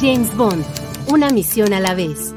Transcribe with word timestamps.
James 0.00 0.36
Bond, 0.36 0.62
una 1.08 1.30
misión 1.30 1.72
a 1.72 1.80
la 1.80 1.94
vez. 1.94 2.34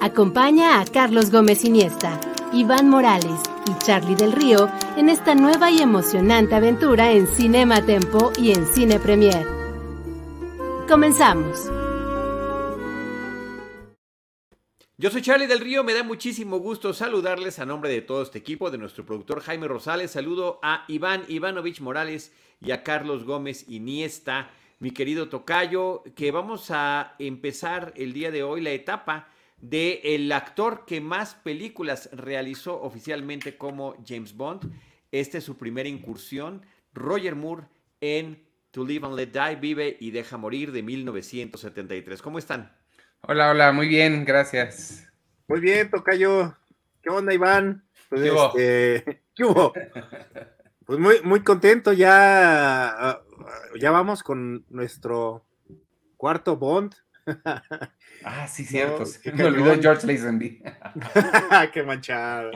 Acompaña 0.00 0.80
a 0.80 0.84
Carlos 0.84 1.30
Gómez 1.30 1.64
Iniesta, 1.64 2.20
Iván 2.52 2.88
Morales 2.88 3.40
y 3.70 3.84
Charlie 3.84 4.16
del 4.16 4.32
Río 4.32 4.68
en 4.96 5.08
esta 5.08 5.36
nueva 5.36 5.70
y 5.70 5.78
emocionante 5.80 6.56
aventura 6.56 7.12
en 7.12 7.28
Cinema 7.28 7.86
Tempo 7.86 8.32
y 8.36 8.50
en 8.50 8.66
Cine 8.66 8.98
Premier. 8.98 9.46
Comenzamos. 10.88 11.70
Yo 14.98 15.10
soy 15.10 15.22
Charlie 15.22 15.46
del 15.46 15.60
Río, 15.60 15.84
me 15.84 15.94
da 15.94 16.02
muchísimo 16.02 16.58
gusto 16.58 16.92
saludarles 16.92 17.60
a 17.60 17.66
nombre 17.66 17.90
de 17.90 18.02
todo 18.02 18.22
este 18.22 18.38
equipo, 18.38 18.72
de 18.72 18.78
nuestro 18.78 19.06
productor 19.06 19.40
Jaime 19.40 19.68
Rosales. 19.68 20.10
Saludo 20.10 20.58
a 20.64 20.84
Iván 20.88 21.22
Ivanovich 21.28 21.80
Morales 21.80 22.32
y 22.60 22.72
a 22.72 22.82
Carlos 22.82 23.24
Gómez 23.24 23.66
Iniesta 23.68 24.50
mi 24.78 24.90
querido 24.90 25.28
Tocayo, 25.28 26.02
que 26.14 26.30
vamos 26.30 26.70
a 26.70 27.14
empezar 27.18 27.92
el 27.96 28.12
día 28.12 28.30
de 28.30 28.42
hoy 28.42 28.60
la 28.60 28.70
etapa 28.70 29.28
de 29.58 30.00
el 30.04 30.30
actor 30.32 30.84
que 30.86 31.00
más 31.00 31.34
películas 31.34 32.10
realizó 32.12 32.80
oficialmente 32.82 33.56
como 33.56 33.96
James 34.06 34.36
Bond. 34.36 34.70
Esta 35.10 35.38
es 35.38 35.44
su 35.44 35.56
primera 35.56 35.88
incursión, 35.88 36.66
Roger 36.92 37.36
Moore 37.36 37.64
en 38.00 38.44
To 38.70 38.84
Live 38.84 39.06
and 39.06 39.16
Let 39.16 39.28
Die, 39.28 39.56
Vive 39.56 39.96
y 39.98 40.10
Deja 40.10 40.36
Morir 40.36 40.72
de 40.72 40.82
1973. 40.82 42.20
¿Cómo 42.20 42.38
están? 42.38 42.76
Hola, 43.22 43.50
hola, 43.50 43.72
muy 43.72 43.88
bien, 43.88 44.24
gracias. 44.26 45.10
Muy 45.48 45.60
bien, 45.60 45.90
Tocayo. 45.90 46.54
¿Qué 47.02 47.08
onda, 47.08 47.32
Iván? 47.32 47.82
Pues, 48.10 48.20
¿Qué, 48.20 48.28
este, 48.28 49.22
¿Qué 49.34 49.44
hubo? 49.44 49.72
Pues 50.84 51.00
muy, 51.00 51.20
muy 51.22 51.40
contento, 51.40 51.92
ya, 51.92 53.20
ya 53.80 53.90
vamos 53.90 54.22
con 54.22 54.64
nuestro 54.68 55.44
cuarto 56.16 56.56
Bond. 56.56 56.94
Ah, 58.24 58.48
sí, 58.48 58.64
cierto. 58.64 59.04
me 59.34 59.44
olvidó 59.44 59.80
George 59.80 60.06
Lazenby. 60.06 60.62
qué 61.72 61.82
manchado. 61.82 62.50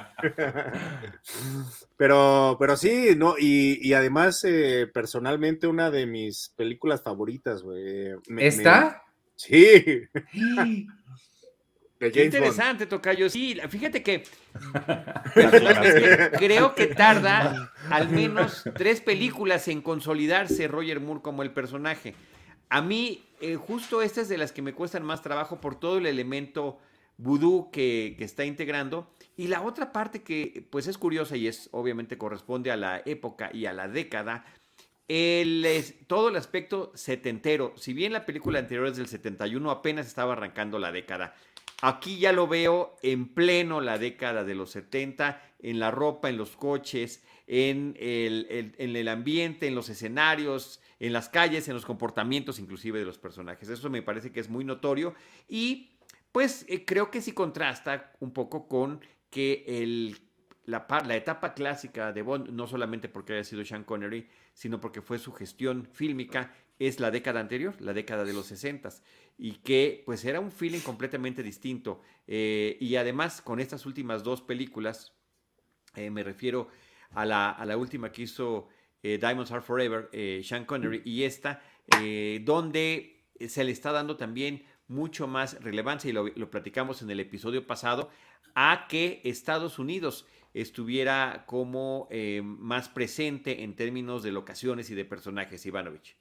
pero, 1.97 2.57
pero 2.59 2.77
sí, 2.77 3.11
no, 3.17 3.35
y, 3.39 3.93
además, 3.93 4.43
eh, 4.45 4.91
personalmente, 4.93 5.67
una 5.67 5.91
de 5.91 6.07
mis 6.07 6.49
películas 6.57 7.03
favoritas, 7.03 7.63
güey. 7.63 8.15
¿Esta? 8.39 9.03
Sí. 9.37 10.05
Qué 12.01 12.25
interesante, 12.25 12.87
Tocayo. 12.87 13.29
Sí, 13.29 13.61
fíjate 13.69 14.03
que 14.03 14.25
creo 16.39 16.75
que 16.75 16.87
tarda 16.87 17.73
al 17.91 18.09
menos 18.09 18.65
tres 18.75 19.03
películas 19.03 19.69
en 19.69 19.83
consolidarse 19.83 20.67
Roger 20.67 21.01
Moore 21.01 21.21
como 21.21 21.43
el 21.43 21.51
personaje. 21.51 22.15
A 22.71 22.81
mí, 22.81 23.23
eh, 23.43 23.57
justo 23.57 24.01
esta 24.01 24.23
es 24.23 24.31
de 24.31 24.39
las 24.39 24.51
que 24.51 24.63
me 24.63 24.73
cuestan 24.73 25.03
más 25.03 25.21
trabajo 25.21 25.61
por 25.61 25.79
todo 25.79 25.99
el 25.99 26.07
elemento 26.07 26.79
vudú 27.19 27.71
que, 27.71 28.17
está 28.19 28.47
integrando. 28.47 29.13
Y 29.37 29.49
la 29.49 29.61
otra 29.61 29.93
parte 29.93 30.23
que 30.23 30.67
pues 30.71 30.87
es 30.87 30.97
curiosa 30.97 31.37
y 31.37 31.49
es 31.49 31.69
obviamente 31.73 32.17
corresponde 32.17 32.71
a 32.71 32.77
la 32.77 33.03
época 33.05 33.51
y 33.53 33.67
a 33.67 33.75
la 33.75 33.89
década, 33.89 34.47
el, 35.07 35.67
todo 36.07 36.31
el 36.31 36.37
aspecto 36.37 36.93
setentero. 36.95 37.75
Si 37.77 37.93
bien 37.93 38.15
la 38.15 38.25
película 38.25 38.59
anterior 38.59 38.87
es 38.87 38.97
del 38.97 39.09
71, 39.09 39.71
apenas 39.71 40.07
estaba 40.07 40.33
arrancando 40.33 40.79
la 40.79 40.93
década. 40.93 41.35
Aquí 41.83 42.19
ya 42.19 42.33
lo 42.33 42.47
veo 42.47 42.97
en 43.03 43.29
pleno 43.29 43.81
la 43.81 43.99
década 43.99 44.45
de 44.45 44.55
los 44.55 44.71
70, 44.71 45.43
en 45.61 45.79
la 45.79 45.91
ropa, 45.91 46.29
en 46.29 46.37
los 46.37 46.57
coches, 46.57 47.25
en 47.47 47.97
el, 47.99 48.75
en 48.79 48.97
el 48.97 49.09
ambiente, 49.09 49.67
en 49.67 49.75
los 49.75 49.89
escenarios, 49.89 50.81
en 50.99 51.13
las 51.13 51.29
calles, 51.29 51.67
en 51.69 51.75
los 51.75 51.87
comportamientos 51.87 52.59
inclusive 52.59 52.99
de 52.99 53.05
los 53.05 53.19
personajes. 53.19 53.69
Eso 53.69 53.91
me 53.91 54.03
parece 54.03 54.31
que 54.31 54.41
es 54.41 54.49
muy 54.49 54.65
notorio 54.65 55.15
y 55.49 55.91
pues 56.33 56.65
eh, 56.69 56.85
creo 56.85 57.11
que 57.11 57.23
sí 57.23 57.33
contrasta 57.33 58.13
un 58.21 58.33
poco 58.33 58.69
con 58.69 59.01
que 59.31 59.65
el, 59.67 60.19
la, 60.65 60.87
la, 61.07 61.17
etapa 61.17 61.55
clásica 61.55 62.13
de 62.13 62.23
Bond, 62.23 62.51
no 62.51 62.67
solamente 62.67 63.09
porque 63.09 63.33
haya 63.33 63.45
sido 63.45 63.65
Sean 63.65 63.85
Connery, 63.85 64.29
sino 64.53 64.81
porque 64.81 65.03
fue 65.03 65.19
su 65.19 65.33
gestión 65.33 65.89
fílmica, 65.93 66.55
es 66.79 67.01
la 67.01 67.11
década 67.11 67.41
anterior, 67.41 67.75
la 67.81 67.93
década 67.93 68.25
de 68.25 68.33
los 68.33 68.47
60 68.47 68.91
y 69.43 69.53
que 69.53 70.03
pues 70.05 70.23
era 70.27 70.39
un 70.39 70.53
feeling 70.53 70.81
completamente 70.81 71.43
distinto. 71.43 72.03
Eh, 72.27 72.77
y 72.79 72.97
además 72.97 73.41
con 73.41 73.59
estas 73.59 73.87
últimas 73.87 74.23
dos 74.23 74.43
películas, 74.43 75.15
eh, 75.97 76.11
me 76.11 76.23
refiero 76.23 76.69
a 77.13 77.25
la, 77.25 77.51
a 77.51 77.65
la, 77.65 77.79
última 77.79 78.13
que 78.13 78.23
hizo 78.23 78.69
eh, 79.03 79.17
Diamonds 79.19 79.51
Are 79.51 79.63
Forever, 79.63 80.11
Sean 80.45 80.67
Connery, 80.67 81.01
y 81.07 81.23
esta, 81.23 81.63
donde 82.43 83.25
se 83.49 83.65
le 83.65 83.73
está 83.73 83.93
dando 83.93 84.19
también 84.19 84.63
mucho 84.89 85.27
más 85.27 85.59
relevancia, 85.63 86.11
y 86.11 86.13
lo, 86.13 86.27
lo 86.27 86.51
platicamos 86.51 87.01
en 87.01 87.11
el 87.11 87.19
episodio 87.19 87.67
pasado, 87.67 88.11
a 88.55 88.87
que 88.91 89.23
Estados 89.25 89.79
Unidos 89.79 90.27
estuviera 90.53 91.45
como 91.47 92.09
más 92.43 92.91
presente 92.91 93.65
en 93.65 93.75
términos 93.75 94.23
de 94.23 94.33
locaciones 94.33 94.91
y 94.91 94.95
de 94.95 95.07
personajes, 95.07 95.65
Ivanovich. 95.65 96.20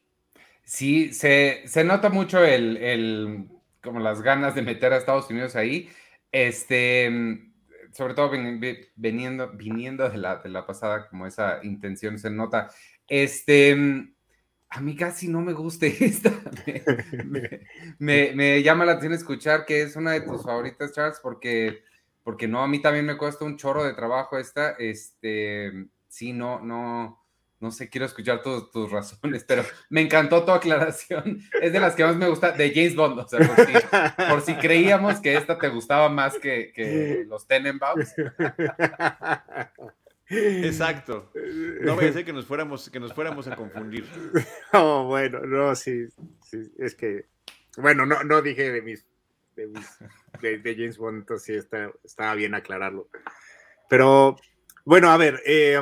Sí, 0.69 1.13
se, 1.13 1.63
se 1.65 1.83
nota 1.83 2.09
mucho 2.09 2.45
el, 2.45 2.77
el, 2.77 3.49
como 3.81 3.99
las 3.99 4.21
ganas 4.21 4.53
de 4.53 4.61
meter 4.61 4.93
a 4.93 4.97
Estados 4.97 5.27
Unidos 5.31 5.55
ahí. 5.55 5.89
Este, 6.31 7.09
sobre 7.91 8.13
todo 8.13 8.29
viniendo, 8.95 9.49
viniendo 9.53 10.07
de 10.07 10.17
la, 10.19 10.35
de 10.35 10.49
la 10.49 10.67
pasada, 10.67 11.09
como 11.09 11.25
esa 11.25 11.59
intención 11.63 12.19
se 12.19 12.29
nota. 12.29 12.69
Este, 13.07 13.75
a 14.69 14.79
mí 14.79 14.95
casi 14.95 15.27
no 15.27 15.41
me 15.41 15.53
gusta 15.53 15.87
esta. 15.99 16.31
Me, 17.97 18.33
me, 18.35 18.61
llama 18.61 18.85
la 18.85 18.91
atención 18.91 19.13
escuchar 19.13 19.65
que 19.65 19.81
es 19.81 19.95
una 19.95 20.11
de 20.11 20.21
tus 20.21 20.43
favoritas, 20.43 20.93
Charles, 20.93 21.19
porque, 21.19 21.79
porque 22.23 22.47
no, 22.47 22.61
a 22.61 22.67
mí 22.67 22.79
también 22.79 23.07
me 23.07 23.17
cuesta 23.17 23.43
un 23.43 23.57
chorro 23.57 23.83
de 23.83 23.93
trabajo 23.93 24.37
esta. 24.37 24.73
Este, 24.73 25.87
sí, 26.07 26.31
no, 26.31 26.59
no, 26.59 27.18
no 27.59 27.71
sé, 27.71 27.89
quiero 27.89 28.05
escuchar 28.05 28.41
tus, 28.41 28.71
tus 28.71 28.89
razones, 28.89 29.43
pero 29.43 29.63
me 29.89 30.01
encantó 30.01 30.45
tu 30.45 30.51
aclaración. 30.51 31.41
Es 31.61 31.73
de 31.73 31.79
las 31.79 31.95
que 31.95 32.03
más 32.03 32.15
me 32.15 32.29
gusta, 32.29 32.51
de 32.51 32.71
James 32.73 32.95
Bond, 32.95 33.19
o 33.19 33.27
sea, 33.27 33.39
por 34.29 34.41
si, 34.41 34.53
creíamos 34.55 35.19
que 35.19 35.35
esta 35.35 35.57
te 35.57 35.67
gustaba 35.67 36.09
más 36.09 36.37
que, 36.37 36.71
que 36.73 37.25
los 37.27 37.47
Tenenbaums. 37.47 38.13
Exacto. 40.29 41.31
No 41.81 41.95
voy 41.95 42.05
a 42.05 42.07
decir 42.07 42.23
que 42.23 42.33
nos 42.33 42.45
fuéramos, 42.45 42.89
que 42.89 42.99
nos 42.99 43.13
fuéramos 43.13 43.47
a 43.47 43.55
confundir. 43.55 44.05
Oh, 44.73 45.05
bueno, 45.05 45.39
no, 45.41 45.75
sí, 45.75 46.07
sí, 46.43 46.71
es 46.77 46.93
que, 46.93 47.25
bueno, 47.77 48.05
no, 48.05 48.23
no 48.23 48.41
dije 48.41 48.71
de 48.71 48.81
mis, 48.83 49.05
de, 49.55 50.59
de, 50.59 50.75
James 50.75 50.97
Bond, 50.97 51.19
entonces 51.19 51.45
sí 51.45 51.53
está, 51.55 51.91
estaba 52.03 52.35
bien 52.35 52.53
aclararlo. 52.53 53.09
Pero, 53.89 54.37
bueno, 54.85 55.09
a 55.09 55.17
ver, 55.17 55.41
eh, 55.45 55.81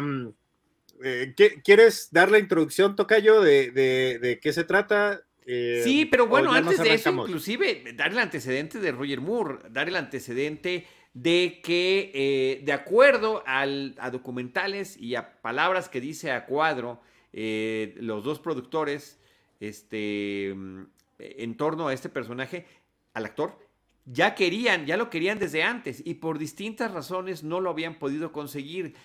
eh, 1.03 1.33
¿quieres 1.63 2.09
dar 2.11 2.31
la 2.31 2.39
introducción, 2.39 2.95
Tocayo, 2.95 3.41
de, 3.41 3.71
de, 3.71 4.39
qué 4.41 4.53
se 4.53 4.63
trata? 4.63 5.21
Eh, 5.45 5.81
sí, 5.83 6.05
pero 6.05 6.27
bueno, 6.27 6.51
antes 6.51 6.79
de 6.79 6.93
eso, 6.93 7.11
inclusive, 7.11 7.83
dar 7.95 8.11
el 8.11 8.19
antecedente 8.19 8.79
de 8.79 8.91
Roger 8.91 9.21
Moore, 9.21 9.59
dar 9.69 9.87
el 9.87 9.95
antecedente 9.95 10.85
de 11.13 11.61
que, 11.63 12.11
eh, 12.13 12.61
de 12.63 12.73
acuerdo 12.73 13.43
al, 13.45 13.95
a 13.99 14.11
documentales 14.11 14.97
y 14.97 15.15
a 15.15 15.41
palabras 15.41 15.89
que 15.89 16.01
dice 16.01 16.31
a 16.31 16.45
cuadro, 16.45 17.01
los 17.33 18.23
dos 18.23 18.39
productores, 18.39 19.19
este, 19.59 20.49
en 20.49 21.57
torno 21.57 21.87
a 21.87 21.93
este 21.93 22.09
personaje, 22.09 22.65
al 23.13 23.25
actor, 23.25 23.59
ya 24.07 24.35
querían, 24.35 24.85
ya 24.85 24.95
lo 24.95 25.09
querían 25.09 25.37
desde 25.37 25.63
antes 25.63 26.01
y 26.05 26.15
por 26.15 26.39
distintas 26.39 26.91
razones 26.91 27.43
no 27.43 27.59
lo 27.59 27.69
habían 27.69 27.99
podido 27.99 28.31
conseguir. 28.31 28.95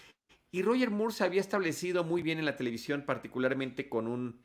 Y 0.55 0.61
Roger 0.61 0.91
Moore 0.91 1.15
se 1.15 1.25
había 1.25 1.41
establecido 1.41 2.05
muy 2.05 2.21
bien 2.21 2.39
en 2.39 2.45
la 2.45 2.57
televisión, 2.57 3.05
particularmente 3.07 3.89
con 3.89 4.07
un, 4.07 4.39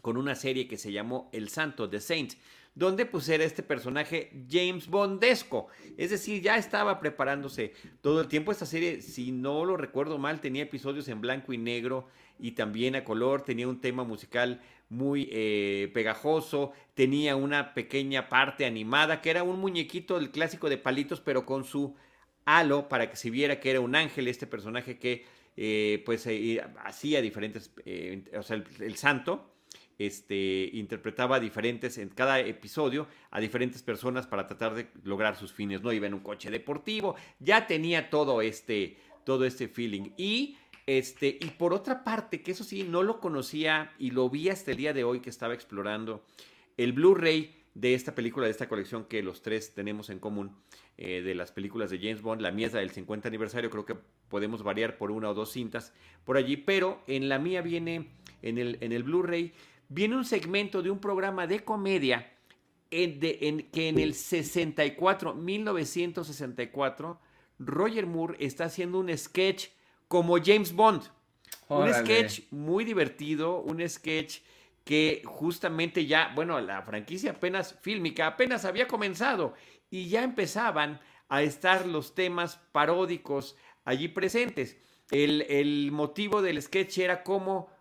con 0.00 0.16
una 0.16 0.34
serie 0.34 0.66
que 0.66 0.78
se 0.78 0.90
llamó 0.90 1.28
El 1.34 1.50
Santo, 1.50 1.88
The 1.90 2.00
Saint, 2.00 2.32
donde 2.74 3.04
pues 3.04 3.28
era 3.28 3.44
este 3.44 3.62
personaje 3.62 4.32
James 4.50 4.88
Bondesco. 4.88 5.68
Es 5.98 6.10
decir, 6.10 6.40
ya 6.40 6.56
estaba 6.56 6.98
preparándose 6.98 7.74
todo 8.00 8.22
el 8.22 8.28
tiempo. 8.28 8.52
Esta 8.52 8.64
serie, 8.64 9.02
si 9.02 9.32
no 9.32 9.66
lo 9.66 9.76
recuerdo 9.76 10.16
mal, 10.16 10.40
tenía 10.40 10.62
episodios 10.62 11.08
en 11.08 11.20
blanco 11.20 11.52
y 11.52 11.58
negro 11.58 12.08
y 12.38 12.52
también 12.52 12.96
a 12.96 13.04
color, 13.04 13.42
tenía 13.42 13.68
un 13.68 13.82
tema 13.82 14.02
musical 14.02 14.62
muy 14.88 15.28
eh, 15.30 15.90
pegajoso, 15.92 16.72
tenía 16.94 17.36
una 17.36 17.74
pequeña 17.74 18.30
parte 18.30 18.64
animada 18.64 19.20
que 19.20 19.28
era 19.28 19.42
un 19.42 19.60
muñequito 19.60 20.18
del 20.18 20.30
clásico 20.30 20.70
de 20.70 20.78
palitos, 20.78 21.20
pero 21.20 21.44
con 21.44 21.64
su 21.64 21.94
halo 22.44 22.88
para 22.88 23.10
que 23.10 23.16
se 23.16 23.30
viera 23.30 23.60
que 23.60 23.70
era 23.70 23.80
un 23.80 23.94
ángel, 23.94 24.28
este 24.28 24.46
personaje 24.46 24.98
que 24.98 25.24
eh, 25.56 26.02
pues 26.04 26.26
eh, 26.26 26.62
hacía 26.84 27.22
diferentes, 27.22 27.70
o 28.36 28.42
sea, 28.42 28.62
el, 28.80 28.96
santo, 28.96 29.50
este, 29.98 30.70
interpretaba 30.72 31.38
diferentes 31.38 31.98
en 31.98 32.08
cada 32.08 32.40
episodio 32.40 33.06
a 33.30 33.40
diferentes 33.40 33.82
personas 33.82 34.26
para 34.26 34.46
tratar 34.46 34.74
de 34.74 34.88
lograr 35.04 35.36
sus 35.36 35.52
fines, 35.52 35.82
¿no? 35.82 35.92
Iba 35.92 36.06
en 36.06 36.14
un 36.14 36.20
coche 36.20 36.50
deportivo, 36.50 37.14
ya 37.38 37.66
tenía 37.66 38.10
todo 38.10 38.42
este, 38.42 38.96
todo 39.24 39.44
este 39.44 39.68
feeling. 39.68 40.10
Y 40.16 40.56
este, 40.86 41.38
y 41.40 41.46
por 41.50 41.72
otra 41.72 42.04
parte, 42.04 42.42
que 42.42 42.52
eso 42.52 42.64
sí, 42.64 42.82
no 42.82 43.02
lo 43.02 43.20
conocía 43.20 43.92
y 43.98 44.10
lo 44.10 44.28
vi 44.28 44.50
hasta 44.50 44.72
el 44.72 44.76
día 44.76 44.92
de 44.92 45.04
hoy 45.04 45.20
que 45.20 45.30
estaba 45.30 45.54
explorando 45.54 46.24
el 46.76 46.92
Blu-ray 46.92 47.63
de 47.74 47.94
esta 47.94 48.14
película, 48.14 48.46
de 48.46 48.52
esta 48.52 48.68
colección 48.68 49.04
que 49.04 49.22
los 49.22 49.42
tres 49.42 49.74
tenemos 49.74 50.08
en 50.08 50.20
común, 50.20 50.56
eh, 50.96 51.22
de 51.22 51.34
las 51.34 51.50
películas 51.50 51.90
de 51.90 51.98
James 51.98 52.22
Bond. 52.22 52.40
La 52.40 52.52
mía 52.52 52.68
es 52.68 52.72
del 52.72 52.90
50 52.90 53.28
aniversario, 53.28 53.68
creo 53.68 53.84
que 53.84 53.96
podemos 54.28 54.62
variar 54.62 54.96
por 54.96 55.10
una 55.10 55.30
o 55.30 55.34
dos 55.34 55.52
cintas 55.52 55.92
por 56.24 56.36
allí, 56.36 56.56
pero 56.56 57.02
en 57.06 57.28
la 57.28 57.38
mía 57.38 57.62
viene, 57.62 58.10
en 58.42 58.58
el, 58.58 58.78
en 58.80 58.92
el 58.92 59.02
Blu-ray, 59.02 59.52
viene 59.88 60.16
un 60.16 60.24
segmento 60.24 60.82
de 60.82 60.90
un 60.90 61.00
programa 61.00 61.46
de 61.46 61.64
comedia 61.64 62.32
en, 62.90 63.18
en, 63.22 63.70
que 63.70 63.88
en 63.88 63.98
el 63.98 64.14
64, 64.14 65.34
1964, 65.34 67.20
Roger 67.58 68.06
Moore 68.06 68.36
está 68.38 68.66
haciendo 68.66 69.00
un 69.00 69.16
sketch 69.16 69.68
como 70.06 70.36
James 70.42 70.72
Bond. 70.72 71.02
Un 71.68 71.92
sketch 71.92 72.42
muy 72.50 72.84
divertido, 72.84 73.60
un 73.60 73.86
sketch 73.88 74.38
que 74.84 75.22
justamente 75.24 76.06
ya, 76.06 76.32
bueno, 76.34 76.60
la 76.60 76.82
franquicia 76.82 77.32
apenas 77.32 77.78
fílmica 77.80 78.26
apenas 78.26 78.64
había 78.64 78.86
comenzado 78.86 79.54
y 79.90 80.08
ya 80.08 80.22
empezaban 80.22 81.00
a 81.28 81.42
estar 81.42 81.86
los 81.86 82.14
temas 82.14 82.56
paródicos 82.72 83.56
allí 83.84 84.08
presentes. 84.08 84.76
El, 85.10 85.42
el 85.42 85.90
motivo 85.90 86.42
del 86.42 86.60
sketch 86.60 86.98
era 86.98 87.22
cómo 87.22 87.73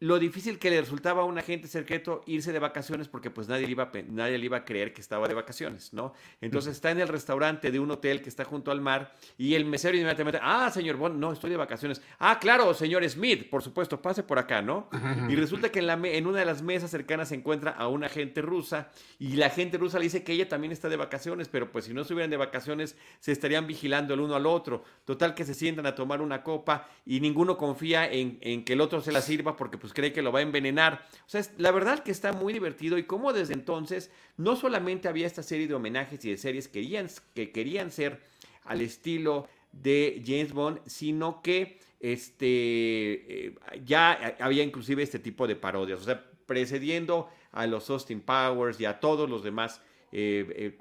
lo 0.00 0.18
difícil 0.18 0.58
que 0.58 0.70
le 0.70 0.80
resultaba 0.80 1.22
a 1.22 1.24
un 1.26 1.38
agente 1.38 1.68
secreto 1.68 2.22
irse 2.26 2.52
de 2.52 2.58
vacaciones 2.58 3.06
porque 3.06 3.30
pues 3.30 3.48
nadie 3.48 3.66
le 3.66 3.72
iba 3.72 3.84
a, 3.84 3.90
nadie 4.08 4.38
le 4.38 4.46
iba 4.46 4.56
a 4.56 4.64
creer 4.64 4.94
que 4.94 5.02
estaba 5.02 5.28
de 5.28 5.34
vacaciones, 5.34 5.92
¿no? 5.92 6.14
Entonces 6.40 6.72
está 6.72 6.90
en 6.90 7.00
el 7.00 7.08
restaurante 7.08 7.70
de 7.70 7.78
un 7.78 7.90
hotel 7.90 8.22
que 8.22 8.30
está 8.30 8.46
junto 8.46 8.70
al 8.70 8.80
mar 8.80 9.12
y 9.36 9.54
el 9.54 9.66
mesero 9.66 9.96
inmediatamente, 9.98 10.40
ah, 10.42 10.70
señor 10.72 10.96
Bond, 10.96 11.18
no, 11.18 11.32
estoy 11.32 11.50
de 11.50 11.58
vacaciones. 11.58 12.00
Ah, 12.18 12.38
claro, 12.40 12.72
señor 12.72 13.06
Smith, 13.10 13.50
por 13.50 13.62
supuesto, 13.62 14.00
pase 14.00 14.22
por 14.22 14.38
acá, 14.38 14.62
¿no? 14.62 14.88
Y 15.28 15.36
resulta 15.36 15.70
que 15.70 15.80
en, 15.80 15.86
la, 15.86 16.00
en 16.02 16.26
una 16.26 16.38
de 16.38 16.46
las 16.46 16.62
mesas 16.62 16.90
cercanas 16.90 17.28
se 17.28 17.34
encuentra 17.34 17.72
a 17.72 17.88
una 17.88 18.06
agente 18.06 18.40
rusa 18.40 18.90
y 19.18 19.36
la 19.36 19.46
agente 19.46 19.76
rusa 19.76 19.98
le 19.98 20.04
dice 20.04 20.24
que 20.24 20.32
ella 20.32 20.48
también 20.48 20.72
está 20.72 20.88
de 20.88 20.96
vacaciones, 20.96 21.48
pero 21.48 21.70
pues 21.70 21.84
si 21.84 21.92
no 21.92 22.02
estuvieran 22.02 22.30
de 22.30 22.38
vacaciones 22.38 22.96
se 23.18 23.32
estarían 23.32 23.66
vigilando 23.66 24.14
el 24.14 24.20
uno 24.20 24.34
al 24.34 24.46
otro. 24.46 24.82
Total 25.04 25.34
que 25.34 25.44
se 25.44 25.52
sientan 25.52 25.84
a 25.84 25.94
tomar 25.94 26.22
una 26.22 26.42
copa 26.42 26.88
y 27.04 27.20
ninguno 27.20 27.58
confía 27.58 28.10
en, 28.10 28.38
en 28.40 28.64
que 28.64 28.72
el 28.72 28.80
otro 28.80 29.02
se 29.02 29.12
la 29.12 29.20
sirva 29.20 29.58
porque 29.58 29.76
pues 29.76 29.89
pues, 29.90 29.94
cree 29.94 30.12
que 30.12 30.22
lo 30.22 30.30
va 30.30 30.38
a 30.38 30.42
envenenar. 30.42 31.06
O 31.26 31.28
sea, 31.28 31.42
la 31.58 31.72
verdad 31.72 32.04
que 32.04 32.12
está 32.12 32.32
muy 32.32 32.52
divertido 32.52 32.96
y 32.96 33.04
como 33.04 33.32
desde 33.32 33.54
entonces 33.54 34.10
no 34.36 34.54
solamente 34.54 35.08
había 35.08 35.26
esta 35.26 35.42
serie 35.42 35.66
de 35.66 35.74
homenajes 35.74 36.24
y 36.24 36.30
de 36.30 36.36
series 36.36 36.68
que 36.68 36.80
querían, 36.80 37.08
que 37.34 37.50
querían 37.50 37.90
ser 37.90 38.20
al 38.64 38.80
estilo 38.80 39.48
de 39.72 40.22
James 40.24 40.52
Bond, 40.52 40.80
sino 40.86 41.42
que 41.42 41.80
este, 41.98 42.46
eh, 42.46 43.54
ya 43.84 44.36
había 44.38 44.62
inclusive 44.62 45.02
este 45.02 45.18
tipo 45.18 45.46
de 45.46 45.56
parodias, 45.56 46.00
o 46.00 46.04
sea, 46.04 46.24
precediendo 46.46 47.28
a 47.52 47.66
los 47.66 47.90
Austin 47.90 48.20
Powers 48.20 48.80
y 48.80 48.84
a 48.84 49.00
todos 49.00 49.28
los 49.28 49.42
demás 49.42 49.82
eh, 50.12 50.46
eh, 50.56 50.78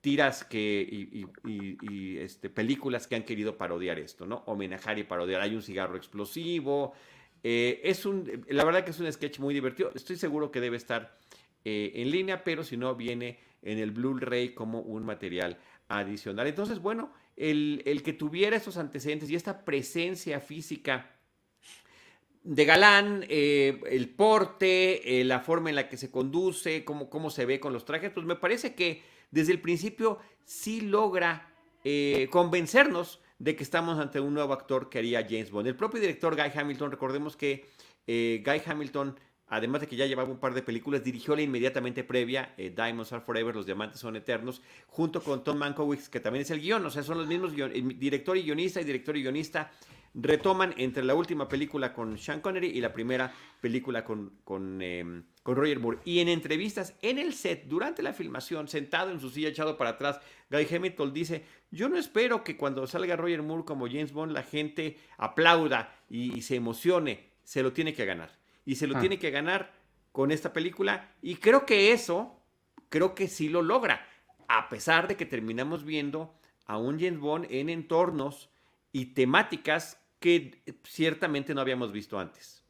tiras 0.00 0.44
que, 0.44 0.86
y, 1.44 2.18
este, 2.18 2.50
películas 2.50 3.06
que 3.06 3.16
han 3.16 3.24
querido 3.24 3.56
parodiar 3.56 3.98
esto, 3.98 4.26
¿no? 4.26 4.42
Homenajar 4.46 4.98
y 4.98 5.04
parodiar. 5.04 5.40
Hay 5.42 5.54
un 5.54 5.62
cigarro 5.62 5.96
explosivo, 5.96 6.94
eh, 7.42 7.80
es 7.84 8.04
un, 8.04 8.44
la 8.48 8.64
verdad 8.64 8.84
que 8.84 8.90
es 8.90 9.00
un 9.00 9.10
sketch 9.10 9.38
muy 9.38 9.54
divertido. 9.54 9.90
Estoy 9.94 10.16
seguro 10.16 10.50
que 10.50 10.60
debe 10.60 10.76
estar 10.76 11.18
eh, 11.64 11.92
en 11.94 12.10
línea, 12.10 12.44
pero 12.44 12.64
si 12.64 12.76
no, 12.76 12.94
viene 12.94 13.38
en 13.62 13.78
el 13.78 13.90
Blu-ray 13.90 14.54
como 14.54 14.80
un 14.80 15.04
material 15.04 15.58
adicional. 15.88 16.46
Entonces, 16.46 16.80
bueno, 16.80 17.12
el, 17.36 18.02
que 18.04 18.12
tuviera 18.12 18.56
estos 18.56 18.76
antecedentes 18.76 19.30
y 19.30 19.36
esta 19.36 19.64
presencia 19.64 20.40
física 20.40 21.16
de 22.42 22.64
galán, 22.64 23.26
eh, 23.28 23.80
el 23.90 24.08
porte, 24.08 25.22
la 25.24 25.40
forma 25.40 25.68
en 25.68 25.76
la 25.76 25.88
que 25.88 25.98
se 25.98 26.10
conduce, 26.10 26.84
cómo, 26.84 27.10
cómo 27.10 27.30
se 27.30 27.44
ve 27.44 27.60
con 27.60 27.72
los 27.72 27.84
trajes, 27.84 28.12
pues 28.12 28.24
me 28.24 28.36
parece 28.36 28.74
que 28.74 29.02
desde 29.30 29.52
el 29.52 29.60
principio 29.60 30.18
sí 30.44 30.80
logra 30.80 31.46
convencernos 32.30 33.20
de 33.40 33.56
que 33.56 33.64
estamos 33.64 33.98
ante 33.98 34.20
un 34.20 34.34
nuevo 34.34 34.52
actor 34.52 34.90
que 34.90 34.98
haría 34.98 35.26
James 35.28 35.50
Bond. 35.50 35.66
El 35.66 35.74
propio 35.74 35.98
director 35.98 36.36
Guy 36.36 36.52
Hamilton, 36.54 36.90
recordemos 36.90 37.36
que 37.36 37.66
eh, 38.06 38.42
Guy 38.44 38.60
Hamilton, 38.64 39.18
además 39.48 39.80
de 39.80 39.86
que 39.86 39.96
ya 39.96 40.06
llevaba 40.06 40.28
un 40.28 40.38
par 40.38 40.52
de 40.52 40.62
películas, 40.62 41.02
dirigió 41.02 41.34
la 41.34 41.40
inmediatamente 41.40 42.04
previa 42.04 42.54
eh, 42.58 42.70
Diamonds 42.70 43.12
Are 43.14 43.24
Forever, 43.24 43.56
Los 43.56 43.64
Diamantes 43.64 43.98
Son 43.98 44.14
Eternos, 44.14 44.60
junto 44.86 45.22
con 45.22 45.42
Tom 45.42 45.56
Mankiewicz, 45.56 46.10
que 46.10 46.20
también 46.20 46.42
es 46.42 46.50
el 46.50 46.60
guion, 46.60 46.84
o 46.84 46.90
sea, 46.90 47.02
son 47.02 47.16
los 47.16 47.26
mismos 47.26 47.54
director 47.98 48.36
y 48.36 48.42
guionista 48.42 48.82
y 48.82 48.84
director 48.84 49.16
y 49.16 49.22
guionista 49.22 49.70
retoman 50.14 50.74
entre 50.76 51.04
la 51.04 51.14
última 51.14 51.48
película 51.48 51.92
con 51.92 52.18
Sean 52.18 52.40
Connery 52.40 52.68
y 52.68 52.80
la 52.80 52.92
primera 52.92 53.32
película 53.60 54.04
con, 54.04 54.38
con, 54.44 54.82
em, 54.82 55.24
con, 55.42 55.56
Roger 55.56 55.78
Moore. 55.78 55.98
Y 56.04 56.18
en 56.20 56.28
entrevistas 56.28 56.94
en 57.02 57.18
el 57.18 57.32
set, 57.32 57.66
durante 57.66 58.02
la 58.02 58.12
filmación, 58.12 58.68
sentado 58.68 59.10
en 59.10 59.20
su 59.20 59.30
silla 59.30 59.48
echado 59.48 59.76
para 59.76 59.90
atrás, 59.90 60.20
Guy 60.50 60.66
Hamilton 60.70 61.12
dice, 61.12 61.44
yo 61.70 61.88
no 61.88 61.96
espero 61.96 62.42
que 62.42 62.56
cuando 62.56 62.86
salga 62.86 63.16
Roger 63.16 63.42
Moore 63.42 63.64
como 63.64 63.86
James 63.86 64.12
Bond 64.12 64.32
la 64.32 64.42
gente 64.42 64.98
aplauda 65.16 65.94
y, 66.08 66.42
se 66.42 66.56
emocione, 66.56 67.30
se 67.44 67.62
lo 67.62 67.72
tiene 67.72 67.94
que 67.94 68.04
ganar. 68.04 68.36
Y 68.64 68.74
se 68.76 68.86
lo 68.86 68.96
ah. 68.96 69.00
tiene 69.00 69.18
que 69.18 69.30
ganar 69.30 69.72
con 70.12 70.32
esta 70.32 70.52
película. 70.52 71.12
Y 71.22 71.36
creo 71.36 71.66
que 71.66 71.92
eso, 71.92 72.42
creo 72.88 73.14
que 73.14 73.28
sí 73.28 73.48
lo 73.48 73.62
logra. 73.62 74.06
A 74.48 74.68
pesar 74.68 75.06
de 75.06 75.16
que 75.16 75.26
terminamos 75.26 75.84
viendo 75.84 76.34
a 76.66 76.76
un 76.76 76.98
James 76.98 77.20
Bond 77.20 77.46
en 77.50 77.68
entornos 77.68 78.50
y 78.92 79.06
temáticas 79.06 79.99
que 80.20 80.62
ciertamente 80.84 81.54
no 81.54 81.60
habíamos 81.60 81.90
visto 81.92 82.18
antes. 82.18 82.62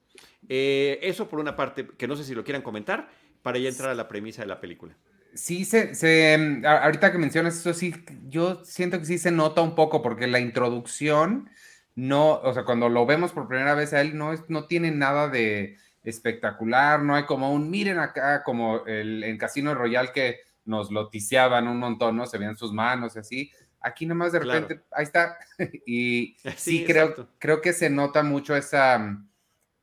Eh, 0.48 0.98
eso 1.02 1.28
por 1.28 1.40
una 1.40 1.56
parte, 1.56 1.86
que 1.98 2.08
no 2.08 2.16
sé 2.16 2.24
si 2.24 2.34
lo 2.34 2.44
quieran 2.44 2.62
comentar, 2.62 3.10
para 3.42 3.58
ya 3.58 3.68
entrar 3.68 3.90
a 3.90 3.94
la 3.94 4.08
premisa 4.08 4.42
de 4.42 4.48
la 4.48 4.60
película. 4.60 4.96
Sí, 5.34 5.64
se, 5.64 5.94
se, 5.94 6.62
ahorita 6.64 7.12
que 7.12 7.18
mencionas 7.18 7.56
eso, 7.56 7.72
sí, 7.72 7.94
yo 8.28 8.64
siento 8.64 8.98
que 8.98 9.04
sí 9.04 9.18
se 9.18 9.30
nota 9.30 9.60
un 9.60 9.74
poco, 9.74 10.02
porque 10.02 10.26
la 10.26 10.40
introducción, 10.40 11.50
no, 11.94 12.34
o 12.40 12.52
sea, 12.52 12.64
cuando 12.64 12.88
lo 12.88 13.06
vemos 13.06 13.32
por 13.32 13.46
primera 13.46 13.74
vez 13.74 13.92
a 13.92 14.00
él, 14.00 14.16
no, 14.16 14.32
es, 14.32 14.42
no 14.48 14.66
tiene 14.66 14.90
nada 14.90 15.28
de 15.28 15.76
espectacular, 16.02 17.02
no 17.02 17.14
hay 17.14 17.24
como 17.24 17.52
un, 17.52 17.70
miren 17.70 17.98
acá, 17.98 18.42
como 18.42 18.84
el, 18.86 19.22
en 19.22 19.38
Casino 19.38 19.74
Royal 19.74 20.12
que 20.12 20.40
nos 20.64 20.90
loticiaban 20.90 21.68
un 21.68 21.78
montón, 21.78 22.16
¿no? 22.16 22.26
Se 22.26 22.38
veían 22.38 22.56
sus 22.56 22.72
manos 22.72 23.16
y 23.16 23.18
así. 23.18 23.52
Aquí 23.80 24.06
nomás 24.06 24.32
de 24.32 24.40
repente, 24.40 24.80
ahí 24.90 25.04
está. 25.04 25.38
y 25.86 26.36
sí, 26.56 26.84
creo, 26.84 27.28
creo 27.38 27.60
que 27.60 27.72
se 27.72 27.90
nota 27.90 28.22
mucho 28.22 28.54
esa, 28.56 29.18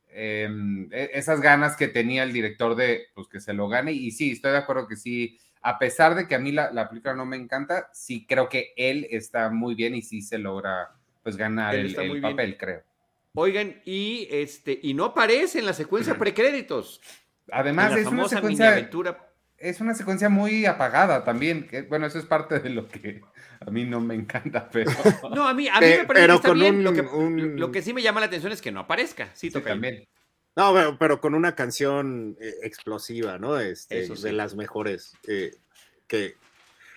em, 0.08 0.88
e, 0.92 1.10
esas 1.14 1.40
ganas 1.40 1.76
que 1.76 1.88
tenía 1.88 2.22
el 2.22 2.32
director 2.32 2.74
de 2.76 3.06
pues, 3.14 3.28
que 3.28 3.40
se 3.40 3.52
lo 3.52 3.68
gane. 3.68 3.92
Y 3.92 4.10
sí, 4.10 4.32
estoy 4.32 4.52
de 4.52 4.58
acuerdo 4.58 4.86
que 4.86 4.96
sí, 4.96 5.38
a 5.62 5.78
pesar 5.78 6.14
de 6.14 6.28
que 6.28 6.34
a 6.34 6.38
mí 6.38 6.52
la, 6.52 6.72
la 6.72 6.88
película 6.88 7.14
no 7.14 7.26
me 7.26 7.36
encanta, 7.36 7.90
sí 7.92 8.26
creo 8.26 8.48
que 8.48 8.72
él 8.76 9.06
está 9.10 9.50
muy 9.50 9.74
bien 9.74 9.94
y 9.94 10.02
sí 10.02 10.22
se 10.22 10.38
logra 10.38 10.94
pues 11.22 11.36
ganar 11.36 11.74
el, 11.74 11.94
papel, 12.22 12.56
creo. 12.56 12.82
Oigan, 13.34 13.82
y 13.84 14.26
este, 14.30 14.78
y 14.82 14.94
no 14.94 15.04
aparece 15.04 15.58
en 15.58 15.66
la 15.66 15.74
secuencia 15.74 16.16
precréditos. 16.16 17.00
Además, 17.50 17.96
es 17.96 18.06
una 18.06 18.28
secuencia. 18.28 18.90
Es 19.58 19.80
una 19.80 19.94
secuencia 19.94 20.28
muy 20.28 20.66
apagada 20.66 21.24
también. 21.24 21.66
Que, 21.66 21.82
bueno, 21.82 22.06
eso 22.06 22.18
es 22.18 22.24
parte 22.24 22.60
de 22.60 22.70
lo 22.70 22.88
que 22.88 23.20
a 23.60 23.70
mí 23.70 23.84
no 23.84 24.00
me 24.00 24.14
encanta, 24.14 24.68
pero. 24.72 24.90
No, 25.34 25.48
a 25.48 25.54
mí, 25.54 25.68
a 25.68 25.80
mí 25.80 25.86
me 25.86 26.04
parece 26.04 26.26
que 26.26 26.34
está 26.34 26.52
bien. 26.52 26.84
lo, 26.84 26.92
que, 26.92 27.02
lo, 27.02 27.72
que, 27.72 27.82
sí 27.82 27.92
me 27.92 28.02
llama 28.02 28.20
la 28.20 28.26
atención 28.26 28.52
es 28.52 28.62
que 28.62 28.72
no 28.72 28.80
aparezca. 28.80 29.30
Sí, 29.34 29.50
también. 29.50 30.06
No, 30.56 30.96
pero, 30.98 31.20
con 31.20 31.34
una 31.34 31.54
canción 31.54 32.36
eh, 32.40 32.52
explosiva, 32.62 33.38
¿no? 33.38 33.60
Este, 33.60 34.08
De 34.08 34.32
las 34.32 34.56
mejores. 34.56 35.14
Eh, 35.28 35.52
que, 36.08 36.34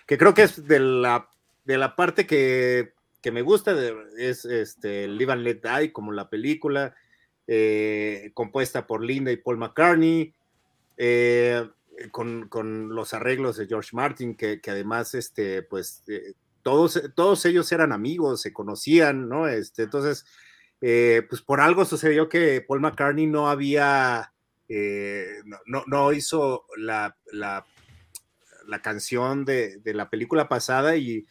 que 0.06 0.18
creo 0.18 0.34
que 0.34 0.42
es 0.42 0.66
de 0.66 0.80
la, 0.80 1.28
de 1.64 1.78
la 1.78 1.94
parte 1.94 2.26
que, 2.26 2.94
que 3.20 3.30
me 3.30 3.42
gusta, 3.42 3.74
de, 3.74 3.94
es 4.18 4.44
este, 4.44 5.06
Live 5.06 5.32
and 5.32 5.42
Let 5.42 5.60
Die, 5.62 5.92
como 5.92 6.10
la 6.10 6.28
película, 6.28 6.94
eh, 7.46 8.30
compuesta 8.34 8.86
por 8.86 9.04
Linda 9.04 9.30
y 9.30 9.36
Paul 9.36 9.58
McCartney 9.58 10.34
eh, 10.96 11.68
con, 12.10 12.48
los 12.94 13.14
arreglos 13.14 13.56
de 13.56 13.66
George 13.66 13.90
Martin, 13.92 14.34
que, 14.34 14.60
además, 14.66 15.14
este, 15.14 15.62
pues, 15.62 16.02
eh, 16.08 16.34
todos, 16.62 17.00
todos 17.14 17.44
ellos 17.44 17.70
eran 17.72 17.92
amigos, 17.92 18.42
se 18.42 18.52
conocían, 18.52 19.28
¿no? 19.28 19.48
Este, 19.48 19.84
entonces, 19.84 20.24
eh, 20.80 21.22
pues 21.28 21.42
por 21.42 21.60
algo 21.60 21.84
sucedió 21.84 22.28
que 22.28 22.64
Paul 22.66 22.80
McCartney 22.80 23.26
no 23.26 23.48
había, 23.48 24.32
no, 25.66 25.84
no, 25.86 26.12
hizo 26.12 26.64
la, 26.76 27.16
la, 27.32 27.64
canción 28.82 29.44
de, 29.44 29.80
la 29.84 30.08
película 30.08 30.48
pasada 30.48 30.96
y, 30.96 31.26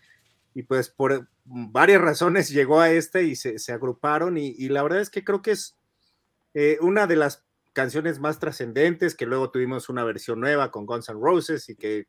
y, 0.53 0.63
pues 0.63 0.89
por 0.89 1.27
varias 1.43 2.01
razones 2.01 2.49
llegó 2.49 2.79
a 2.79 2.91
este 2.91 3.23
y 3.23 3.35
se, 3.35 3.57
se 3.57 3.73
agruparon 3.73 4.37
y, 4.37 4.49
y, 4.49 4.69
la 4.69 4.83
verdad 4.83 5.01
es 5.01 5.09
que 5.09 5.23
creo 5.23 5.41
que 5.41 5.51
es 5.51 5.75
una 6.81 7.07
de 7.07 7.15
las 7.15 7.45
canciones 7.73 8.19
más 8.19 8.39
trascendentes, 8.39 9.15
que 9.15 9.25
luego 9.25 9.51
tuvimos 9.51 9.89
una 9.89 10.03
versión 10.03 10.39
nueva 10.39 10.71
con 10.71 10.85
Guns 10.85 11.09
N' 11.09 11.19
Roses 11.19 11.69
y 11.69 11.75
que 11.75 12.07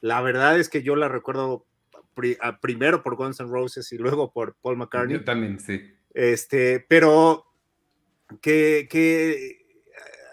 la 0.00 0.20
verdad 0.20 0.58
es 0.58 0.68
que 0.68 0.82
yo 0.82 0.96
la 0.96 1.08
recuerdo 1.08 1.66
primero 2.60 3.02
por 3.02 3.16
Guns 3.16 3.40
N' 3.40 3.50
Roses 3.50 3.92
y 3.92 3.98
luego 3.98 4.32
por 4.32 4.56
Paul 4.60 4.76
McCartney. 4.76 5.18
Yo 5.18 5.24
también, 5.24 5.58
sí. 5.60 5.80
Este, 6.14 6.84
pero 6.88 7.46
que, 8.40 9.64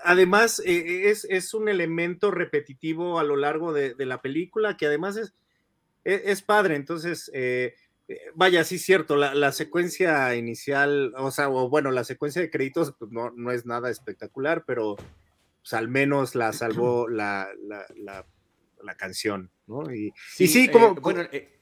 además 0.04 0.62
eh, 0.66 1.10
es, 1.10 1.26
es, 1.30 1.54
un 1.54 1.70
elemento 1.70 2.32
repetitivo 2.32 3.20
a 3.20 3.24
lo 3.24 3.36
largo 3.36 3.74
de, 3.74 3.94
la 4.00 4.22
película, 4.22 4.78
que 4.78 4.86
además 4.88 5.18
es, 5.18 5.34
e, 6.04 6.24
es, 6.26 6.42
padre. 6.42 6.76
Entonces, 6.76 7.30
eh, 7.34 7.76
vaya, 8.34 8.64
sí, 8.64 8.80
cierto, 8.80 9.16
la, 9.16 9.52
secuencia 9.52 10.36
inicial, 10.36 11.14
o 11.18 11.32
sea, 11.32 11.50
o 11.50 11.70
bueno, 11.70 11.92
la 11.92 12.04
secuencia 12.04 12.42
de 12.42 12.50
créditos 12.50 12.96
pues, 12.98 13.12
no, 13.12 13.32
no, 13.32 13.52
es 13.52 13.66
nada 13.66 13.90
espectacular, 13.90 14.64
pero 14.66 14.96
pues, 14.96 15.74
al 15.74 15.88
menos 15.90 16.36
la 16.36 16.54
salvó 16.54 17.08
la, 17.08 17.50
la, 17.60 18.26
la 18.86 18.96
canción, 18.96 19.52
¿no? 19.68 19.92
Y 19.94 20.14
sí, 20.30 20.48
sí, 20.48 20.70
como... 20.70 20.92
Eh, 20.92 21.00
bueno, 21.02 21.22
eh, 21.32 21.55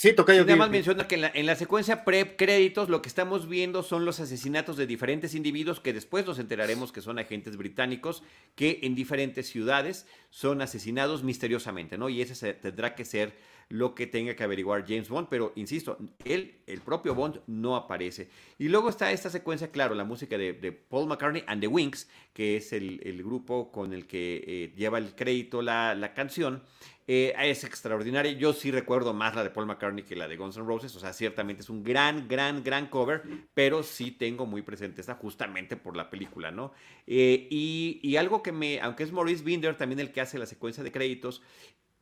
Sí, 0.00 0.12
toca 0.12 0.32
yo. 0.32 0.44
Nada 0.44 0.54
más 0.54 0.70
menciona 0.70 1.08
que 1.08 1.16
en 1.16 1.22
la, 1.22 1.32
en 1.34 1.44
la 1.44 1.56
secuencia 1.56 2.04
pre-créditos 2.04 2.88
lo 2.88 3.02
que 3.02 3.08
estamos 3.08 3.48
viendo 3.48 3.82
son 3.82 4.04
los 4.04 4.20
asesinatos 4.20 4.76
de 4.76 4.86
diferentes 4.86 5.34
individuos 5.34 5.80
que 5.80 5.92
después 5.92 6.24
nos 6.24 6.38
enteraremos 6.38 6.92
que 6.92 7.00
son 7.00 7.18
agentes 7.18 7.56
británicos 7.56 8.22
que 8.54 8.78
en 8.84 8.94
diferentes 8.94 9.48
ciudades 9.48 10.06
son 10.30 10.62
asesinados 10.62 11.24
misteriosamente, 11.24 11.98
¿no? 11.98 12.08
Y 12.10 12.22
ese 12.22 12.54
tendrá 12.54 12.94
que 12.94 13.04
ser 13.04 13.34
lo 13.70 13.96
que 13.96 14.06
tenga 14.06 14.36
que 14.36 14.44
averiguar 14.44 14.84
James 14.86 15.08
Bond, 15.08 15.26
pero 15.28 15.52
insisto, 15.56 15.98
él, 16.24 16.60
el 16.68 16.80
propio 16.80 17.16
Bond, 17.16 17.40
no 17.48 17.74
aparece. 17.74 18.28
Y 18.56 18.68
luego 18.68 18.90
está 18.90 19.10
esta 19.10 19.30
secuencia, 19.30 19.72
claro, 19.72 19.96
la 19.96 20.04
música 20.04 20.38
de, 20.38 20.54
Paul 20.72 21.08
McCartney 21.08 21.42
and 21.48 21.60
the 21.60 21.66
Wings, 21.66 22.08
que 22.32 22.56
es 22.56 22.72
el, 22.72 23.22
grupo 23.24 23.72
con 23.72 23.92
el 23.92 24.06
que 24.06 24.44
eh, 24.46 24.72
lleva 24.76 24.98
el 24.98 25.16
crédito 25.16 25.60
la, 25.60 25.96
la 25.96 26.14
canción. 26.14 26.62
Eh, 27.10 27.34
es 27.38 27.64
extraordinaria. 27.64 28.32
Yo 28.32 28.52
sí 28.52 28.70
recuerdo 28.70 29.14
más 29.14 29.34
la 29.34 29.42
de 29.42 29.48
Paul 29.48 29.64
McCartney 29.64 30.04
que 30.04 30.14
la 30.14 30.28
de 30.28 30.36
Guns 30.36 30.58
N' 30.58 30.66
Roses. 30.66 30.94
O 30.94 31.00
sea, 31.00 31.14
ciertamente 31.14 31.62
es 31.62 31.70
un 31.70 31.82
gran, 31.82 32.28
gran, 32.28 32.62
gran 32.62 32.88
cover, 32.88 33.22
pero 33.54 33.82
sí 33.82 34.10
tengo 34.10 34.44
muy 34.44 34.60
presente 34.60 35.00
esta 35.00 35.14
justamente 35.14 35.78
por 35.78 35.96
la 35.96 36.10
película, 36.10 36.50
¿no? 36.50 36.72
Eh, 37.06 37.48
y, 37.50 37.98
y, 38.02 38.16
algo 38.16 38.42
que 38.42 38.52
me, 38.52 38.78
aunque 38.82 39.04
es 39.04 39.12
Maurice 39.12 39.42
Binder 39.42 39.74
también 39.74 40.00
el 40.00 40.12
que 40.12 40.20
hace 40.20 40.38
la 40.38 40.44
secuencia 40.44 40.84
de 40.84 40.92
créditos, 40.92 41.40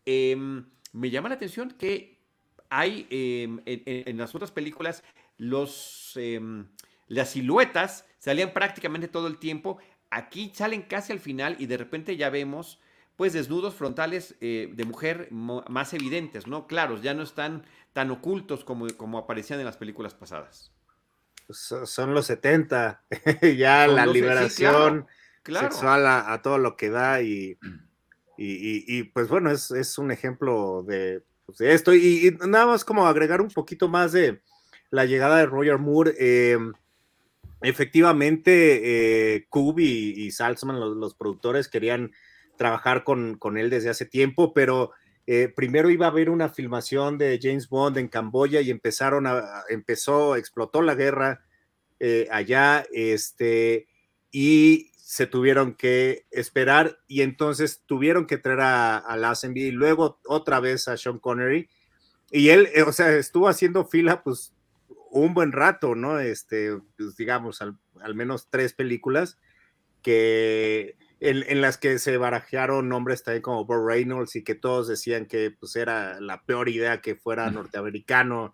eh, 0.07 0.37
me 0.93 1.11
llama 1.11 1.29
la 1.29 1.37
atención 1.37 1.71
que 1.71 2.19
hay 2.69 3.07
em, 3.11 3.61
en, 3.65 4.19
las 4.19 4.35
otras 4.35 4.51
películas 4.51 5.05
los, 5.39 6.15
em, 6.17 6.67
las 7.07 7.31
siluetas 7.31 8.05
salían 8.19 8.53
prácticamente 8.53 9.07
todo 9.07 9.29
el 9.29 9.39
tiempo. 9.39 9.79
Aquí 10.11 10.51
salen 10.53 10.83
casi 10.83 11.13
al 11.13 11.21
final 11.21 11.55
y 11.61 11.67
de 11.67 11.77
repente 11.77 12.17
ya 12.17 12.29
vemos 12.29 12.81
pues 13.17 13.33
desnudos 13.33 13.75
frontales 13.75 14.37
eh, 14.41 14.71
de 14.73 14.85
mujer 14.85 15.29
más 15.31 15.95
evidentes, 15.95 16.47
¿no? 16.47 16.67
Claros, 16.67 17.03
ya 17.03 17.15
no 17.15 17.23
están 17.23 17.65
tan 17.93 18.11
ocultos 18.11 18.65
como, 18.65 18.87
como 18.97 19.19
aparecían 19.19 19.59
en 19.59 19.67
las 19.67 19.77
películas 19.77 20.15
pasadas. 20.15 20.73
Son 21.49 22.13
los 22.13 22.27
70, 22.27 23.05
ya 23.57 23.87
la 23.87 24.05
liberación 24.07 25.07
sexual 25.45 26.07
a, 26.07 26.41
todo 26.43 26.59
lo 26.59 26.77
que 26.77 26.91
da 26.91 27.23
y 27.23 27.57
y, 28.39 29.05
pues 29.05 29.29
bueno, 29.29 29.51
es, 29.51 29.99
un 29.99 30.11
ejemplo 30.11 30.85
de, 30.87 31.23
pues, 31.47 31.61
esto. 31.61 31.95
Y, 31.95 32.37
nada 32.47 32.67
más 32.67 32.85
como 32.85 33.07
agregar 33.07 33.41
un 33.41 33.49
poquito 33.49 33.89
más 33.89 34.13
de 34.13 34.41
la 34.91 35.07
llegada 35.07 35.39
de 35.39 35.47
Roger 35.47 35.79
Moore. 35.79 36.15
Em, 36.19 36.73
efectivamente, 37.63 39.37
eh, 39.37 39.49
y, 39.79 40.31
Salzman, 40.31 40.79
los, 40.79 41.15
productores, 41.15 41.69
querían 41.69 42.13
trabajar 42.57 43.05
con, 43.05 43.39
él 43.57 43.71
desde 43.71 43.91
hace 43.91 44.07
tiempo, 44.07 44.53
pero 44.53 44.93
eh, 45.27 45.53
primero 45.55 45.91
iba 45.91 46.07
a 46.07 46.11
haber 46.11 46.31
una 46.31 46.49
filmación 46.49 47.19
de 47.19 47.39
James 47.43 47.69
Bond 47.69 47.99
en 47.99 48.09
Camboya 48.09 48.61
y 48.61 48.71
empezaron 48.71 49.27
a, 49.27 49.65
empezó, 49.69 50.37
explotó 50.37 50.83
la 50.83 50.95
guerra 50.95 51.45
eh, 52.01 52.29
allá, 52.31 52.85
este, 52.93 53.89
y 54.31 54.91
se 54.97 55.27
tuvieron 55.27 55.75
que 55.75 56.27
esperar 56.33 56.99
y 57.07 57.23
entonces 57.23 57.83
tuvieron 57.87 58.27
que 58.27 58.39
traer 58.39 58.61
a, 58.61 58.97
a 58.99 59.35
y 59.55 59.71
luego 59.71 60.19
otra 60.27 60.59
vez 60.59 60.89
a 60.89 60.97
Sean 60.97 61.21
Connery. 61.21 61.69
Y 62.31 62.49
él, 62.49 62.69
eh, 62.75 62.83
o 62.83 62.93
sea, 62.93 63.17
estuvo 63.17 63.49
haciendo 63.49 63.85
fila 63.85 64.23
pues 64.25 64.53
un 65.11 65.33
buen 65.33 65.53
rato, 65.53 65.95
¿no? 65.95 66.19
Este, 66.19 66.77
pues, 66.97 67.17
digamos, 67.17 67.63
al, 67.63 67.79
menos 68.15 68.49
tres 68.51 68.73
películas 68.75 69.39
que 70.03 70.97
en, 71.21 71.61
las 71.61 71.79
que 71.79 71.99
se 71.99 72.17
barajearon 72.19 72.89
nombres 72.89 73.23
también 73.23 73.43
como 73.43 73.65
Bob 73.65 73.87
Reynolds 73.87 74.37
y 74.37 74.45
que 74.45 74.55
todos 74.55 74.87
decían 74.87 75.27
que 75.27 75.51
pues 75.51 75.75
era 75.77 76.21
la 76.21 76.43
peor 76.43 76.69
idea 76.69 77.01
que 77.01 77.15
fuera 77.15 77.51
norteamericano 77.51 78.53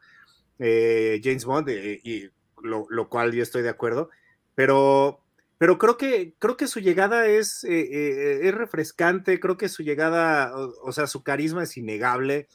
eh, 0.59 1.21
James 1.25 1.45
Bond, 1.45 1.69
eh, 1.71 2.01
y 2.05 2.29
lo, 2.63 2.87
lo, 2.89 3.09
cual 3.09 3.33
yo 3.33 3.43
estoy 3.43 3.63
de 3.63 3.69
acuerdo, 3.69 4.11
pero 4.55 5.19
pero 5.59 5.79
creo 5.79 5.97
que, 5.97 6.35
creo 6.41 6.57
que 6.57 6.67
su 6.67 6.81
llegada 6.81 7.27
es, 7.27 7.63
eh, 7.63 8.41
es 8.43 8.53
refrescante, 8.53 9.39
creo 9.39 9.57
que 9.57 9.69
su 9.69 9.85
llegada, 9.85 10.53
o, 10.57 10.91
sea, 10.91 11.07
su 11.07 11.23
carisma 11.23 11.63
es 11.63 11.77
innegable 11.77 12.49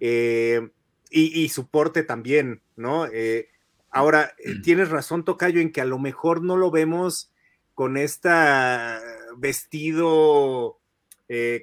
eh, 0.00 0.68
y, 1.10 1.48
su 1.48 1.68
porte 1.68 2.02
también, 2.02 2.60
¿no? 2.76 3.06
ahora, 3.90 4.34
tienes 4.62 4.90
razón, 4.90 5.24
Tocayo, 5.24 5.62
en 5.62 5.72
que 5.72 5.80
a 5.80 5.86
lo 5.86 5.98
mejor 5.98 6.42
no 6.42 6.58
lo 6.58 6.70
vemos 6.70 7.31
con 7.82 7.96
este 7.96 8.28
vestido 9.38 10.78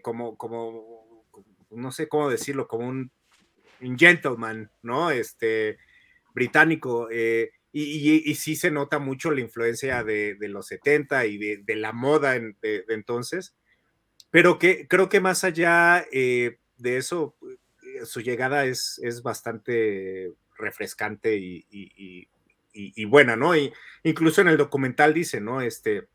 como, 0.02 0.36
como, 0.36 1.26
no 1.70 1.92
sé 1.94 2.10
cómo 2.10 2.30
decirlo, 2.30 2.68
como 2.68 2.90
un, 2.90 3.10
un 3.80 3.98
gentleman, 3.98 4.70
¿no? 4.82 5.12
Este, 5.12 5.78
británico. 6.34 7.08
Y, 7.72 8.36
sí 8.36 8.58
se 8.58 8.70
nota 8.70 9.00
mucho 9.00 9.32
la 9.32 9.40
influencia 9.40 10.04
de, 10.04 10.36
los 10.42 10.68
70 10.68 11.26
y 11.28 11.38
de, 11.38 11.76
la 11.78 11.94
moda 11.94 12.34
de, 12.34 12.84
entonces, 12.90 13.56
pero 14.30 14.60
que 14.60 14.90
creo 14.90 15.08
que 15.08 15.22
más 15.22 15.46
allá 15.46 16.06
eh, 16.12 16.58
de 16.76 16.98
eso, 16.98 17.38
eh, 17.42 18.06
su 18.06 18.20
llegada 18.20 18.66
es, 18.66 19.00
es 19.02 19.22
bastante 19.24 20.34
refrescante 20.58 21.38
y, 21.38 22.28
buena, 23.06 23.36
¿no? 23.36 23.56
Y 23.56 23.72
incluso 24.04 24.42
en 24.42 24.48
el 24.48 24.58
documental 24.58 25.14
dice, 25.14 25.42
¿no? 25.42 25.62
Este, 25.62 26.08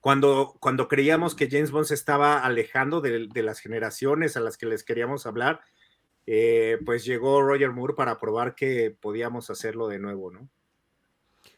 cuando, 0.00 0.56
cuando 0.60 0.88
creíamos 0.88 1.34
que 1.34 1.48
James 1.50 1.70
Bond 1.70 1.86
se 1.86 1.94
estaba 1.94 2.44
alejando 2.44 3.00
de, 3.00 3.28
de 3.28 3.42
las 3.42 3.60
generaciones 3.60 4.36
a 4.36 4.40
las 4.40 4.56
que 4.56 4.66
les 4.66 4.84
queríamos 4.84 5.26
hablar, 5.26 5.60
eh, 6.30 6.78
pues 6.84 7.06
llegó 7.06 7.40
Roger 7.40 7.70
Moore 7.70 7.94
para 7.94 8.18
probar 8.18 8.54
que 8.54 8.90
podíamos 8.90 9.48
hacerlo 9.48 9.88
de 9.88 9.98
nuevo, 9.98 10.30
¿no? 10.30 10.48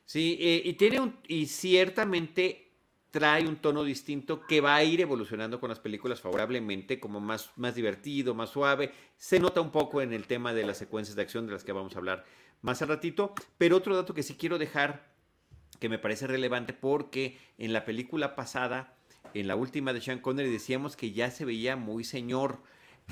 Sí, 0.04 0.38
eh, 0.40 0.62
y 0.64 0.75
tiene 0.75 1.00
un, 1.00 1.18
y 1.26 1.47
ciertamente 1.47 2.70
trae 3.11 3.49
un 3.49 3.56
tono 3.56 3.82
distinto 3.82 4.47
que 4.47 4.61
va 4.61 4.76
a 4.76 4.85
ir 4.85 5.00
evolucionando 5.00 5.59
con 5.59 5.70
las 5.70 5.80
películas 5.80 6.20
favorablemente, 6.20 7.00
como 7.00 7.20
más, 7.20 7.50
más 7.56 7.75
divertido, 7.75 8.35
más 8.35 8.50
suave. 8.50 8.92
Se 9.16 9.40
nota 9.40 9.61
un 9.61 9.73
poco 9.73 10.02
en 10.02 10.12
el 10.12 10.28
tema 10.28 10.54
de 10.54 10.64
las 10.64 10.78
secuencias 10.78 11.16
de 11.16 11.23
acción 11.23 11.47
de 11.47 11.52
las 11.52 11.64
que 11.64 11.73
vamos 11.73 11.97
a 11.97 11.99
hablar 11.99 12.25
más 12.62 12.82
al 12.82 12.88
ratito. 12.88 13.34
Pero 13.58 13.76
otro 13.76 13.96
dato 13.96 14.14
que 14.14 14.22
sí 14.22 14.34
quiero 14.34 14.58
dejar, 14.58 15.10
que 15.78 15.88
me 15.88 15.98
parece 15.98 16.26
relevante, 16.26 16.72
porque 16.72 17.38
en 17.58 17.72
la 17.72 17.84
película 17.84 18.36
pasada, 18.36 18.94
en 19.34 19.48
la 19.48 19.56
última 19.56 19.92
de 19.92 20.00
Sean 20.00 20.20
Connery, 20.20 20.50
decíamos 20.50 20.96
que 20.96 21.12
ya 21.12 21.30
se 21.30 21.44
veía 21.44 21.76
muy 21.76 22.04
señor 22.04 22.58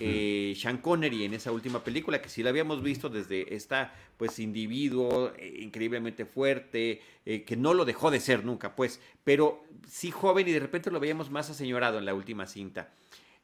eh, 0.01 0.55
Sean 0.57 0.79
Connery 0.79 1.25
en 1.25 1.35
esa 1.35 1.51
última 1.53 1.83
película, 1.83 2.23
que 2.23 2.29
sí 2.29 2.43
la 2.43 2.51
habíamos 2.51 2.83
visto 2.83 3.09
desde 3.09 3.55
esta, 3.55 3.93
pues, 4.17 4.39
individuo 4.39 5.33
eh, 5.37 5.59
increíblemente 5.61 6.25
fuerte, 6.25 7.01
eh, 7.25 7.43
que 7.43 7.57
no 7.57 7.75
lo 7.75 7.85
dejó 7.85 8.11
de 8.11 8.21
ser 8.21 8.45
nunca, 8.45 8.77
pues, 8.77 9.01
pero 9.25 9.65
sí 9.89 10.11
joven 10.11 10.47
y 10.49 10.53
de 10.53 10.61
repente 10.61 10.91
lo 10.91 11.01
veíamos 11.01 11.31
más 11.31 11.51
aseñorado 11.51 11.99
en 11.99 12.05
la 12.05 12.15
última 12.15 12.47
cinta. 12.47 12.93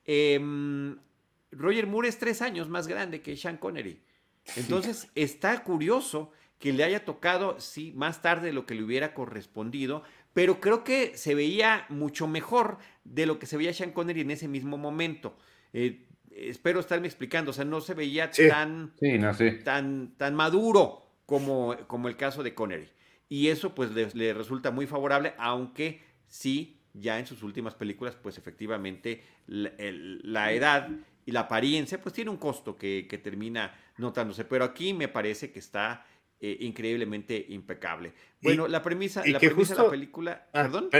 Em, 0.04 0.96
Roger 1.50 1.87
Moore 1.87 2.08
es 2.08 2.18
tres 2.18 2.42
años 2.42 2.68
más 2.68 2.87
grande 2.87 3.20
que 3.20 3.37
Sean 3.37 3.56
Connery. 3.56 4.00
Entonces, 4.57 5.09
está 5.15 5.63
curioso 5.63 6.33
que 6.59 6.73
le 6.73 6.85
haya 6.85 7.05
tocado, 7.05 7.61
sí, 7.61 7.93
más 7.95 8.23
tarde 8.23 8.49
de 8.49 8.53
lo 8.53 8.67
que 8.67 8.75
le 8.75 8.83
hubiera 8.83 9.15
correspondido, 9.15 10.03
pero 10.33 10.61
creo 10.61 10.83
que 10.83 11.17
se 11.17 11.35
veía 11.35 11.87
mucho 11.89 12.27
mejor 12.27 12.79
de 13.05 13.27
lo 13.27 13.39
que 13.39 13.47
se 13.47 13.57
veía 13.57 13.73
Sean 13.73 13.93
Connery 13.93 14.23
en 14.23 14.31
ese 14.31 14.49
mismo 14.49 14.79
momento. 14.79 15.37
Eh, 15.73 16.07
espero 16.31 16.81
estarme 16.81 17.07
explicando, 17.07 17.51
o 17.51 17.55
sea, 17.55 17.65
no 17.65 17.81
se 17.81 17.95
veía 17.95 18.31
tan, 18.31 18.93
tan, 19.65 20.15
tan 20.17 20.35
maduro 20.35 21.03
como, 21.27 21.77
como 21.87 22.09
el 22.09 22.17
caso 22.17 22.43
de 22.43 22.55
Connery. 22.55 22.89
Y 23.29 23.49
eso 23.49 23.75
pues 23.75 23.91
le, 24.15 24.35
resulta 24.35 24.71
muy 24.71 24.87
favorable, 24.87 25.35
aunque 25.39 26.03
sí, 26.29 26.81
ya 26.93 27.19
en 27.19 27.27
sus 27.27 27.43
últimas 27.43 27.75
películas, 27.75 28.17
pues 28.17 28.39
efectivamente 28.39 29.23
la, 29.47 30.53
edad 30.53 30.89
y 31.26 31.33
la 31.33 31.40
apariencia 31.40 32.00
pues 32.00 32.14
tiene 32.14 32.31
un 32.31 32.37
costo 32.37 32.76
que, 32.76 33.07
que 33.09 33.19
termina 33.19 33.75
notándose. 33.97 34.45
Pero 34.45 34.64
aquí 34.64 34.93
me 34.93 35.09
parece 35.09 35.50
que 35.50 35.59
está 35.59 36.07
eh, 36.40 36.59
increíblemente 36.61 37.47
impecable. 37.49 38.12
Bueno, 38.43 38.69
la 38.69 38.83
premisa, 38.83 39.23
la 39.26 39.38
premisa 39.38 39.75
de 39.75 39.83
la 39.83 39.90
película. 39.90 40.47
Ah, 40.52 40.64
perdón. 40.64 40.90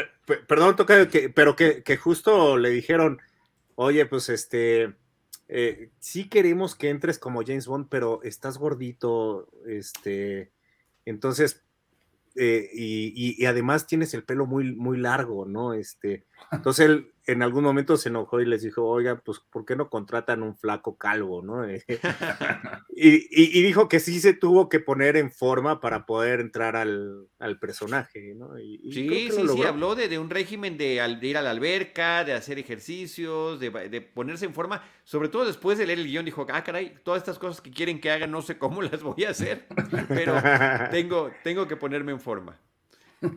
perdón, 0.49 0.77
toca, 0.77 1.07
que, 1.09 1.29
pero 1.29 1.55
que, 1.55 1.83
que, 1.83 1.97
justo 1.99 2.57
le 2.57 2.71
dijeron, 2.71 3.21
oye, 3.75 4.07
pues 4.07 4.29
este. 4.29 4.95
Eh, 5.49 5.91
sí 5.99 6.31
queremos 6.31 6.75
que 6.75 6.89
entres 6.89 7.19
como 7.19 7.43
James 7.45 7.67
Bond, 7.67 7.89
pero 7.91 8.23
estás 8.23 8.57
gordito, 8.57 9.51
este, 9.67 10.51
entonces, 11.05 11.63
eh, 12.35 12.71
y, 12.73 13.35
y, 13.37 13.45
además 13.45 13.87
tienes 13.87 14.15
el 14.15 14.25
pelo 14.25 14.47
muy, 14.47 14.75
muy 14.75 14.97
largo, 14.97 15.45
¿no? 15.45 15.75
Este, 15.75 16.25
entonces 16.51 16.87
él 16.87 17.14
en 17.27 17.43
algún 17.43 17.65
momento 17.65 17.97
se 17.97 18.11
enojó 18.11 18.41
y 18.41 18.47
les 18.47 18.63
dijo, 18.63 18.85
oiga, 18.85 19.21
pues, 19.25 19.41
¿por 19.41 19.65
qué 19.65 19.77
no 19.77 19.89
contratan 19.89 20.43
un 20.43 20.57
flaco 20.57 20.97
calvo, 20.97 21.43
no? 21.43 21.67
y, 22.91 23.63
dijo 23.63 23.89
que 23.89 24.01
sí 24.01 24.21
se 24.21 24.35
tuvo 24.35 24.69
que 24.69 24.81
poner 24.81 25.17
en 25.17 25.31
forma 25.31 25.81
para 25.81 26.07
poder 26.07 26.41
entrar 26.41 26.77
al, 26.77 27.29
personaje, 27.61 28.35
¿no? 28.35 28.57
sí, 28.57 28.81
sí, 28.93 29.31
sí, 29.31 29.63
habló 29.63 29.95
de, 29.95 30.19
un 30.19 30.29
régimen 30.29 30.77
de, 30.77 30.95
ir 31.23 31.37
a 31.39 31.43
la 31.43 31.51
alberca, 31.51 32.25
de 32.25 32.33
hacer 32.33 32.59
ejercicios, 32.59 33.61
de, 33.61 34.01
ponerse 34.01 34.45
en 34.45 34.55
forma, 34.55 34.83
sobre 35.05 35.29
todo 35.29 35.47
después 35.47 35.79
de 35.79 35.87
leer 35.87 36.01
el 36.01 36.07
guion, 36.07 36.25
dijo, 36.25 36.47
ah, 36.53 36.65
caray, 36.65 36.95
todas 37.05 37.23
estas 37.23 37.39
cosas 37.39 37.61
que 37.61 37.71
quieren 37.71 38.01
que 38.01 38.11
haga, 38.11 38.27
no 38.27 38.43
sé 38.43 38.59
cómo 38.59 38.83
las 38.83 39.03
voy 39.03 39.25
a 39.25 39.31
hacer, 39.31 39.67
pero 40.09 40.35
tengo, 40.91 41.31
tengo 41.43 41.67
que 41.67 41.77
ponerme 41.77 42.13
en 42.13 42.21
forma. 42.21 42.59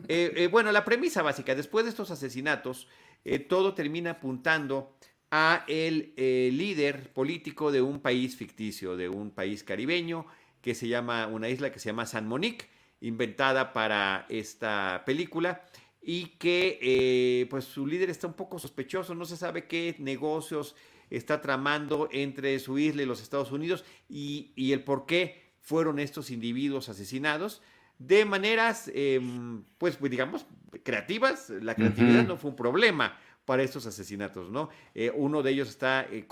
Eh, 0.08 0.32
eh, 0.36 0.46
bueno, 0.48 0.72
la 0.72 0.84
premisa 0.84 1.22
básica, 1.22 1.54
después 1.54 1.84
de 1.84 1.90
estos 1.90 2.10
asesinatos, 2.10 2.88
eh, 3.24 3.38
todo 3.38 3.74
termina 3.74 4.12
apuntando 4.12 4.96
a 5.30 5.64
el 5.68 6.14
líder 6.16 7.12
político 7.12 7.70
de 7.70 7.82
un 7.82 8.00
país 8.00 8.36
ficticio, 8.36 8.96
de 8.96 9.08
un 9.08 9.30
país 9.30 9.62
caribeño, 9.62 10.26
que 10.62 10.74
se 10.74 10.88
llama, 10.88 11.26
una 11.26 11.50
isla 11.50 11.70
que 11.70 11.78
se 11.78 11.90
llama 11.90 12.06
San 12.06 12.26
Monique, 12.26 12.66
inventada 13.02 13.74
para 13.74 14.24
esta 14.30 15.02
película, 15.04 15.66
y 16.00 16.38
que 16.38 17.46
pues 17.50 17.66
su 17.66 17.86
líder 17.86 18.08
está 18.08 18.26
un 18.26 18.32
poco 18.32 18.58
sospechoso, 18.58 19.14
no 19.14 19.26
se 19.26 19.36
sabe 19.36 19.66
qué 19.66 19.94
negocios 19.98 20.74
está 21.10 21.42
tramando 21.42 22.08
entre 22.10 22.58
su 22.58 22.78
isla 22.78 23.02
y 23.02 23.06
los 23.06 23.20
Estados 23.20 23.52
Unidos 23.52 23.84
y, 24.08 24.52
y 24.56 24.72
el 24.72 24.82
por 24.82 25.04
qué 25.04 25.52
fueron 25.60 25.98
estos 25.98 26.30
individuos 26.30 26.88
asesinados 26.88 27.60
de 27.98 28.24
maneras, 28.24 28.90
em, 28.94 29.62
pues, 29.76 29.96
pues, 29.96 30.10
digamos, 30.10 30.46
creativas. 30.82 31.50
La 31.50 31.74
creatividad 31.74 32.26
no 32.26 32.36
fue 32.36 32.50
un 32.50 32.56
problema 32.56 33.16
para 33.44 33.62
estos 33.62 33.86
asesinatos, 33.86 34.50
¿no? 34.50 34.68
Eh, 34.94 35.10
uno 35.14 35.42
de 35.42 35.50
ellos 35.52 35.68
está 35.68 36.06
eh, 36.10 36.26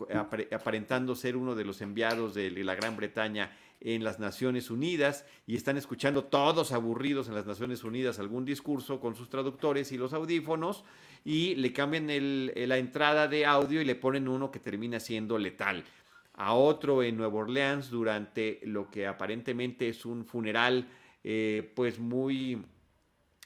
aparentando 0.52 1.14
ser 1.14 1.36
uno 1.36 1.54
de 1.54 1.64
los 1.64 1.80
enviados 1.80 2.34
de 2.34 2.50
la 2.50 2.74
Gran 2.74 2.94
Bretaña 2.94 3.50
en 3.80 4.04
las 4.04 4.18
Naciones 4.18 4.70
Unidas 4.70 5.24
y 5.46 5.56
están 5.56 5.76
escuchando 5.76 6.24
todos 6.24 6.72
aburridos 6.72 7.28
en 7.28 7.34
las 7.34 7.46
Naciones 7.46 7.84
Unidas 7.84 8.18
algún 8.18 8.44
discurso 8.44 9.00
con 9.00 9.14
sus 9.14 9.28
traductores 9.28 9.92
y 9.92 9.98
los 9.98 10.12
audífonos 10.12 10.84
y 11.24 11.54
le 11.56 11.72
cambian 11.72 12.06
la 12.06 12.76
entrada 12.78 13.28
de 13.28 13.46
audio 13.46 13.80
y 13.80 13.84
le 13.84 13.94
ponen 13.94 14.28
uno 14.28 14.50
que 14.50 14.60
termina 14.60 15.00
siendo 15.00 15.38
letal. 15.38 15.84
A 16.34 16.52
otro 16.52 17.02
en 17.02 17.16
Nueva 17.16 17.38
Orleans 17.38 17.88
durante 17.88 18.60
lo 18.64 18.90
que 18.90 19.06
aparentemente 19.06 19.88
es 19.88 20.04
un 20.04 20.26
funeral 20.26 20.86
eh, 21.28 21.72
pues 21.74 21.98
muy 21.98 22.64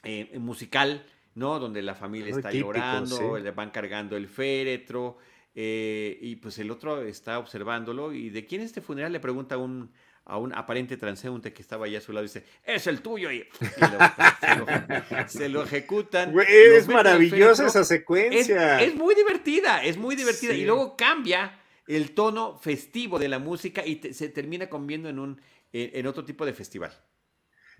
eh, 0.03 0.37
musical, 0.37 1.03
¿no? 1.33 1.57
Donde 1.57 1.81
la 1.81 1.95
familia 1.95 2.29
está 2.29 2.51
llorando, 2.51 3.39
le 3.39 3.49
van 3.49 3.71
cargando 3.71 4.15
el 4.15 4.27
féretro, 4.27 5.17
eh, 5.55 6.15
y 6.21 6.35
pues 6.35 6.59
el 6.59 6.69
otro 6.69 7.01
está 7.01 7.39
observándolo, 7.39 8.13
y 8.13 8.29
¿de 8.29 8.45
quién 8.45 8.61
es 8.61 8.67
este 8.67 8.81
funeral? 8.81 9.11
Le 9.11 9.19
pregunta 9.19 9.55
a 9.55 9.57
un, 9.57 9.91
a 10.25 10.37
un 10.37 10.53
aparente 10.53 10.95
transeúnte 10.95 11.53
que 11.53 11.63
estaba 11.63 11.87
allá 11.87 11.97
a 11.97 12.01
su 12.01 12.13
lado 12.13 12.23
y 12.23 12.27
dice, 12.27 12.45
es 12.63 12.85
el 12.85 13.01
tuyo, 13.01 13.31
y, 13.31 13.47
se, 15.27 15.49
lo, 15.49 15.63
ejecutan. 15.63 16.35
es 16.47 16.87
maravillosa 16.87 17.65
esa 17.65 17.83
secuencia. 17.83 18.79
Es, 18.79 18.93
muy 18.93 19.15
divertida, 19.15 19.83
es 19.83 19.97
muy 19.97 20.15
divertida, 20.15 20.53
y 20.53 20.65
luego 20.65 20.95
cambia 20.95 21.59
el 21.87 22.11
tono 22.11 22.59
festivo 22.59 23.17
de 23.17 23.27
la 23.27 23.39
música 23.39 23.83
y 23.83 24.13
se 24.13 24.29
termina 24.29 24.69
conviendo 24.69 25.09
en, 25.09 25.17
un, 25.17 25.41
en 25.73 26.05
otro 26.05 26.23
tipo 26.23 26.45
de 26.45 26.53
festival. 26.53 26.93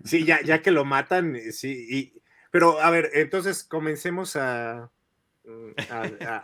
Sí, 0.04 0.24
ya, 0.24 0.40
ya 0.42 0.62
que 0.62 0.70
lo 0.70 0.84
matan, 0.84 1.36
eh, 1.36 1.52
sí. 1.52 1.86
Y, 1.88 2.22
pero 2.50 2.80
a 2.80 2.90
ver, 2.90 3.10
entonces 3.14 3.64
comencemos 3.64 4.36
a, 4.36 4.90
mm, 5.44 5.70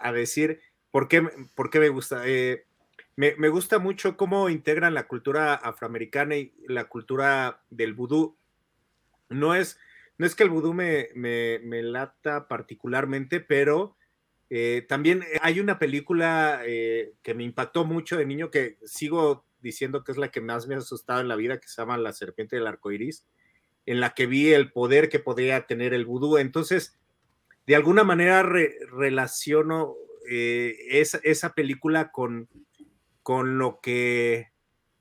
a, 0.02 0.12
decir 0.12 0.60
por 0.90 1.08
qué, 1.08 1.22
por 1.54 1.70
qué 1.70 1.80
me 1.80 1.88
gusta. 1.88 2.22
Eh, 2.26 2.66
me, 3.16 3.34
me, 3.36 3.48
gusta 3.48 3.78
mucho 3.78 4.16
cómo 4.16 4.48
integran 4.48 4.94
la 4.94 5.08
cultura 5.08 5.54
afroamericana 5.54 6.36
y 6.36 6.54
la 6.68 6.84
cultura 6.84 7.62
del 7.70 7.94
vudú. 7.94 8.36
No 9.28 9.54
es, 9.54 9.78
no 10.18 10.26
es 10.26 10.34
que 10.34 10.44
el 10.44 10.50
vudú 10.50 10.72
me, 10.72 11.08
me, 11.14 11.58
me 11.64 11.82
lata 11.82 12.46
particularmente, 12.48 13.40
pero 13.40 13.96
eh, 14.50 14.86
también 14.88 15.24
hay 15.42 15.60
una 15.60 15.78
película 15.78 16.62
que 16.64 17.34
me 17.34 17.44
impactó 17.44 17.84
mucho 17.84 18.16
de 18.16 18.24
niño 18.24 18.50
que 18.50 18.78
sigo 18.84 19.44
diciendo 19.60 20.04
que 20.04 20.12
es 20.12 20.18
la 20.18 20.30
que 20.30 20.40
más 20.40 20.68
me 20.68 20.76
ha 20.76 20.78
asustado 20.78 21.20
en 21.20 21.28
la 21.28 21.36
vida, 21.36 21.58
que 21.58 21.68
se 21.68 21.82
llama 21.82 21.98
La 21.98 22.12
Serpiente 22.12 22.56
del 22.56 22.68
Arco 22.68 22.92
Iris 22.92 23.26
en 23.88 24.00
la 24.00 24.12
que 24.12 24.26
vi 24.26 24.52
el 24.52 24.70
poder 24.70 25.08
que 25.08 25.18
podía 25.18 25.66
tener 25.66 25.94
el 25.94 26.04
vudú. 26.04 26.36
Entonces, 26.36 26.98
de 27.66 27.74
alguna 27.74 28.04
manera 28.04 28.42
relaciono 28.42 29.94
eh, 30.30 30.76
esa, 30.90 31.54
película 31.54 32.12
con, 32.12 32.50
con 33.22 33.56
lo 33.56 33.80
que, 33.80 34.50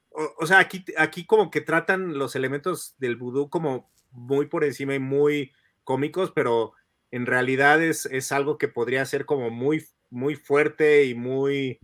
o, 0.10 0.46
sea, 0.46 0.60
aquí, 0.60 0.86
aquí 0.98 1.26
como 1.26 1.52
que 1.52 1.60
tratan 1.60 2.18
los 2.18 2.38
elementos 2.38 2.96
del 2.98 3.18
vudú 3.18 3.50
como 3.50 3.92
muy 4.12 4.46
por 4.46 4.64
encima 4.64 4.96
y 4.96 5.00
muy 5.00 5.52
cómicos, 5.84 6.32
pero 6.32 6.72
en 7.12 7.26
realidad 7.26 7.84
es, 7.84 8.06
es 8.06 8.32
algo 8.32 8.58
que 8.58 8.70
podría 8.70 9.06
ser 9.06 9.26
como 9.26 9.50
muy, 9.50 9.86
muy 10.10 10.36
fuerte 10.36 11.04
y 11.04 11.14
muy... 11.14 11.82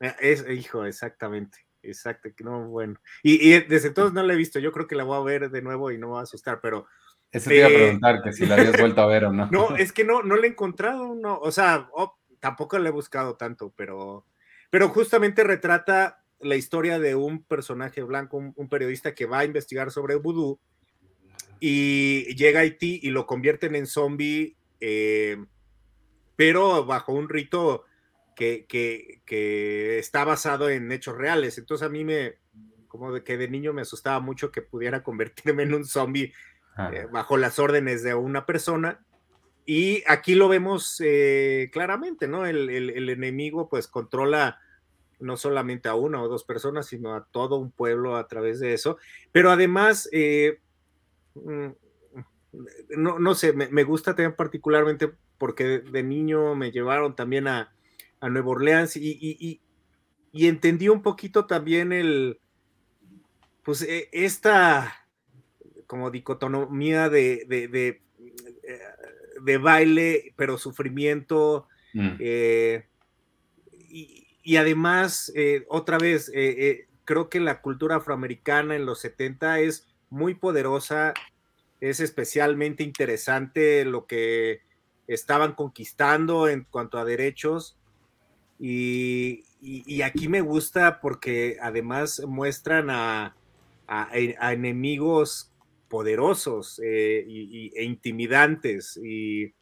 Eh, 0.00 0.14
es, 0.20 0.48
hijo, 0.48 0.86
exactamente. 0.86 1.66
Exacto, 1.82 2.28
que 2.34 2.44
no, 2.44 2.68
bueno. 2.68 3.00
Y, 3.22 3.48
desde 3.60 3.88
entonces 3.88 4.12
no 4.12 4.22
la 4.22 4.34
he 4.34 4.36
visto, 4.36 4.58
yo 4.58 4.72
creo 4.72 4.86
que 4.86 4.94
la 4.94 5.04
voy 5.04 5.16
a 5.16 5.24
ver 5.24 5.50
de 5.50 5.62
nuevo 5.62 5.90
y 5.90 5.98
no 5.98 6.08
me 6.08 6.12
va 6.14 6.20
a 6.20 6.24
asustar, 6.24 6.60
pero... 6.60 6.86
Eso 7.32 7.48
te 7.48 7.58
iba 7.58 7.66
a 7.66 7.70
preguntar, 7.70 8.22
que 8.22 8.32
si 8.32 8.44
la 8.44 8.56
habías 8.56 8.76
vuelto 8.78 9.02
a 9.02 9.06
ver 9.06 9.24
o 9.24 9.32
no. 9.32 9.48
No, 9.52 9.76
es 9.76 9.92
que 9.92 10.04
no, 10.04 10.22
no 10.22 10.36
la 10.36 10.46
he 10.46 10.50
encontrado, 10.50 11.14
no, 11.14 11.38
o 11.38 11.52
sea, 11.52 11.88
oh, 11.92 12.18
tampoco 12.40 12.78
la 12.78 12.88
he 12.88 12.92
buscado 12.92 13.36
tanto, 13.36 13.72
pero, 13.76 14.26
pero 14.68 14.88
justamente 14.88 15.44
retrata 15.44 16.20
la 16.40 16.56
historia 16.56 16.98
de 16.98 17.14
un 17.14 17.44
personaje 17.44 18.02
blanco, 18.02 18.38
un, 18.38 18.68
periodista 18.68 19.14
que 19.14 19.26
va 19.26 19.40
a 19.40 19.44
investigar 19.44 19.90
sobre 19.90 20.16
vudú 20.16 20.58
y 21.60 22.34
llega 22.34 22.60
a 22.60 22.62
Haití 22.62 22.98
y 23.02 23.10
lo 23.10 23.26
convierten 23.26 23.76
en 23.76 23.86
zombie, 23.86 24.56
eh, 24.80 25.36
pero 26.36 26.86
bajo 26.86 27.12
un 27.12 27.28
rito 27.28 27.84
que, 28.40 29.98
está 29.98 30.24
basado 30.24 30.70
en 30.70 30.90
hechos 30.92 31.16
reales. 31.16 31.58
Entonces 31.58 31.86
a 31.86 31.90
mí 31.90 32.04
me, 32.04 32.36
como 32.88 33.12
de 33.12 33.22
que 33.22 33.36
de 33.36 33.48
niño 33.48 33.72
me 33.72 33.82
asustaba 33.82 34.20
mucho 34.20 34.50
que 34.50 34.62
pudiera 34.62 35.02
convertirme 35.04 35.64
en 35.64 35.74
un 35.74 35.84
zombie 35.84 36.32
eh, 36.92 37.06
bajo 37.10 37.36
las 37.36 37.58
órdenes 37.58 38.02
de 38.02 38.14
una 38.14 38.46
persona. 38.46 39.04
Y 39.66 40.02
aquí 40.06 40.34
lo 40.34 40.48
vemos 40.48 41.00
eh, 41.04 41.68
claramente, 41.72 42.26
¿no? 42.26 42.46
El, 42.46 42.70
enemigo 43.08 43.68
pues 43.68 43.86
controla 43.86 44.58
no 45.20 45.36
solamente 45.36 45.88
a 45.90 45.94
una 45.94 46.22
o 46.22 46.28
dos 46.28 46.44
personas, 46.44 46.86
sino 46.86 47.14
a 47.14 47.26
todo 47.30 47.56
un 47.56 47.70
pueblo 47.70 48.16
a 48.16 48.26
través 48.26 48.58
de 48.58 48.72
eso. 48.72 48.96
Pero 49.32 49.50
además, 49.50 50.08
eh, 50.12 50.60
mm, 51.34 51.68
no, 52.96 53.18
no 53.18 53.34
sé, 53.34 53.52
me, 53.52 53.68
me, 53.68 53.84
gusta 53.84 54.16
también 54.16 54.34
particularmente 54.34 55.12
porque 55.36 55.80
de 55.80 56.02
niño 56.02 56.54
me 56.54 56.72
llevaron 56.72 57.14
también 57.14 57.46
a, 57.46 57.70
a 58.20 58.28
Nueva 58.28 58.50
Orleans 58.50 58.96
y, 58.96 59.18
y, 59.20 59.60
y, 60.32 60.46
entendí 60.46 60.88
un 60.88 61.02
poquito 61.02 61.46
también 61.46 61.92
el, 61.92 62.38
pues 63.62 63.82
e, 63.82 64.08
esta 64.12 64.94
como 65.86 66.10
dicotomía 66.10 67.08
de, 67.08 67.44
de, 67.48 67.68
de, 67.68 68.02
eh, 69.46 69.56
baile, 69.58 70.34
pero 70.36 70.58
sufrimiento. 70.58 71.66
Mm. 71.94 72.16
Eh, 72.20 72.86
y, 74.42 74.56
además, 74.56 75.32
eh, 75.34 75.64
otra 75.68 75.98
vez, 75.98 76.30
creo 77.04 77.28
que 77.28 77.40
la 77.40 77.60
cultura 77.60 77.96
afroamericana 77.96 78.76
en 78.76 78.86
los 78.86 79.00
70 79.00 79.60
es 79.60 79.88
muy 80.10 80.34
poderosa 80.34 81.14
es 81.80 82.00
especialmente 82.00 82.82
interesante 82.82 83.84
lo 83.84 84.06
que 84.06 84.62
estaban 85.06 85.54
conquistando 85.54 86.48
en 86.48 86.64
cuanto 86.64 86.98
a 86.98 87.04
derechos. 87.04 87.78
Y, 88.60 90.02
aquí 90.02 90.28
me 90.28 90.42
gusta 90.42 91.00
porque 91.00 91.56
además 91.60 92.22
muestran 92.26 92.90
a, 92.90 93.34
enemigos 94.12 95.50
poderosos 95.88 96.80
eh, 96.84 97.24
e 97.74 97.84
intimidantes. 97.84 98.96
Y, 98.98 99.54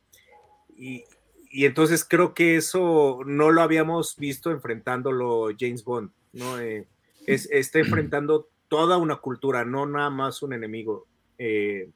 entonces 1.50 2.04
creo 2.04 2.34
que 2.34 2.56
eso 2.56 3.20
no 3.24 3.50
lo 3.50 3.62
habíamos 3.62 4.16
visto 4.16 4.50
enfrentándolo 4.50 5.48
James 5.58 5.82
Bond, 5.84 6.10
¿no? 6.32 6.60
Eh, 6.60 6.86
está 7.26 7.78
enfrentando 7.78 8.48
toda 8.68 8.98
una 8.98 9.16
cultura, 9.16 9.64
no 9.64 9.86
nada 9.86 10.10
más 10.10 10.42
un 10.42 10.52
enemigo 10.52 11.06
eh, 11.38 11.88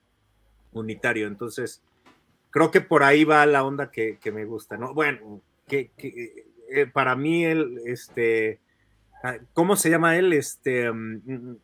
unitario. 0.73 1.27
Entonces, 1.27 1.83
creo 2.51 2.71
que 2.71 2.81
por 2.81 3.03
ahí 3.03 3.25
va 3.25 3.45
la 3.47 3.65
onda 3.65 3.91
que, 3.91 4.19
me 4.33 4.45
gusta, 4.45 4.77
¿no? 4.77 4.95
Bueno, 4.95 5.41
que, 5.69 5.91
eh, 6.73 6.87
para 6.87 7.17
mí 7.17 7.45
él, 7.45 7.81
este, 7.87 8.61
ah, 9.23 9.39
¿cómo 9.53 9.77
se 9.77 9.91
llama 9.91 10.17
él? 10.17 10.33
Este, 10.33 10.91
mm, 10.91 11.21
mm, 11.25 11.57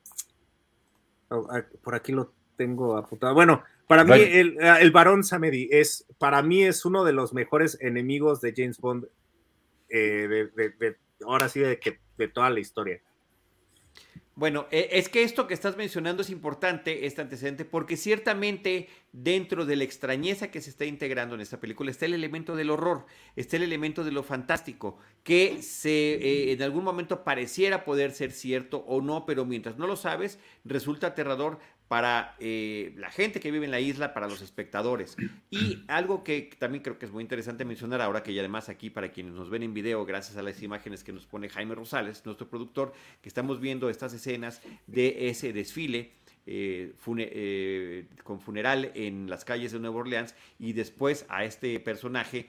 oh, 1.30 1.48
ah, 1.50 1.64
por 1.82 1.94
aquí 1.94 2.12
lo 2.12 2.32
tengo 2.56 2.96
apuntado. 2.96 3.34
Bueno, 3.34 3.62
para 3.86 4.04
mí 4.04 4.20
el, 4.20 4.58
ah, 4.60 4.80
el 4.80 4.90
varón 4.90 5.24
Samedi 5.24 5.68
es, 5.70 6.06
para 6.18 6.42
mí 6.42 6.62
es 6.62 6.84
uno 6.84 7.04
de 7.04 7.12
los 7.12 7.32
mejores 7.32 7.78
enemigos 7.80 8.40
de 8.40 8.52
James 8.54 8.78
Bond, 8.78 9.06
eh, 9.88 10.48
de, 10.54 10.96
ahora 11.26 11.48
sí, 11.48 11.60
de, 11.60 11.78
que, 11.78 11.98
de 12.18 12.28
toda 12.28 12.50
la 12.50 12.60
historia. 12.60 13.00
Bueno, 14.38 14.68
e, 14.70 14.90
es 14.92 15.08
que 15.08 15.24
esto 15.24 15.48
que 15.48 15.54
estás 15.54 15.76
mencionando 15.76 16.22
es 16.22 16.30
importante, 16.30 17.06
este 17.06 17.20
antecedente, 17.20 17.64
porque 17.64 17.96
ciertamente 17.96 18.88
dentro 19.10 19.66
de 19.66 19.74
la 19.74 19.82
extrañeza 19.82 20.52
que 20.52 20.60
se 20.60 20.70
está 20.70 20.84
integrando 20.84 21.34
en 21.34 21.40
esta 21.40 21.58
película 21.58 21.90
está 21.90 22.06
el 22.06 22.14
elemento 22.14 22.54
del 22.54 22.70
horror, 22.70 23.04
está 23.34 23.56
el 23.56 23.64
elemento 23.64 24.04
de 24.04 24.12
lo 24.12 24.22
fantástico, 24.22 24.96
que 25.24 25.60
se, 25.60 25.90
eh, 25.90 26.52
en 26.52 26.62
algún 26.62 26.84
momento 26.84 27.24
pareciera 27.24 27.84
poder 27.84 28.12
ser 28.12 28.30
cierto 28.30 28.84
o 28.86 29.00
no, 29.00 29.26
pero 29.26 29.44
mientras 29.44 29.76
no 29.76 29.88
lo 29.88 29.96
sabes, 29.96 30.38
resulta 30.64 31.08
aterrador 31.08 31.58
para 31.88 32.36
eh, 32.38 32.92
la 32.96 33.10
gente 33.10 33.40
que 33.40 33.50
vive 33.50 33.64
en 33.64 33.70
la 33.70 33.80
isla, 33.80 34.12
para 34.12 34.28
los 34.28 34.42
espectadores. 34.42 35.16
Y 35.50 35.82
algo 35.88 36.22
que 36.22 36.50
también 36.58 36.84
creo 36.84 36.98
que 36.98 37.06
es 37.06 37.12
muy 37.12 37.22
interesante 37.22 37.64
mencionar 37.64 38.02
ahora, 38.02 38.22
que 38.22 38.38
además 38.38 38.68
aquí 38.68 38.90
para 38.90 39.10
quienes 39.10 39.32
nos 39.32 39.48
ven 39.48 39.62
en 39.62 39.72
video, 39.72 40.04
gracias 40.04 40.36
a 40.36 40.42
las 40.42 40.62
imágenes 40.62 41.02
que 41.02 41.12
nos 41.12 41.26
pone 41.26 41.48
Jaime 41.48 41.74
Rosales, 41.74 42.24
nuestro 42.26 42.48
productor, 42.48 42.92
que 43.22 43.28
estamos 43.28 43.58
viendo 43.58 43.88
estas 43.88 44.12
escenas 44.12 44.60
de 44.86 45.28
ese 45.28 45.52
desfile. 45.52 46.12
Eh, 46.50 46.94
eh, 47.18 48.06
con 48.24 48.40
funeral 48.40 48.90
en 48.94 49.28
las 49.28 49.44
calles 49.44 49.72
de 49.72 49.80
Nueva 49.80 49.98
Orleans 49.98 50.34
y 50.58 50.72
después 50.72 51.26
a 51.28 51.44
este 51.44 51.78
personaje 51.78 52.48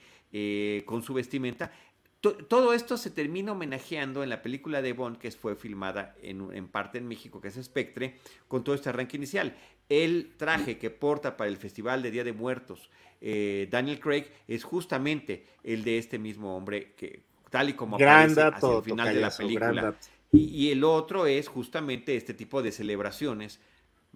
con 0.85 1.03
su 1.03 1.13
vestimenta 1.13 1.73
todo 2.21 2.73
esto 2.73 2.97
se 2.97 3.11
termina 3.11 3.53
homenajeando 3.53 4.23
en 4.23 4.29
la 4.29 4.41
película 4.41 4.81
de 4.81 4.93
Bond 4.93 5.17
que 5.17 5.31
fue 5.31 5.55
filmada 5.55 6.15
en, 6.21 6.67
parte 6.67 6.97
en 6.97 7.07
México, 7.07 7.39
que 7.39 7.47
es 7.47 7.55
Spectre, 7.55 8.17
con 8.47 8.63
todo 8.63 8.75
este 8.75 8.89
arranque 8.89 9.17
inicial. 9.17 9.55
El 9.87 10.33
traje 10.37 10.77
que 10.77 10.89
porta 10.89 11.37
para 11.37 11.49
el 11.49 11.57
Festival 11.57 12.01
de 12.03 12.11
Día 12.11 12.23
de 12.23 12.33
Muertos 12.33 12.89
eh, 13.21 13.67
Daniel 13.69 13.99
Craig 13.99 14.25
es 14.47 14.63
justamente 14.63 15.45
el 15.63 15.83
de 15.83 15.97
este 15.97 16.19
mismo 16.19 16.55
hombre 16.55 16.93
que 16.93 17.23
tal 17.49 17.69
y 17.69 17.73
como 17.73 17.95
aparece 17.95 18.41
hacia 18.41 18.77
el 18.77 18.83
final 18.83 19.13
de 19.13 19.19
la 19.19 19.31
película. 19.31 19.95
y, 20.31 20.71
el 20.71 20.83
otro 20.83 21.25
es 21.25 21.47
justamente 21.47 22.15
este 22.15 22.33
tipo 22.33 22.61
de 22.61 22.71
celebraciones 22.71 23.59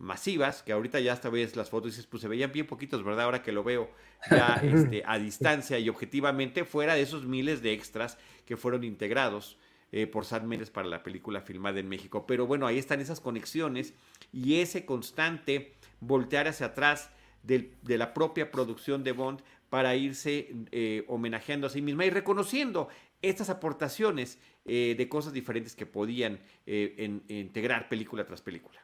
masivas, 0.04 0.62
que 0.62 0.74
ahorita 0.74 1.00
ya 1.00 1.14
hasta 1.14 1.30
ves 1.30 1.56
las 1.56 1.70
fotos 1.70 1.88
y 1.88 1.92
dices, 1.92 2.06
pues 2.06 2.22
se 2.22 2.28
veían 2.28 2.52
bien 2.52 2.68
poquitos, 2.68 3.04
¿verdad? 3.04 3.26
Ahora 3.26 3.42
que 3.42 3.52
lo 3.52 3.64
veo 3.64 3.90
ya 4.30 4.56
este, 4.64 5.04
a 5.06 5.18
distancia 5.18 5.80
y 5.80 5.90
objetivamente, 5.90 6.66
fuera 6.66 6.94
de 6.94 7.02
esos 7.02 7.26
miles 7.26 7.62
de 7.62 7.74
extras 7.74 8.18
que 8.46 8.58
fueron 8.58 8.84
integrados 8.84 9.58
eh, 9.92 10.06
por 10.06 10.26
Sam 10.26 10.46
Mendes 10.46 10.70
para 10.70 10.88
la 10.88 11.04
película 11.04 11.42
filmada 11.42 11.80
en 11.80 11.88
México. 11.88 12.28
Pero 12.28 12.46
bueno, 12.46 12.68
ahí 12.68 12.78
están 12.78 13.00
esas 13.00 13.22
conexiones 13.22 13.94
y 14.32 14.60
ese 14.60 14.86
constante 14.86 15.74
voltear 16.02 16.48
hacia 16.48 16.68
atrás 16.68 17.10
de, 17.42 17.72
la 17.84 18.14
propia 18.14 18.52
producción 18.52 19.04
de 19.04 19.14
Bond 19.14 19.42
para 19.70 19.96
irse 19.96 20.54
eh, 20.72 21.06
homenajeando 21.08 21.68
a 21.68 21.70
sí 21.70 21.82
misma 21.82 22.06
y 22.06 22.10
reconociendo 22.10 22.90
estas 23.22 23.50
aportaciones 23.50 24.38
eh, 24.66 24.96
de 24.98 25.10
cosas 25.10 25.34
diferentes 25.34 25.76
que 25.76 25.86
podían 25.86 26.40
integrar 26.66 27.88
película 27.88 28.26
tras 28.26 28.42
película. 28.42 28.84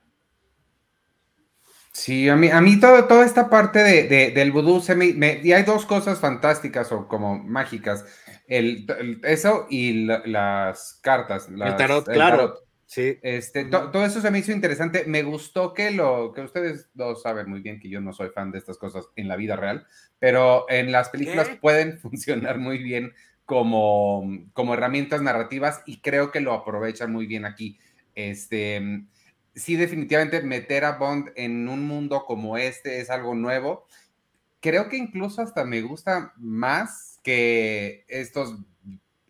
Sí, 1.92 2.30
a 2.30 2.36
mí, 2.36 2.50
a 2.50 2.62
mí 2.62 2.80
todo, 2.80 3.06
toda 3.06 3.26
esta 3.26 3.50
parte 3.50 3.80
de, 3.80 4.32
del 4.32 4.52
vudú, 4.52 4.80
se 4.80 4.96
me, 4.96 5.08
y 5.44 5.52
hay 5.52 5.64
dos 5.64 5.86
cosas 5.86 6.20
fantásticas 6.20 6.92
o 6.92 7.08
como 7.08 7.38
mágicas, 7.44 8.06
el, 8.48 8.86
eso 9.24 9.68
y 9.70 10.06
las 10.06 11.00
cartas. 11.02 11.50
el 11.50 11.76
tarot, 11.76 12.06
claro. 12.06 12.56
Sí. 12.90 13.20
Este, 13.22 13.66
todo 13.66 14.04
eso 14.04 14.20
se 14.20 14.32
me 14.32 14.40
hizo 14.40 14.52
interesante. 14.52 15.04
Me 15.06 15.22
gustó 15.22 15.76
que 15.76 15.92
lo 15.92 16.34
que 16.34 16.42
ustedes 16.42 16.90
dos 16.96 17.22
saben 17.22 17.48
muy 17.48 17.62
bien 17.62 17.80
que 17.80 17.88
yo 17.88 18.02
no 18.02 18.14
soy 18.14 18.30
fan 18.30 18.52
de 18.52 18.58
estas 18.58 18.80
cosas 18.80 19.06
en 19.16 19.28
la 19.28 19.36
vida 19.36 19.56
real, 19.56 19.86
pero 20.18 20.66
en 20.70 20.92
las 20.92 21.10
películas 21.10 21.50
pueden 21.62 22.00
funcionar 22.00 22.58
muy 22.58 22.80
bien 22.80 23.14
como, 23.46 24.28
como 24.54 24.74
herramientas 24.74 25.22
narrativas 25.22 25.84
y 25.86 26.02
creo 26.02 26.32
que 26.32 26.40
lo 26.40 26.52
aprovechan 26.52 27.12
muy 27.12 27.28
bien 27.28 27.46
aquí. 27.46 27.78
Este, 28.16 29.04
sí, 29.60 29.76
definitivamente 29.76 30.42
meter 30.42 30.86
a 30.86 30.98
Bond 30.98 31.32
en 31.36 31.68
un 31.68 31.86
mundo 31.86 32.26
como 32.26 32.58
este 32.58 33.02
es 33.02 33.10
algo 33.10 33.36
nuevo. 33.36 33.86
Creo 34.60 34.90
que 34.90 34.98
incluso 34.98 35.42
hasta 35.42 35.64
me 35.66 35.82
gusta 35.82 36.34
más 36.38 37.20
que 37.24 38.06
estos 38.08 38.56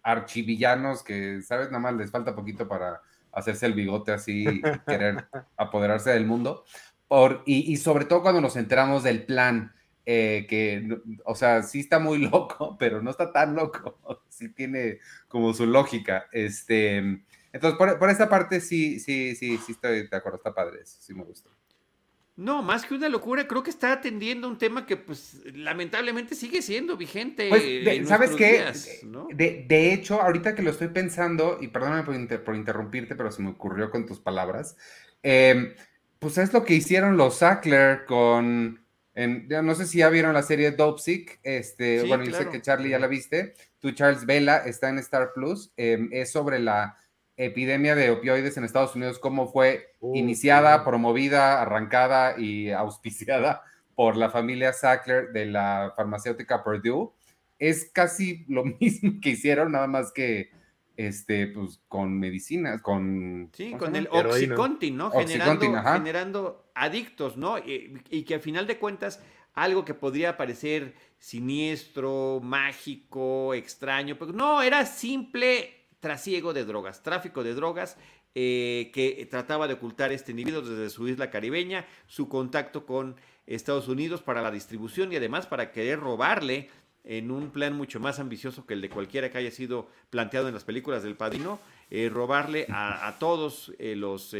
archivillanos 0.03 1.03
que, 1.03 1.41
¿sabes? 1.41 1.67
Nada 1.67 1.79
más 1.79 1.95
les 1.95 2.11
falta 2.11 2.35
poquito 2.35 2.67
para 2.67 3.01
hacerse 3.31 3.65
el 3.65 3.73
bigote 3.73 4.11
así, 4.11 4.47
y 4.47 4.61
querer 4.87 5.27
apoderarse 5.57 6.11
del 6.11 6.25
mundo. 6.25 6.65
Por, 7.07 7.43
y, 7.45 7.75
sobre 7.77 8.05
todo 8.05 8.21
cuando 8.21 8.41
nos 8.41 8.55
enteramos 8.55 9.03
del 9.03 9.25
plan, 9.25 9.73
eh, 10.05 10.45
que, 10.47 11.01
o 11.25 11.35
sea, 11.35 11.63
sí 11.63 11.79
está 11.81 11.99
muy 11.99 12.17
loco, 12.29 12.77
pero 12.79 13.01
no 13.01 13.11
está 13.11 13.31
tan 13.31 13.55
loco, 13.55 14.23
sí 14.29 14.49
tiene 14.49 14.99
como 15.27 15.53
su 15.53 15.65
lógica. 15.65 16.25
Este, 16.31 17.23
entonces, 17.51 17.77
por, 17.77 18.09
esa 18.09 18.29
parte 18.29 18.61
sí, 18.61 18.99
sí, 18.99 19.35
sí, 19.35 19.57
sí 19.57 19.71
estoy 19.71 20.07
de 20.07 20.17
acuerdo, 20.17 20.37
está 20.37 20.53
padre, 20.53 20.81
eso 20.81 20.97
sí 20.99 21.13
me 21.13 21.23
gusta. 21.23 21.49
No, 22.39 22.63
más 22.63 22.85
que 22.85 22.93
una 22.93 23.09
locura, 23.09 23.45
creo 23.49 23.63
que 23.63 23.69
está 23.69 23.91
atendiendo 23.91 24.47
un 24.47 24.57
tema 24.57 24.85
que, 24.85 24.95
pues, 24.95 25.41
lamentablemente 25.53 26.35
sigue 26.35 26.61
siendo 26.61 26.95
vigente. 26.95 27.49
Pues, 27.49 28.07
¿sabes 28.07 28.31
qué? 28.31 28.63
de, 29.35 29.93
hecho, 29.93 30.21
ahorita 30.21 30.55
que 30.55 30.61
lo 30.61 30.71
estoy 30.71 30.87
pensando, 30.87 31.57
y 31.59 31.67
perdóname 31.67 32.03
por, 32.03 32.55
interrumpirte, 32.55 33.17
pero 33.17 33.29
se 33.29 33.41
me 33.41 33.49
ocurrió 33.49 33.91
con 33.91 34.05
tus 34.05 34.21
palabras, 34.21 34.77
em, 35.21 35.73
pues 36.19 36.37
es 36.37 36.53
lo 36.53 36.63
que 36.63 36.75
hicieron 36.75 37.17
los 37.17 37.39
Sackler 37.39 38.05
con, 38.05 38.85
no 39.15 39.75
sé 39.75 39.85
si 39.85 39.97
ya 39.97 40.09
vieron 40.09 40.33
la 40.33 40.43
serie 40.43 40.71
Dope 40.71 41.01
este, 41.43 42.03
bueno, 42.03 42.23
yo 42.23 42.33
sé 42.33 42.47
que 42.47 42.61
Charlie 42.61 42.91
ya 42.91 42.99
la 42.99 43.07
viste, 43.07 43.53
tú 43.79 43.91
Charles 43.91 44.25
Vela 44.25 44.59
está 44.59 44.87
en 44.87 44.99
Star 44.99 45.33
Plus, 45.33 45.73
em, 45.75 46.07
es 46.13 46.31
sobre 46.31 46.59
la 46.59 46.95
epidemia 47.39 47.95
de 47.95 48.11
opioides 48.11 48.57
en 48.57 48.65
Estados 48.65 48.95
Unidos, 48.95 49.17
cómo 49.17 49.47
fue 49.47 49.93
iniciada, 50.13 50.83
promovida, 50.83 51.61
arrancada 51.61 52.35
y 52.37 52.69
auspiciada 52.71 53.63
por 53.95 54.17
la 54.17 54.29
familia 54.29 54.73
Sackler 54.73 55.31
de 55.31 55.45
la 55.45 55.93
farmacéutica 55.95 56.63
Purdue. 56.63 57.11
Es 57.57 57.89
casi 57.91 58.45
lo 58.47 58.65
mismo 58.79 59.13
que 59.21 59.31
hicieron, 59.31 59.71
nada 59.71 59.87
más 59.87 60.11
que 60.11 60.51
este, 60.97 61.47
pues, 61.47 61.79
con 61.87 62.19
medicinas, 62.19 62.81
con... 62.81 63.49
Sí, 63.53 63.71
con 63.71 63.95
el 63.95 64.09
Oxycontin, 64.11 64.97
¿no? 64.97 65.09
generando, 65.11 65.83
generando, 65.93 66.71
adictos, 66.75 67.37
¿no? 67.37 67.57
Y, 67.57 68.01
y, 68.09 68.23
que 68.23 68.33
al 68.33 68.41
final 68.41 68.67
de 68.67 68.77
cuentas, 68.77 69.23
algo 69.53 69.85
que 69.85 69.93
podría 69.93 70.35
parecer 70.35 70.93
siniestro, 71.17 72.41
mágico, 72.43 73.53
extraño, 73.53 74.17
pero 74.19 74.33
no, 74.33 74.61
era 74.61 74.85
simple 74.85 75.78
trasiego 75.99 76.53
de 76.53 76.65
drogas, 76.65 77.03
tráfico 77.03 77.43
de 77.43 77.53
drogas, 77.53 77.97
eh, 78.35 78.91
que 78.93 79.27
trataba 79.29 79.67
de 79.67 79.73
ocultar 79.73 80.11
este 80.11 80.31
individuo 80.31 80.61
desde 80.61 80.89
su 80.89 81.07
isla 81.07 81.31
caribeña, 81.31 81.85
su 82.07 82.29
contacto 82.29 82.85
con 82.85 83.15
Estados 83.47 83.87
Unidos 83.87 84.21
para 84.21 84.41
la 84.41 84.51
distribución 84.51 85.11
y 85.11 85.15
además 85.15 85.47
para 85.47 85.71
querer 85.71 85.99
robarle 85.99 86.69
en 87.03 87.31
un 87.31 87.49
plan 87.49 87.73
mucho 87.75 87.99
más 87.99 88.19
ambicioso 88.19 88.67
que 88.67 88.75
el 88.75 88.81
de 88.81 88.89
cualquiera 88.89 89.31
que 89.31 89.39
haya 89.39 89.51
sido 89.51 89.89
planteado 90.09 90.47
en 90.47 90.53
las 90.53 90.63
películas 90.63 91.01
del 91.01 91.15
Padrino, 91.15 91.59
eh, 91.89 92.09
robarle 92.09 92.67
a, 92.69 93.15
todos 93.19 93.73
eh, 93.79 93.95
los 93.95 94.35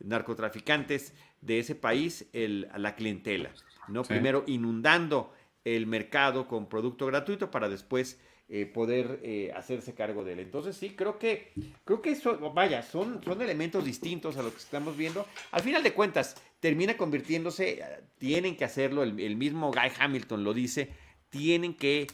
narcotraficantes 0.00 1.14
de 1.40 1.60
ese 1.60 1.76
país 1.76 2.26
a 2.72 2.78
la 2.78 2.96
clientela, 2.96 3.50
¿no? 3.88 4.02
Primero 4.02 4.42
inundando 4.46 5.32
el 5.64 5.86
mercado 5.86 6.48
con 6.48 6.68
producto 6.68 7.06
gratuito 7.06 7.50
para 7.50 7.68
después 7.68 8.18
eh, 8.54 8.66
poder 8.66 9.18
eh, 9.22 9.50
hacerse 9.56 9.94
cargo 9.94 10.24
de 10.24 10.34
él. 10.34 10.40
Entonces 10.40 10.76
sí, 10.76 10.90
creo 10.90 11.18
que, 11.18 11.52
creo 11.84 12.02
que 12.02 12.10
eso, 12.10 12.38
vaya, 12.52 12.82
son, 12.82 13.24
son 13.24 13.40
elementos 13.40 13.84
distintos 13.84 14.36
a 14.36 14.42
lo 14.42 14.50
que 14.50 14.58
estamos 14.58 14.96
viendo. 14.96 15.26
Al 15.52 15.62
final 15.62 15.82
de 15.82 15.94
cuentas, 15.94 16.36
termina 16.60 16.96
convirtiéndose, 16.96 17.82
tienen 18.18 18.56
que 18.56 18.64
hacerlo, 18.64 19.02
el, 19.02 19.18
el 19.18 19.36
mismo 19.36 19.72
Guy 19.72 19.90
Hamilton 19.98 20.44
lo 20.44 20.52
dice, 20.52 20.90
tienen 21.30 21.74
que 21.74 22.06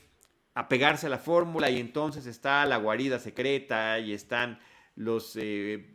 apegarse 0.54 1.06
a 1.06 1.10
la 1.10 1.18
fórmula 1.18 1.70
y 1.70 1.78
entonces 1.78 2.26
está 2.26 2.64
la 2.66 2.78
guarida 2.78 3.18
secreta 3.18 3.98
y 3.98 4.12
están 4.12 4.58
los 4.96 5.36
eh, 5.36 5.86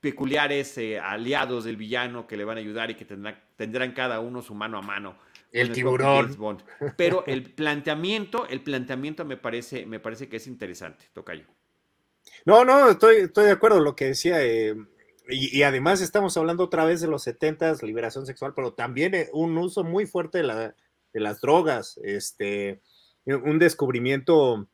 peculiares 0.00 0.78
eh, 0.78 1.00
aliados 1.00 1.64
del 1.64 1.76
villano 1.76 2.26
que 2.28 2.36
le 2.36 2.44
van 2.44 2.56
a 2.56 2.60
ayudar 2.60 2.90
y 2.90 2.94
que 2.94 3.04
tendrán, 3.04 3.42
tendrán 3.56 3.92
cada 3.92 4.20
uno 4.20 4.42
su 4.42 4.54
mano 4.54 4.78
a 4.78 4.82
mano. 4.82 5.16
El 5.60 5.72
tiburón. 5.72 6.62
Pero 6.96 7.24
el 7.26 7.42
planteamiento, 7.52 8.46
el 8.48 8.62
planteamiento 8.62 9.24
me 9.24 9.36
parece, 9.36 9.86
me 9.86 10.00
parece 10.00 10.28
que 10.28 10.36
es 10.36 10.46
interesante, 10.46 11.06
Tocayo. 11.12 11.44
No, 12.44 12.64
no, 12.64 12.90
estoy, 12.90 13.16
estoy 13.16 13.46
de 13.46 13.52
acuerdo 13.52 13.76
con 13.76 13.84
lo 13.84 13.96
que 13.96 14.06
decía. 14.06 14.44
Eh, 14.44 14.74
y, 15.28 15.62
además 15.62 16.00
estamos 16.00 16.36
hablando 16.36 16.64
otra 16.64 16.84
vez 16.84 17.00
de 17.00 17.08
los 17.08 17.22
70 17.24 17.74
liberación 17.82 18.26
sexual, 18.26 18.52
pero 18.54 18.74
también 18.74 19.14
un 19.32 19.58
uso 19.58 19.82
muy 19.82 20.06
fuerte 20.06 20.38
de, 20.38 20.44
la, 20.44 20.74
de 21.12 21.20
las 21.20 21.40
drogas, 21.40 21.98
este, 22.04 22.80
un 23.24 23.58
descubrimiento 23.58 24.68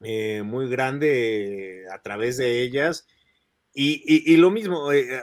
muy 0.00 0.68
grande 0.70 1.84
a 1.92 2.00
través 2.00 2.36
de 2.36 2.62
ellas 2.62 3.06
y, 3.72 4.36
lo 4.36 4.50
mismo, 4.50 4.92
eh, 4.92 5.22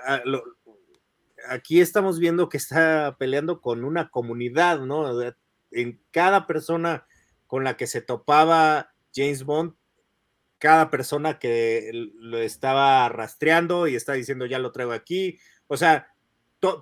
aquí 1.50 1.82
estamos 1.82 2.20
viendo 2.20 2.50
que 2.50 2.58
está 2.58 3.16
peleando 3.18 3.62
con 3.62 3.84
una 3.84 4.10
comunidad, 4.10 4.80
¿no? 4.82 5.22
En 5.72 6.02
cada 6.12 6.48
persona 6.48 7.06
con 7.48 7.64
la 7.64 7.78
que 7.78 7.88
se 7.88 8.02
topaba 8.02 8.94
James 9.14 9.44
Bond, 9.44 9.74
cada 10.60 10.90
persona 10.90 11.40
que 11.40 11.92
lo 11.94 12.40
estaba 12.40 13.08
rastreando 13.10 13.88
y 13.88 13.96
está 13.96 14.14
diciendo 14.14 14.46
ya 14.46 14.60
lo 14.60 14.72
traigo 14.72 14.92
aquí, 14.92 15.40
o 15.68 15.78
sea, 15.78 16.14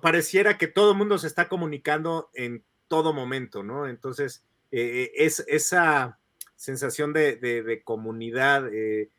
pareciera 0.00 0.56
que 0.56 0.66
todo 0.66 0.92
el 0.92 0.98
mundo 0.98 1.18
se 1.18 1.26
está 1.26 1.48
comunicando 1.48 2.30
en 2.34 2.64
todo 2.88 3.12
momento, 3.12 3.62
¿no? 3.62 3.86
Entonces, 3.86 4.44
eh, 4.70 5.12
es 5.14 5.44
esa 5.48 6.18
sensación 6.56 7.12
de, 7.12 7.82
comunidad 7.84 8.68
eh, 8.72 9.10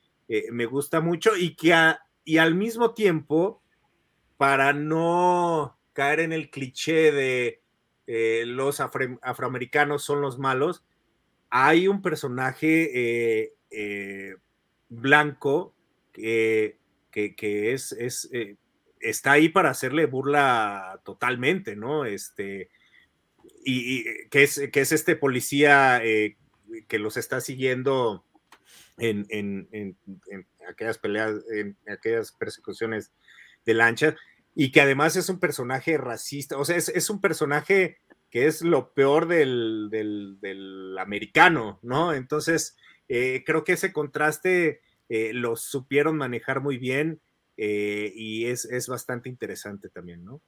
me 0.52 0.66
gusta 0.66 1.02
mucho 1.02 1.36
y 1.38 1.56
que 1.56 1.74
y 2.28 2.40
al 2.40 2.56
mismo 2.56 2.94
tiempo, 2.94 3.62
para 4.38 4.74
no 4.74 5.78
caer 5.94 6.20
en 6.20 6.32
el 6.32 6.50
cliché 6.50 7.12
de 7.12 7.62
eh, 8.06 8.44
los 8.46 8.80
afroamericanos 8.80 10.04
son 10.04 10.22
los 10.22 10.38
malos, 10.38 10.86
hay 11.50 11.88
un 11.88 12.02
personaje 12.02 12.92
eh, 12.94 13.54
eh, 13.72 14.36
blanco 14.90 15.76
que, 16.14 16.78
que, 17.12 17.74
es, 17.74 17.92
es 17.94 18.30
está 19.00 19.34
ahí 19.34 19.50
para 19.50 19.72
hacerle 19.72 20.06
burla 20.06 21.02
totalmente, 21.04 21.76
¿no? 21.76 22.06
Este, 22.06 22.70
y, 23.66 24.28
que, 24.30 24.44
es, 24.44 24.70
que 24.72 24.82
es 24.82 24.92
este 24.92 25.16
policía 25.16 26.02
que 26.88 27.00
los 27.00 27.18
está 27.18 27.42
siguiendo 27.42 28.24
en, 28.98 29.26
en, 29.30 29.98
aquellas 30.68 30.98
peleas, 30.98 31.36
en 31.52 31.78
aquellas 31.88 32.32
persecuciones 32.32 33.12
de 33.68 33.74
lancha, 33.76 34.16
y 34.56 34.72
que 34.72 34.82
además 34.82 35.16
es 35.16 35.30
un 35.30 35.40
personaje 35.40 35.98
racista, 35.98 36.58
o 36.58 36.66
sea, 36.66 36.78
es, 36.78 37.10
un 37.12 37.22
personaje 37.22 38.00
que 38.32 38.48
es 38.48 38.64
lo 38.64 38.94
peor 38.94 39.28
del, 39.28 39.90
del, 39.92 40.98
americano, 40.98 41.80
¿no? 41.84 42.14
Entonces, 42.14 42.76
eh, 43.08 43.44
creo 43.46 43.64
que 43.64 43.74
ese 43.74 43.94
contraste 43.94 44.82
eh, 45.10 45.32
lo 45.34 45.56
supieron 45.58 46.18
manejar 46.18 46.62
muy 46.62 46.80
bien 46.80 47.22
eh, 47.56 48.12
y 48.16 48.46
es, 48.46 48.66
es, 48.66 48.88
bastante 48.88 49.30
interesante 49.30 49.90
también, 49.90 50.26
¿no? 50.26 50.42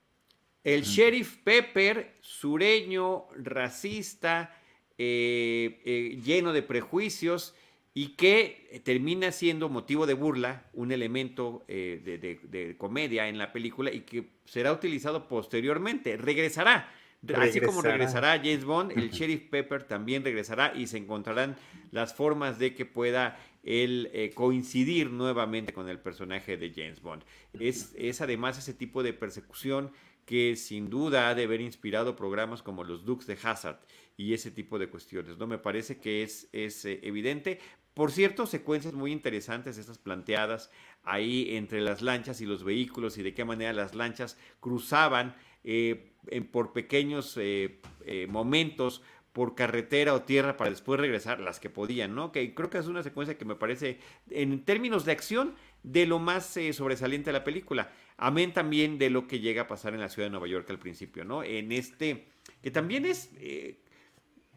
El 0.64 0.82
sheriff 0.84 1.38
Pepper, 1.44 2.18
sureño, 2.22 3.28
racista, 3.38 4.56
lleno 4.98 6.52
de 6.52 6.64
prejuicios, 6.64 7.56
y 7.94 8.16
que 8.16 8.68
eh, 8.72 8.80
termina 8.80 9.32
siendo 9.32 9.70
motivo 9.70 10.06
de 10.06 10.14
burla, 10.14 10.66
un 10.74 10.92
elemento 10.92 11.66
eh, 11.68 12.40
de, 12.50 12.78
comedia 12.78 13.28
en 13.28 13.38
la 13.38 13.52
película 13.52 13.92
y 13.92 14.02
que 14.02 14.30
será 14.46 14.72
utilizado 14.72 15.28
posteriormente. 15.28 16.18
Regresará. 16.18 16.94
Así 17.36 17.60
como 17.60 17.82
regresará 17.82 18.38
James 18.38 18.64
Bond, 18.64 18.94
el 18.94 19.10
Sheriff 19.10 19.50
Pepper 19.50 19.84
también 19.84 20.24
regresará 20.24 20.72
y 20.74 20.88
se 20.88 20.98
encontrarán 20.98 21.58
las 21.92 22.14
formas 22.14 22.60
de 22.60 22.74
que 22.74 22.86
pueda 22.86 23.38
él 23.62 24.10
eh, 24.14 24.32
coincidir 24.34 25.10
nuevamente 25.10 25.74
con 25.74 25.90
el 25.90 26.00
personaje 26.00 26.56
de 26.56 26.72
James 26.74 27.02
Bond. 27.02 27.24
Es, 27.60 27.94
es 27.98 28.22
además 28.22 28.58
ese 28.58 28.74
tipo 28.74 29.04
de 29.04 29.12
persecución 29.12 29.92
que 30.26 30.56
sin 30.56 30.90
duda 30.90 31.28
ha 31.28 31.36
de 31.36 31.44
haber 31.44 31.60
inspirado 31.60 32.16
programas 32.16 32.62
como 32.62 32.86
los 32.86 33.04
Dukes 33.04 33.28
de 33.28 33.38
Hazard 33.44 33.80
y 34.20 34.34
ese 34.34 34.52
tipo 34.52 34.78
de 34.78 34.90
cuestiones. 34.90 35.38
¿no? 35.38 35.48
Me 35.48 35.58
parece 35.58 35.98
que 35.98 36.24
es, 36.24 36.50
es 36.52 36.84
evidente. 36.84 37.60
Por 37.94 38.12
cierto, 38.12 38.46
secuencias 38.48 38.94
muy 38.94 39.14
interesantes 39.14 39.78
estas 39.78 39.98
planteadas 39.98 40.72
ahí 41.04 41.56
entre 41.56 41.80
las 41.80 42.02
lanchas 42.02 42.42
y 42.42 42.46
los 42.46 42.66
vehículos 42.66 43.18
y 43.18 43.24
de 43.24 43.34
qué 43.34 43.46
manera 43.46 43.72
las 43.72 43.96
lanchas 43.96 44.38
cruzaban 44.60 45.38
eh, 45.64 46.12
por 46.52 46.74
pequeños 46.74 47.38
eh, 47.38 47.80
eh, 48.06 48.28
momentos 48.28 49.02
por 49.32 49.56
carretera 49.56 50.14
o 50.14 50.24
tierra 50.24 50.58
para 50.58 50.70
después 50.70 51.00
regresar 51.00 51.40
las 51.40 51.62
que 51.62 51.70
podían, 51.70 52.14
¿no? 52.14 52.34
Que 52.34 52.54
creo 52.54 52.70
que 52.70 52.80
es 52.80 52.88
una 52.88 53.04
secuencia 53.04 53.38
que 53.38 53.46
me 53.46 53.56
parece, 53.56 54.00
en 54.30 54.66
términos 54.66 55.06
de 55.06 55.14
acción, 55.14 55.56
de 55.84 56.06
lo 56.06 56.20
más 56.20 56.58
sobresaliente 56.74 57.30
de 57.30 57.38
la 57.38 57.46
película. 57.46 57.94
Amén 58.18 58.52
también 58.52 58.98
de 58.98 59.10
lo 59.10 59.28
que 59.28 59.40
llega 59.40 59.62
a 59.62 59.68
pasar 59.68 59.94
en 59.94 60.02
la 60.02 60.10
ciudad 60.10 60.26
de 60.26 60.32
Nueva 60.32 60.48
York 60.48 60.70
al 60.70 60.80
principio, 60.80 61.24
¿no? 61.24 61.42
En 61.42 61.72
este, 61.72 62.28
que 62.62 62.72
también 62.72 63.06
es 63.06 63.30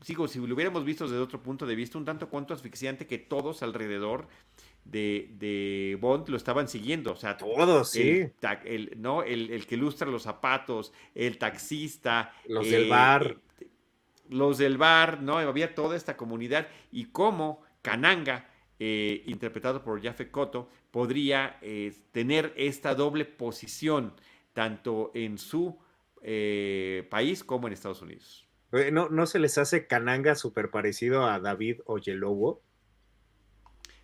sigo, 0.03 0.29
si 0.29 0.39
lo 0.39 0.55
hubiéramos 0.55 0.85
visto 0.85 1.05
desde 1.05 1.19
otro 1.19 1.43
punto 1.43 1.67
de 1.67 1.75
vista, 1.75 1.99
un 1.99 2.05
tanto 2.05 2.29
cuanto 2.29 2.55
asfixiante 2.55 3.07
que 3.07 3.19
todos 3.19 3.63
alrededor 3.63 4.29
de, 4.85 5.97
Bond 6.01 6.29
lo 6.29 6.37
estaban 6.37 6.69
siguiendo. 6.69 7.13
O 7.13 7.17
sea, 7.17 7.37
todos, 7.37 7.91
sí. 7.91 8.31
El, 8.65 8.93
¿no? 8.97 9.23
El, 9.23 9.67
que 9.67 9.75
ilustra 9.77 10.09
los 10.09 10.23
zapatos, 10.23 10.93
el 11.15 11.39
taxista. 11.39 12.35
Los 12.49 12.69
del 12.69 12.89
bar. 12.89 13.39
Eh, 13.61 13.67
los 14.29 14.59
del 14.59 14.79
bar, 14.79 15.23
¿no? 15.23 15.39
Había 15.39 15.75
toda 15.75 15.97
esta 15.97 16.17
comunidad. 16.17 16.69
Y 16.91 17.07
cómo 17.07 17.63
Kananga, 17.83 18.49
eh, 18.79 19.23
interpretado 19.27 19.83
por 19.83 20.03
Jaffe 20.03 20.31
Cotto, 20.31 20.69
podría 20.91 21.59
eh, 21.63 21.93
tener 22.13 22.53
esta 22.57 22.95
doble 22.95 23.25
posición, 23.25 24.15
tanto 24.53 25.11
en 25.15 25.39
su 25.39 25.79
país 27.11 27.43
como 27.43 27.67
en 27.67 27.73
Estados 27.73 28.01
Unidos. 28.01 28.47
¿No, 28.93 29.09
¿No 29.11 29.27
se 29.27 29.39
les 29.39 29.59
hace 29.59 29.87
Cananga 29.87 30.35
súper 30.35 30.71
parecido 30.71 31.27
a 31.27 31.41
David 31.41 31.81
Oyelowo? 31.85 32.63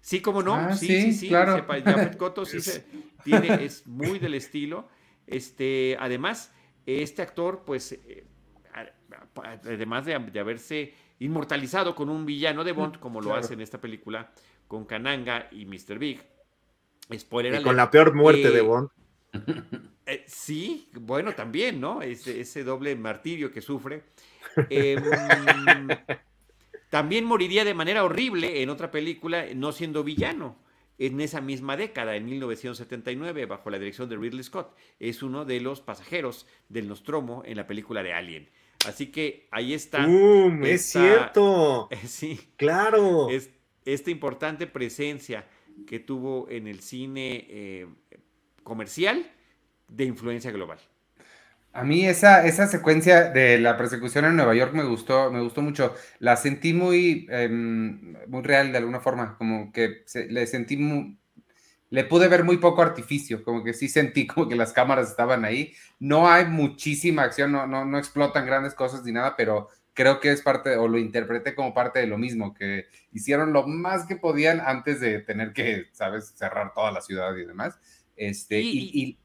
Sí, 0.00 0.20
como 0.20 0.42
no, 0.42 0.54
ah, 0.54 0.74
sí, 0.74 0.87
sí, 0.87 1.12
sí, 1.12 1.28
claro. 1.28 1.66
Cotto 2.16 2.44
sí 2.44 2.61
se, 2.62 2.85
tiene, 3.24 3.64
es 3.64 3.87
muy 3.87 4.18
del 4.18 4.35
estilo. 4.35 4.88
Este, 5.26 5.96
además, 6.00 6.52
este 6.87 7.22
actor, 7.22 7.64
pues, 7.66 7.92
eh, 7.92 8.26
además 9.64 10.07
de, 10.07 10.14
haberse 10.14 10.94
inmortalizado 11.18 11.94
con 11.94 12.09
un 12.09 12.24
villano 12.24 12.64
de 12.64 12.72
Bond, 12.72 12.98
como 13.00 13.20
lo 13.20 13.35
hace 13.35 13.54
en 13.54 13.61
esta 13.61 13.81
película, 13.81 14.33
con 14.66 14.85
Cananga 14.85 15.48
y 15.50 15.66
Mr. 15.66 15.98
Big. 15.98 16.22
Spoiler 17.16 17.61
y 17.61 17.62
con 17.62 17.76
la 17.76 17.90
peor 17.90 18.14
muerte 18.14 18.50
de 18.50 18.61
Bond. 18.61 18.90
Eh, 20.08 20.24
sí, 20.26 20.88
bueno, 20.94 21.34
también, 21.34 21.80
¿no? 21.80 22.00
Ese, 22.00 22.40
ese 22.40 22.64
doble 22.64 22.96
martirio 22.96 23.52
que 23.52 23.60
sufre. 23.60 24.04
Em, 24.70 25.02
también 26.90 27.26
moriría 27.26 27.62
de 27.64 27.74
manera 27.74 28.02
horrible 28.02 28.62
en 28.62 28.70
otra 28.70 28.90
película, 28.90 29.44
no 29.54 29.70
siendo 29.70 30.02
villano, 30.02 30.56
en 30.96 31.20
esa 31.20 31.42
misma 31.42 31.76
década, 31.76 32.16
en 32.16 32.24
1979, 32.24 33.44
bajo 33.44 33.68
la 33.68 33.78
dirección 33.78 34.08
de 34.08 34.16
Ridley 34.16 34.42
Scott. 34.42 34.74
Es 34.98 35.22
uno 35.22 35.44
de 35.44 35.60
los 35.60 35.82
pasajeros 35.82 36.46
del 36.70 36.88
Nostromo 36.88 37.42
en 37.44 37.58
la 37.58 37.66
película 37.66 38.02
de 38.02 38.14
Alien. 38.14 38.48
Así 38.86 39.08
que 39.08 39.46
ahí 39.50 39.74
está. 39.74 40.08
es 40.64 40.86
cierto. 40.86 41.90
sí. 42.06 42.40
Claro. 42.56 43.28
Es, 43.28 43.50
esta 43.84 44.10
importante 44.10 44.66
presencia 44.66 45.46
que 45.86 46.00
tuvo 46.00 46.48
en 46.48 46.66
el 46.66 46.80
cine 46.80 47.46
eh, 47.48 47.86
comercial 48.64 49.30
de 49.88 50.05
influencia 50.05 50.51
global. 50.51 50.79
A 51.72 51.85
mí 51.85 52.07
esa, 52.07 52.46
esa 52.46 52.66
secuencia 52.66 53.31
de 53.31 53.59
la 53.59 53.77
persecución 53.77 54.24
en 54.24 54.37
Nueva 54.37 54.55
York 54.55 54.72
me 54.74 54.85
gustó, 54.85 55.31
me 55.31 55.40
gustó 55.40 55.62
mucho. 55.62 55.94
La 56.18 56.37
sentí 56.37 56.72
muy, 56.72 57.27
em, 57.31 58.14
muy 58.27 58.42
real 58.42 58.72
de 58.72 58.79
alguna 58.79 59.01
forma, 59.01 59.37
como 59.37 59.70
que 59.72 60.05
le 60.29 60.46
sentí, 60.46 60.77
le 61.90 62.05
pude 62.05 62.29
ver 62.29 62.44
muy 62.44 62.57
poco 62.59 62.83
artificio, 62.83 63.44
como 63.44 63.62
que 63.62 63.74
sí 63.74 63.88
sentí 63.88 64.27
como 64.27 64.48
que 64.48 64.57
las 64.57 64.72
cámaras 64.72 65.11
estaban 65.11 65.44
ahí. 65.44 65.72
No 66.01 66.29
hay 66.29 66.46
muchísima 66.46 67.22
acción, 67.22 67.53
no, 67.53 67.66
no, 67.66 67.85
no 67.85 67.98
explotan 67.98 68.46
grandes 68.46 68.74
cosas 68.74 69.05
ni 69.05 69.12
nada, 69.12 69.37
pero 69.37 69.68
creo 69.94 70.20
que 70.20 70.31
es 70.33 70.42
parte, 70.42 70.77
o 70.77 70.88
lo 70.88 70.98
interpreté 70.98 71.55
como 71.55 71.74
parte 71.74 71.98
de 72.01 72.07
lo 72.07 72.18
mismo, 72.18 72.55
que 72.55 72.87
hicieron 73.12 73.53
lo 73.53 73.66
más 73.66 74.07
que 74.07 74.16
podían 74.16 74.61
antes 74.61 75.01
de 75.01 75.20
tener 75.20 75.53
que, 75.53 75.87
¿sabes?, 75.92 76.35
cerrar 76.37 76.72
toda 76.72 76.92
la 76.92 77.01
ciudad 77.01 77.37
y 77.37 77.44
demás. 77.44 77.79
Este, 78.16 78.61
y, 78.61 78.90
y, 78.92 79.18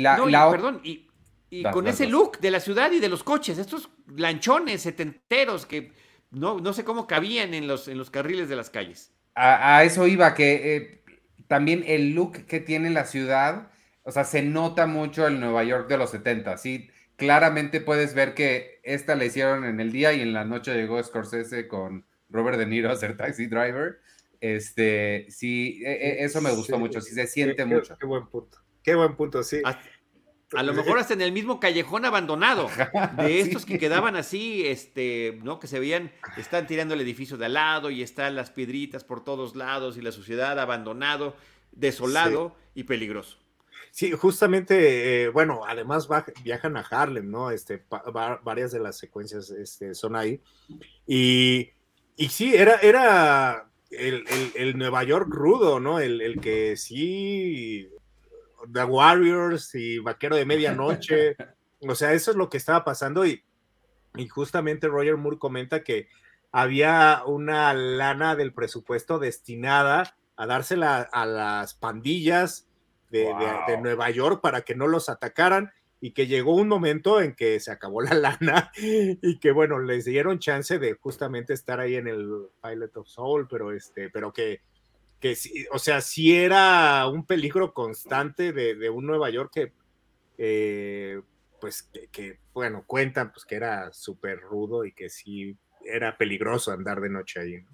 la, 0.00 0.18
la, 0.26 0.50
perdón, 0.50 0.80
y 0.84 1.08
Y 1.50 1.62
con 1.64 1.86
ese 1.86 2.06
look 2.06 2.38
de 2.40 2.50
la 2.50 2.60
ciudad 2.60 2.90
y 2.92 2.98
de 3.00 3.08
los 3.08 3.22
coches, 3.22 3.58
estos 3.58 3.90
lanchones 4.16 4.82
setenteros 4.82 5.66
que 5.66 5.92
no, 6.30 6.58
no 6.60 6.72
sé 6.72 6.82
cómo 6.84 7.06
cabían 7.06 7.52
en 7.52 7.66
los, 7.66 7.88
en 7.88 7.98
los 7.98 8.10
carriles 8.10 8.48
de 8.48 8.56
las 8.56 8.70
calles. 8.70 9.12
A, 9.34 9.76
a 9.78 9.84
eso 9.84 10.06
iba, 10.06 10.34
que 10.34 10.76
eh, 10.76 11.04
también 11.48 11.84
el 11.86 12.14
look 12.14 12.46
que 12.46 12.60
tiene 12.60 12.88
la 12.90 13.04
ciudad, 13.04 13.70
o 14.02 14.10
sea, 14.12 14.24
se 14.24 14.42
nota 14.42 14.86
mucho 14.86 15.26
el 15.26 15.40
Nueva 15.40 15.62
York 15.64 15.88
de 15.88 15.98
los 15.98 16.10
70, 16.10 16.56
sí. 16.56 16.88
Claramente 17.16 17.80
puedes 17.82 18.14
ver 18.14 18.32
que 18.34 18.80
esta 18.82 19.14
la 19.14 19.26
hicieron 19.26 19.64
en 19.64 19.78
el 19.78 19.92
día 19.92 20.12
y 20.14 20.22
en 20.22 20.32
la 20.32 20.44
noche 20.46 20.74
llegó 20.74 21.02
Scorsese 21.02 21.68
con 21.68 22.06
Robert 22.30 22.56
De 22.58 22.64
Niro 22.66 22.90
a 22.90 22.96
ser 22.96 23.16
taxi 23.16 23.46
driver. 23.46 24.00
Este, 24.40 25.26
sí, 25.28 25.82
e- 25.84 25.92
e- 25.92 26.24
eso 26.24 26.40
me 26.40 26.50
gustó 26.50 26.74
Sí, 26.76 26.80
mucho, 26.80 27.00
sí 27.02 27.14
se 27.14 27.26
siente 27.26 27.56
qué- 27.56 27.64
mucho. 27.66 27.96
Qué 27.98 28.06
buen 28.06 28.26
punto. 28.26 28.58
Qué 28.82 28.94
buen 28.94 29.14
punto, 29.16 29.42
sí. 29.42 29.58
A, 29.64 29.80
a 30.54 30.62
lo 30.62 30.74
mejor 30.74 30.98
hasta 30.98 31.14
en 31.14 31.22
el 31.22 31.32
mismo 31.32 31.60
callejón 31.60 32.04
abandonado, 32.04 32.68
de 33.16 33.40
estos 33.40 33.62
Sí. 33.62 33.68
que 33.68 33.78
quedaban 33.78 34.16
así, 34.16 34.66
este, 34.66 35.38
¿no? 35.42 35.58
Que 35.58 35.66
se 35.66 35.78
veían, 35.80 36.10
están 36.36 36.66
tirando 36.66 36.94
el 36.94 37.00
edificio 37.00 37.36
de 37.36 37.46
al 37.46 37.54
lado 37.54 37.90
y 37.90 38.02
están 38.02 38.34
las 38.36 38.50
piedritas 38.50 39.04
por 39.04 39.24
todos 39.24 39.56
lados 39.56 39.96
y 39.96 40.02
la 40.02 40.12
sociedad 40.12 40.58
abandonado, 40.58 41.34
desolado 41.72 42.54
y 42.74 42.84
peligroso. 42.84 43.38
Sí, 43.90 44.12
justamente, 44.12 45.24
eh, 45.24 45.28
bueno, 45.28 45.62
además 45.66 46.08
va- 46.10 46.24
viajan 46.42 46.76
a 46.76 46.80
Harlem, 46.80 47.30
¿no? 47.30 47.50
Este, 47.50 47.78
pa- 47.78 48.02
va- 48.10 48.40
varias 48.42 48.72
de 48.72 48.80
las 48.80 48.96
secuencias 48.98 49.50
este, 49.50 49.94
son 49.94 50.16
ahí. 50.16 50.40
Y, 51.06 51.70
y 52.16 52.28
sí, 52.30 52.54
era, 52.54 52.76
era 52.76 53.68
el, 53.90 54.24
el- 54.28 54.52
el 54.54 54.78
Nueva 54.78 55.04
York 55.04 55.28
rudo, 55.30 55.78
¿no? 55.78 55.98
El, 56.00 56.22
el 56.22 56.40
que 56.40 56.76
sí, 56.78 57.88
The 58.72 58.84
Warriors 58.84 59.74
y 59.74 59.98
Vaquero 59.98 60.36
de 60.36 60.44
Medianoche, 60.44 61.36
o 61.88 61.94
sea, 61.94 62.12
eso 62.12 62.30
es 62.30 62.36
lo 62.36 62.48
que 62.50 62.56
estaba 62.58 62.84
pasando 62.84 63.24
y, 63.26 63.42
y 64.16 64.28
justamente 64.28 64.88
Roger 64.88 65.16
Moore 65.16 65.38
comenta 65.38 65.82
que 65.82 66.08
había 66.52 67.22
una 67.26 67.72
lana 67.74 68.36
del 68.36 68.52
presupuesto 68.52 69.18
destinada 69.18 70.16
a 70.36 70.46
dársela 70.46 71.00
a 71.00 71.24
las 71.26 71.74
pandillas 71.74 72.68
de, 73.10 73.20
de- 73.20 73.24
de 73.24 73.74
Wow. 73.74 73.82
Nueva 73.82 74.10
York 74.10 74.40
para 74.42 74.62
que 74.62 74.74
no 74.74 74.86
los 74.86 75.08
atacaran 75.08 75.72
y 76.00 76.12
que 76.12 76.26
llegó 76.26 76.56
un 76.56 76.66
momento 76.68 77.20
en 77.20 77.34
que 77.34 77.60
se 77.60 77.70
acabó 77.70 78.02
la 78.02 78.14
lana 78.14 78.72
y 78.76 79.38
que 79.38 79.52
bueno, 79.52 79.78
les 79.78 80.04
dieron 80.04 80.38
chance 80.40 80.78
de 80.78 80.94
justamente 80.94 81.52
estar 81.54 81.78
ahí 81.80 81.94
en 81.96 82.08
el 82.08 82.28
Pilot 82.62 82.96
of 82.96 83.08
Soul, 83.08 83.46
pero 83.48 83.72
este, 83.72 84.10
pero 84.10 84.32
que, 84.32 84.60
que 85.22 85.36
sí, 85.36 85.64
o 85.72 85.78
sea, 85.78 86.00
sí 86.02 86.36
era 86.36 87.06
un 87.06 87.24
peligro 87.24 87.72
constante 87.72 88.52
de, 88.52 88.74
de 88.74 88.90
un 88.90 89.06
Nueva 89.06 89.30
York 89.30 89.50
que 89.54 89.72
eh, 90.36 91.22
pues 91.60 91.84
que, 91.84 92.08
que, 92.08 92.40
bueno, 92.52 92.84
cuentan 92.86 93.32
pues 93.32 93.44
que 93.44 93.54
era 93.54 93.92
súper 93.92 94.40
rudo 94.40 94.84
y 94.84 94.92
que 94.92 95.08
sí 95.08 95.56
era 95.84 96.18
peligroso 96.18 96.72
andar 96.72 97.00
de 97.00 97.08
noche 97.08 97.40
ahí. 97.40 97.62
¿no? 97.62 97.70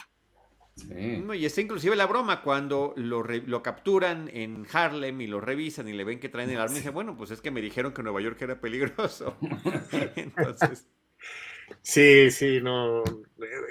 Sí. 0.77 1.41
Y 1.41 1.45
está 1.47 1.61
inclusive 1.61 1.97
la 1.97 2.07
broma 2.07 2.43
cuando 2.43 2.93
lo, 2.97 3.23
re- 3.23 3.43
lo 3.47 3.63
capturan 3.63 4.31
en 4.33 4.67
Harlem 4.73 5.21
y 5.23 5.27
lo 5.27 5.41
revisan 5.41 5.89
y 5.89 5.93
le 5.93 6.05
ven 6.05 6.21
que 6.21 6.29
traen 6.29 6.51
el 6.51 6.61
arma 6.61 6.75
y 6.75 6.79
dicen, 6.79 6.95
bueno, 6.95 7.17
pues 7.17 7.31
es 7.31 7.41
que 7.41 7.51
me 7.51 7.61
dijeron 7.63 7.93
que 7.93 8.03
Nueva 8.03 8.21
York 8.21 8.41
era 8.43 8.61
peligroso. 8.61 9.37
Entonces, 10.17 10.87
Sí, 11.83 12.31
sí, 12.31 12.61
no. 12.61 13.03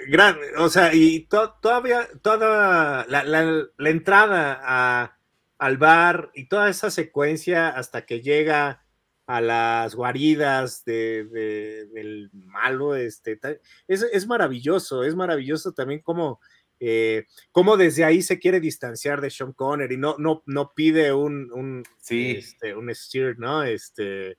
Gran, 0.08 0.36
o 0.58 0.68
sea, 0.68 0.94
y 0.94 1.26
to- 1.26 1.54
todavía, 1.60 2.08
toda 2.22 3.06
la, 3.08 3.24
la- 3.24 3.66
la 3.76 3.90
entrada 3.90 4.58
a- 4.62 5.18
al 5.58 5.76
bar 5.78 6.30
y 6.34 6.48
toda 6.48 6.68
esa 6.70 6.90
secuencia 6.90 7.68
hasta 7.68 8.06
que 8.06 8.20
llega 8.20 8.84
a 9.26 9.40
las 9.40 9.94
guaridas 9.94 10.84
de, 10.84 11.24
de- 11.24 11.86
del 11.92 12.30
malo, 12.32 12.96
este, 12.96 13.38
es, 13.86 14.02
es 14.02 14.26
maravilloso, 14.26 15.04
es 15.04 15.14
maravilloso 15.14 15.72
también 15.72 16.00
como, 16.00 16.40
eh, 16.80 17.26
como 17.52 17.76
desde 17.76 18.04
ahí 18.04 18.22
se 18.22 18.38
quiere 18.38 18.58
distanciar 18.60 19.20
de 19.20 19.30
Sean 19.30 19.52
Connery, 19.52 19.96
no, 19.98 20.16
no, 20.18 20.42
no 20.46 20.72
pide 20.74 21.12
un, 21.12 21.52
un, 21.52 21.82
Sí. 22.00 22.36
este, 22.38 22.74
un 22.74 22.94
steer, 22.94 23.38
¿no? 23.38 23.64
Este, 23.64 24.38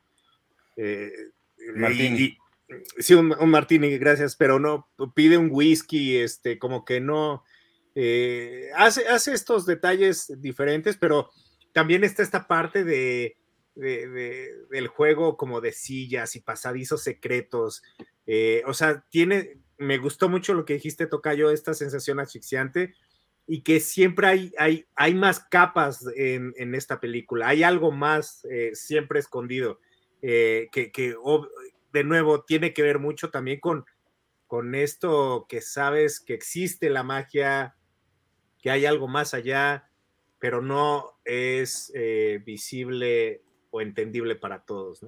eh, 0.75 1.11
y- 2.17 2.37
sí, 2.97 3.13
un, 3.13 3.33
un 3.39 3.49
martini, 3.49 3.97
gracias, 3.97 4.35
pero 4.35 4.59
no 4.59 4.89
pide 5.15 5.37
un 5.37 5.49
whisky, 5.51 6.17
este, 6.17 6.59
como 6.59 6.85
que 6.85 6.99
no 7.01 7.43
eh, 7.95 8.69
hace, 8.75 9.07
hace 9.07 9.33
estos 9.33 9.65
detalles 9.65 10.31
diferentes, 10.41 10.97
pero 10.97 11.29
también 11.73 12.03
está 12.03 12.23
esta 12.23 12.47
parte 12.47 12.83
de, 12.83 13.37
de- 13.75 14.07
de- 14.07 14.49
del 14.69 14.87
juego 14.87 15.37
como 15.37 15.61
de 15.61 15.71
sillas 15.71 16.35
y 16.35 16.41
pasadizos 16.41 17.03
secretos. 17.03 17.81
eh, 18.25 18.61
o 18.65 18.73
sea, 18.73 19.03
tiene, 19.09 19.59
me 19.77 19.97
gustó 19.97 20.29
mucho 20.29 20.53
lo 20.53 20.65
que 20.65 20.73
dijiste, 20.75 21.07
Tocayo, 21.07 21.49
esta 21.51 21.73
sensación 21.73 22.19
asfixiante 22.19 22.93
y 23.47 23.63
que 23.63 23.79
siempre 23.79 24.27
hay, 24.27 24.53
hay, 24.59 24.85
hay 24.95 25.15
más 25.15 25.39
capas 25.39 26.05
en, 26.15 26.53
en 26.57 26.75
esta 26.75 26.99
película, 26.99 27.47
hay 27.47 27.63
algo 27.63 27.91
más 27.91 28.45
eh, 28.51 28.71
siempre 28.75 29.19
escondido, 29.19 29.79
eh, 30.21 30.67
que, 30.71 30.91
que 30.91 31.15
de 31.91 32.03
nuevo 32.03 32.43
tiene 32.43 32.73
que 32.73 32.81
ver 32.81 32.99
mucho 32.99 33.29
también 33.29 33.59
con, 33.59 33.85
con 34.47 34.75
esto 34.75 35.45
que 35.47 35.61
sabes 35.61 36.19
que 36.19 36.33
existe 36.33 36.89
la 36.89 37.03
magia, 37.03 37.75
que 38.59 38.71
hay 38.71 38.85
algo 38.85 39.07
más 39.07 39.33
allá, 39.33 39.89
pero 40.39 40.61
no 40.61 41.19
es 41.25 41.91
eh, 41.95 42.41
visible 42.45 43.41
o 43.71 43.81
entendible 43.81 44.35
para 44.35 44.61
todos. 44.61 45.05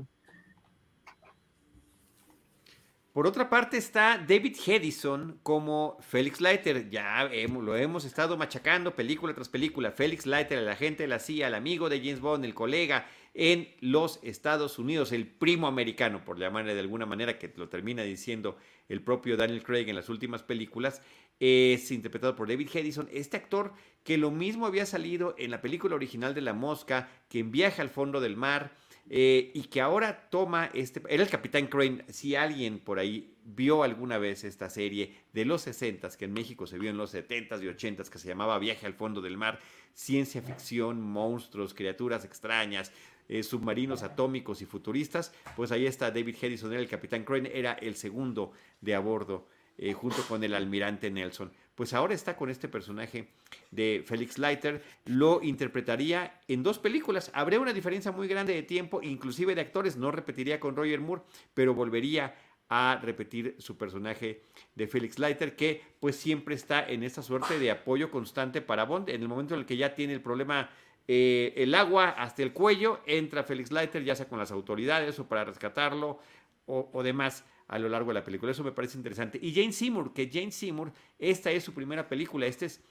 Por 3.13 3.27
otra 3.27 3.49
parte 3.49 3.75
está 3.75 4.17
David 4.17 4.55
Hedison 4.65 5.39
como 5.43 5.97
Felix 5.99 6.39
Leiter. 6.39 6.89
Ya 6.89 7.29
lo 7.47 7.75
hemos 7.75 8.05
estado 8.05 8.37
machacando 8.37 8.95
película 8.95 9.33
tras 9.33 9.49
película. 9.49 9.91
Felix 9.91 10.25
Leiter, 10.25 10.59
el 10.59 10.69
agente 10.69 11.03
de 11.03 11.09
la 11.09 11.19
CIA, 11.19 11.47
el 11.47 11.55
amigo 11.55 11.89
de 11.89 11.99
James 11.99 12.21
Bond, 12.21 12.45
el 12.45 12.53
colega 12.53 13.05
en 13.33 13.69
los 13.79 14.19
Estados 14.23 14.77
Unidos, 14.77 15.11
el 15.11 15.27
primo 15.27 15.67
americano, 15.67 16.25
por 16.25 16.37
llamarle 16.37 16.73
de 16.73 16.81
alguna 16.81 17.05
manera, 17.05 17.39
que 17.39 17.51
lo 17.55 17.69
termina 17.69 18.03
diciendo 18.03 18.57
el 18.89 19.01
propio 19.01 19.37
Daniel 19.37 19.63
Craig 19.63 19.87
en 19.87 19.95
las 19.95 20.09
últimas 20.09 20.43
películas, 20.43 21.01
es 21.39 21.89
interpretado 21.91 22.35
por 22.35 22.47
David 22.47 22.69
Hedison, 22.71 23.09
este 23.11 23.37
actor 23.37 23.73
que 24.03 24.17
lo 24.17 24.31
mismo 24.31 24.65
había 24.65 24.85
salido 24.85 25.33
en 25.37 25.49
la 25.49 25.61
película 25.61 25.95
original 25.95 26.35
de 26.35 26.41
La 26.41 26.53
Mosca, 26.53 27.09
que 27.29 27.39
en 27.39 27.51
Viaje 27.51 27.81
al 27.81 27.89
fondo 27.89 28.19
del 28.19 28.35
mar, 28.35 28.75
eh, 29.09 29.51
y 29.53 29.63
que 29.63 29.81
ahora 29.81 30.29
toma 30.29 30.69
este. 30.73 31.01
Era 31.09 31.23
el 31.23 31.29
Capitán 31.29 31.67
Crane. 31.67 32.05
Si 32.09 32.35
alguien 32.35 32.79
por 32.79 32.99
ahí 32.99 33.35
vio 33.43 33.83
alguna 33.83 34.17
vez 34.17 34.43
esta 34.43 34.69
serie 34.69 35.15
de 35.33 35.43
los 35.43 35.63
60 35.63 36.09
que 36.17 36.25
en 36.25 36.33
México 36.33 36.67
se 36.67 36.77
vio 36.77 36.89
en 36.89 36.97
los 36.97 37.13
70s 37.13 37.61
y 37.61 37.65
80s, 37.65 38.09
que 38.09 38.19
se 38.19 38.27
llamaba 38.27 38.59
Viaje 38.59 38.85
al 38.85 38.93
fondo 38.93 39.19
del 39.19 39.37
mar, 39.37 39.59
ciencia 39.93 40.41
ficción, 40.41 41.01
monstruos, 41.01 41.73
criaturas 41.73 42.23
extrañas, 42.23 42.91
eh, 43.31 43.41
submarinos 43.41 44.03
atómicos 44.03 44.61
y 44.61 44.65
futuristas, 44.65 45.33
pues 45.55 45.71
ahí 45.71 45.85
está 45.87 46.11
David 46.11 46.35
Hedison, 46.39 46.71
era 46.71 46.81
el 46.81 46.87
Capitán 46.87 47.23
Crane, 47.23 47.49
era 47.53 47.73
el 47.73 47.95
segundo 47.95 48.51
de 48.81 48.93
a 48.93 48.99
bordo. 48.99 49.47
eh, 49.81 49.93
junto 49.93 50.21
con 50.27 50.43
el 50.43 50.53
almirante 50.53 51.09
Nelson. 51.09 51.51
Pues 51.75 51.93
ahora 51.93 52.13
está 52.13 52.35
con 52.35 52.49
este 52.49 52.67
personaje 52.67 53.29
de 53.71 54.03
Felix 54.05 54.37
Leiter, 54.37 54.83
lo 55.05 55.41
interpretaría 55.41 56.39
en 56.47 56.61
dos 56.61 56.77
películas. 56.77 57.31
Habría 57.33 57.59
una 57.59 57.73
diferencia 57.73 58.11
muy 58.11 58.27
grande 58.27 58.53
de 58.53 58.61
tiempo, 58.61 59.01
inclusive 59.01 59.55
de 59.55 59.61
actores, 59.61 59.97
no 59.97 60.11
repetiría 60.11 60.59
con 60.59 60.75
Roger 60.75 60.99
Moore, 60.99 61.23
pero 61.55 61.73
volvería 61.73 62.35
a 62.69 62.99
repetir 63.01 63.55
su 63.57 63.75
personaje 63.75 64.43
de 64.75 64.87
Felix 64.87 65.19
Leiter, 65.19 65.55
que 65.55 65.81
pues 65.99 66.15
siempre 66.15 66.55
está 66.55 66.87
en 66.87 67.03
esta 67.03 67.21
suerte 67.21 67.57
de 67.57 67.71
apoyo 67.71 68.11
constante 68.11 68.61
para 68.61 68.85
Bond. 68.85 69.09
En 69.09 69.21
el 69.21 69.27
momento 69.27 69.55
en 69.55 69.61
el 69.61 69.65
que 69.65 69.77
ya 69.77 69.95
tiene 69.95 70.13
el 70.13 70.21
problema, 70.21 70.69
eh, 71.07 71.53
el 71.57 71.75
agua 71.75 72.09
hasta 72.09 72.43
el 72.43 72.53
cuello, 72.53 73.01
entra 73.05 73.43
Felix 73.43 73.71
Leiter, 73.71 74.03
ya 74.03 74.15
sea 74.15 74.27
con 74.27 74.39
las 74.39 74.51
autoridades 74.51 75.19
o 75.19 75.27
para 75.27 75.43
rescatarlo 75.43 76.19
o, 76.65 76.89
o 76.93 77.03
demás 77.03 77.45
a 77.67 77.79
lo 77.79 77.89
largo 77.89 78.09
de 78.09 78.15
la 78.15 78.23
película. 78.23 78.51
Eso 78.51 78.63
me 78.63 78.73
parece 78.73 78.97
interesante. 78.97 79.39
Y 79.41 79.53
Jane 79.53 79.71
Seymour, 79.71 80.13
que 80.13 80.29
Jane 80.31 80.51
Seymour, 80.51 80.91
esta 81.17 81.51
es 81.51 81.63
su 81.63 81.73
primera 81.73 82.07
película, 82.07 82.45
esta 82.45 82.65
es, 82.65 82.83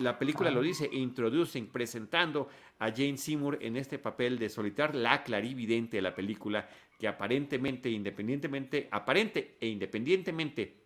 la 0.00 0.18
película 0.18 0.50
lo 0.50 0.62
dice, 0.62 0.88
introducing, 0.90 1.68
presentando 1.68 2.48
a 2.78 2.90
Jane 2.90 3.18
Seymour 3.18 3.58
en 3.60 3.76
este 3.76 3.98
papel 3.98 4.38
de 4.38 4.48
solitar 4.48 4.94
la 4.94 5.22
clarividente 5.22 5.98
de 5.98 6.02
la 6.02 6.14
película, 6.14 6.68
que 6.98 7.08
aparentemente, 7.08 7.90
independientemente, 7.90 8.88
aparente 8.90 9.56
e 9.60 9.68
independientemente 9.68 10.76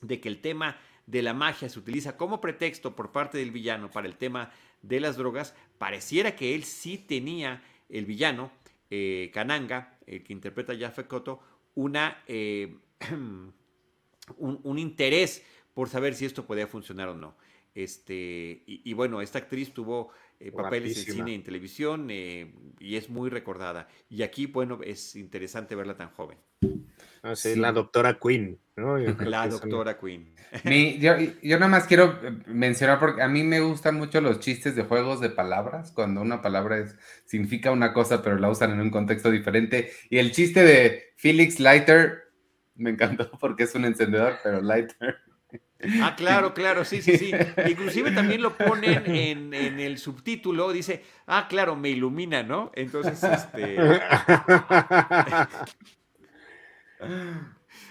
de 0.00 0.20
que 0.20 0.28
el 0.28 0.40
tema 0.40 0.76
de 1.06 1.22
la 1.22 1.34
magia 1.34 1.68
se 1.68 1.78
utiliza 1.78 2.16
como 2.16 2.40
pretexto 2.40 2.96
por 2.96 3.12
parte 3.12 3.38
del 3.38 3.50
villano 3.50 3.90
para 3.90 4.06
el 4.06 4.16
tema 4.16 4.50
de 4.82 5.00
las 5.00 5.16
drogas, 5.16 5.54
pareciera 5.78 6.36
que 6.36 6.54
él 6.54 6.64
sí 6.64 6.98
tenía, 6.98 7.62
el 7.88 8.06
villano, 8.06 8.50
eh, 8.90 9.30
Kananga, 9.32 9.98
el 10.06 10.22
que 10.22 10.32
interpreta 10.32 10.72
a 10.72 10.78
Jaffe 10.78 11.04
Koto, 11.04 11.40
una, 11.74 12.22
eh, 12.26 12.76
un, 14.38 14.78
interés 14.78 15.44
por 15.74 15.88
saber 15.88 16.14
si 16.14 16.24
esto 16.24 16.46
podía 16.46 16.66
funcionar 16.66 17.08
o 17.08 17.14
no. 17.14 17.34
Este, 17.74 18.62
y 18.66 18.92
bueno, 18.92 19.20
esta 19.20 19.38
actriz 19.38 19.74
tuvo 19.74 20.10
eh, 20.40 20.50
papeles 20.52 20.96
en 20.98 21.04
cine 21.14 21.30
y 21.32 21.34
en 21.34 21.42
televisión 21.42 22.06
eh, 22.10 22.52
y 22.78 22.96
es 22.96 23.08
muy 23.08 23.30
recordada. 23.30 23.88
Y 24.08 24.22
aquí, 24.22 24.46
bueno, 24.46 24.80
es 24.84 25.16
interesante 25.16 25.74
verla 25.74 25.96
tan 25.96 26.10
joven. 26.10 26.38
Ah, 27.22 27.34
sí, 27.36 27.54
Sí. 27.54 27.58
La 27.60 27.72
doctora 27.72 28.18
creo 28.74 28.98
La 29.24 29.48
doctora 29.48 29.98
Queen. 29.98 30.34
Mi- 30.64 30.98
yo, 30.98 31.14
yo 31.42 31.58
nada 31.58 31.68
más 31.70 31.86
quiero 31.86 32.18
eh, 32.22 32.32
mencionar 32.46 33.00
porque 33.00 33.22
a 33.22 33.28
mí 33.28 33.42
me 33.42 33.60
gustan 33.60 33.96
mucho 33.96 34.20
los 34.20 34.40
chistes 34.40 34.76
de 34.76 34.84
juegos 34.84 35.20
de 35.20 35.30
palabras, 35.30 35.90
cuando 35.92 36.20
una 36.20 36.42
palabra 36.42 36.78
es, 36.78 36.96
significa 37.24 37.70
una 37.70 37.92
cosa 37.92 38.22
pero 38.22 38.38
la 38.38 38.50
usan 38.50 38.72
en 38.72 38.80
un 38.80 38.90
contexto 38.90 39.30
diferente. 39.30 39.90
Y 40.10 40.18
el 40.18 40.32
chiste 40.32 40.62
de 40.62 41.14
Felix 41.16 41.60
Lighter 41.60 42.24
me 42.74 42.90
encantó 42.90 43.30
porque 43.40 43.64
es 43.64 43.74
un 43.74 43.84
encendedor, 43.84 44.34
pero 44.42 44.60
Lighter. 44.60 45.16
Ah, 45.96 46.14
claro, 46.16 46.54
claro, 46.54 46.84
sí, 46.84 47.02
sí, 47.02 47.14
sí. 47.14 47.38
Inclusive 47.62 48.10
también 48.12 48.42
lo 48.42 48.58
ponen 48.58 49.06
en, 49.06 49.54
en 49.54 49.80
el 49.80 49.98
subtítulo, 49.98 50.72
dice, 50.72 51.04
ah, 51.26 51.46
claro, 51.48 51.76
me 51.76 51.90
ilumina, 51.90 52.42
¿no? 52.42 52.70
Entonces, 52.74 53.26
este, 53.26 54.02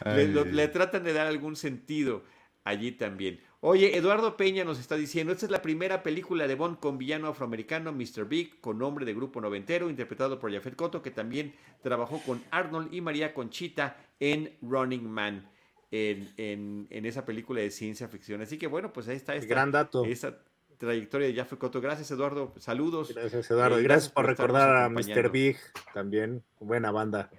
le, 0.10 0.28
lo- 0.28 0.46
le 0.46 0.68
tratan 0.68 1.04
de 1.04 1.14
dar 1.14 1.28
algún 1.28 1.56
sentido 1.56 2.24
allí 2.64 2.92
también. 2.94 3.42
Oye, 3.60 3.96
Eduardo 3.98 4.36
Peña 4.36 4.66
nos 4.66 4.80
está 4.80 4.96
diciendo, 4.98 5.32
esta 5.32 5.46
es 5.46 5.52
la 5.52 5.62
primera 5.62 6.04
película 6.04 6.48
de 6.48 6.56
Bond 6.56 6.80
con 6.80 6.98
villano 6.98 7.28
afroamericano, 7.30 7.94
Mr. 7.94 8.26
Big, 8.28 8.60
con 8.60 8.78
nombre 8.78 9.06
de 9.06 9.14
grupo 9.14 9.40
noventero, 9.40 9.90
interpretado 9.90 10.38
por 10.40 10.52
Jafet 10.54 10.76
Koto, 10.76 11.02
que 11.02 11.12
también 11.12 11.56
trabajó 11.82 12.22
con 12.22 12.44
Arnold 12.52 12.94
y 12.94 13.00
María 13.02 13.34
Conchita 13.34 13.98
en 14.20 14.58
Running 14.62 15.10
Man, 15.10 15.50
en, 15.96 16.34
en- 16.38 16.88
en 16.90 17.06
esa 17.06 17.24
película 17.24 17.62
de 17.62 17.70
ciencia 17.70 18.08
ficción. 18.08 18.42
Así 18.42 18.58
que 18.58 18.66
bueno, 18.68 18.92
pues 18.92 19.08
ahí 19.08 19.16
está 19.16 19.36
esta, 19.36 19.48
Gran 19.48 19.72
dato. 19.72 20.04
esa 20.06 20.40
trayectoria 20.80 21.28
de 21.28 21.36
Jafet 21.36 21.60
Koto. 21.60 21.80
Gracias, 21.82 22.10
Eduardo. 22.10 22.54
Saludos. 22.58 23.14
Gracias, 23.14 23.50
Eduardo. 23.52 23.78
Eh, 23.78 23.82
Y 23.82 23.84
gracias 23.84 24.12
gracias 24.12 24.14
por 24.14 24.26
recordar 24.26 24.76
a. 24.76 24.90
Mr. 24.90 25.30
Big 25.32 25.58
también. 25.94 26.44
Buena 26.60 26.92
banda. 26.92 27.30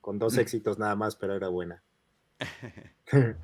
Con 0.00 0.18
dos 0.20 0.36
éxitos 0.38 0.78
nada 0.78 0.94
más, 0.94 1.16
pero 1.16 1.34
era 1.34 1.48
buena. 1.48 1.82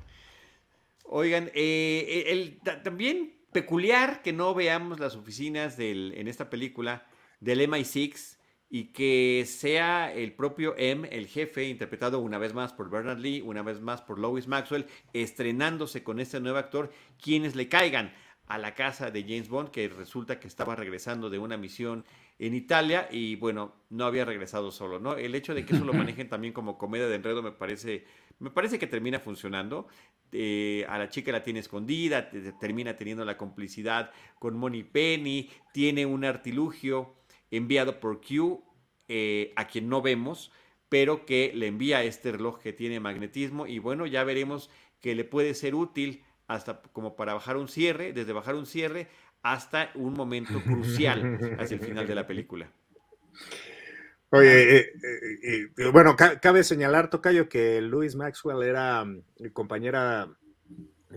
Oigan, 1.05 1.51
eh, 1.53 2.25
el, 2.27 2.59
ta- 2.63 2.81
también 2.81 3.35
peculiar 3.51 4.21
que 4.21 4.33
no 4.33 4.53
veamos 4.55 4.99
las 4.99 5.15
oficinas 5.15 5.77
del, 5.77 6.13
en 6.15 6.27
esta 6.27 6.49
película 6.49 7.05
del 7.39 7.61
MI6 7.69 8.37
y 8.75 8.85
que 8.85 9.43
sea 9.47 10.11
el 10.11 10.33
propio 10.33 10.73
M, 10.79 11.07
el 11.11 11.27
jefe, 11.27 11.65
interpretado 11.69 12.17
una 12.17 12.39
vez 12.39 12.55
más 12.55 12.73
por 12.73 12.89
Bernard 12.89 13.19
Lee, 13.19 13.39
una 13.41 13.61
vez 13.61 13.79
más 13.79 14.01
por 14.01 14.17
Lois 14.17 14.47
Maxwell, 14.47 14.87
estrenándose 15.13 16.01
con 16.03 16.19
este 16.19 16.39
nuevo 16.39 16.57
actor, 16.57 16.91
quienes 17.21 17.55
le 17.55 17.69
caigan 17.69 18.11
a 18.47 18.57
la 18.57 18.73
casa 18.73 19.11
de 19.11 19.21
James 19.21 19.47
Bond, 19.47 19.69
que 19.69 19.87
resulta 19.89 20.39
que 20.39 20.47
estaba 20.47 20.75
regresando 20.75 21.29
de 21.29 21.37
una 21.37 21.55
misión 21.55 22.03
en 22.39 22.55
Italia 22.55 23.07
y 23.11 23.35
bueno, 23.35 23.75
no 23.91 24.05
había 24.05 24.25
regresado 24.25 24.71
solo, 24.71 24.99
¿no? 24.99 25.17
El 25.17 25.35
hecho 25.35 25.53
de 25.53 25.65
que 25.67 25.75
eso 25.75 25.85
lo 25.85 25.93
manejen 25.93 26.27
también 26.27 26.51
como 26.51 26.79
comedia 26.79 27.05
de 27.07 27.13
enredo 27.15 27.43
me 27.43 27.51
parece, 27.51 28.05
me 28.39 28.49
parece 28.49 28.79
que 28.79 28.87
termina 28.87 29.19
funcionando. 29.19 29.87
Eh, 30.31 30.83
a 30.89 30.97
la 30.97 31.09
chica 31.09 31.31
la 31.31 31.43
tiene 31.43 31.59
escondida, 31.59 32.27
te- 32.31 32.41
te- 32.41 32.53
termina 32.53 32.95
teniendo 32.95 33.23
la 33.23 33.37
complicidad 33.37 34.09
con 34.39 34.57
Money 34.57 34.81
Penny, 34.83 35.51
tiene 35.71 36.07
un 36.07 36.25
artilugio 36.25 37.13
enviado 37.57 37.99
por 37.99 38.21
Q, 38.21 38.63
eh, 39.07 39.53
a 39.55 39.67
quien 39.67 39.89
no 39.89 40.01
vemos, 40.01 40.51
pero 40.89 41.25
que 41.25 41.51
le 41.55 41.67
envía 41.67 42.03
este 42.03 42.31
reloj 42.31 42.59
que 42.59 42.73
tiene 42.73 42.99
magnetismo 42.99 43.67
y 43.67 43.79
bueno, 43.79 44.05
ya 44.05 44.23
veremos 44.23 44.69
que 45.01 45.15
le 45.15 45.23
puede 45.25 45.53
ser 45.53 45.75
útil 45.75 46.23
hasta 46.47 46.81
como 46.93 47.15
para 47.15 47.33
bajar 47.33 47.57
un 47.57 47.67
cierre, 47.67 48.13
desde 48.13 48.33
bajar 48.33 48.55
un 48.55 48.65
cierre 48.65 49.07
hasta 49.41 49.91
un 49.95 50.13
momento 50.13 50.65
crucial 50.67 51.31
hacia 51.57 51.75
el 51.75 51.81
final 51.81 52.07
de 52.07 52.15
la 52.15 52.27
película. 52.27 52.71
Oye, 54.29 54.77
eh, 54.79 54.91
eh, 55.43 55.67
eh, 55.77 55.87
bueno, 55.91 56.15
ca- 56.15 56.39
cabe 56.39 56.63
señalar, 56.63 57.09
Tocayo, 57.09 57.47
que 57.49 57.81
Louis 57.81 58.15
Maxwell 58.15 58.63
era 58.67 59.05
mm, 59.05 59.21
compañera 59.53 60.27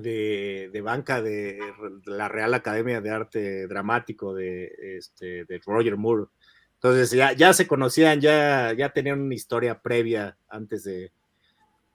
de, 0.01 0.70
de 0.72 0.80
banca 0.80 1.20
de 1.22 1.59
la 2.05 2.28
Real 2.28 2.55
Academia 2.55 3.01
de 3.01 3.11
Arte 3.11 3.66
Dramático 3.66 4.34
de, 4.34 4.72
este, 4.99 5.44
de 5.44 5.61
Roger 5.64 5.97
Moore. 5.97 6.26
Entonces 6.74 7.11
ya, 7.11 7.32
ya 7.32 7.53
se 7.53 7.66
conocían, 7.66 8.20
ya, 8.20 8.72
ya 8.74 8.90
tenían 8.92 9.20
una 9.20 9.34
historia 9.34 9.80
previa 9.80 10.36
antes 10.49 10.84
de, 10.84 11.11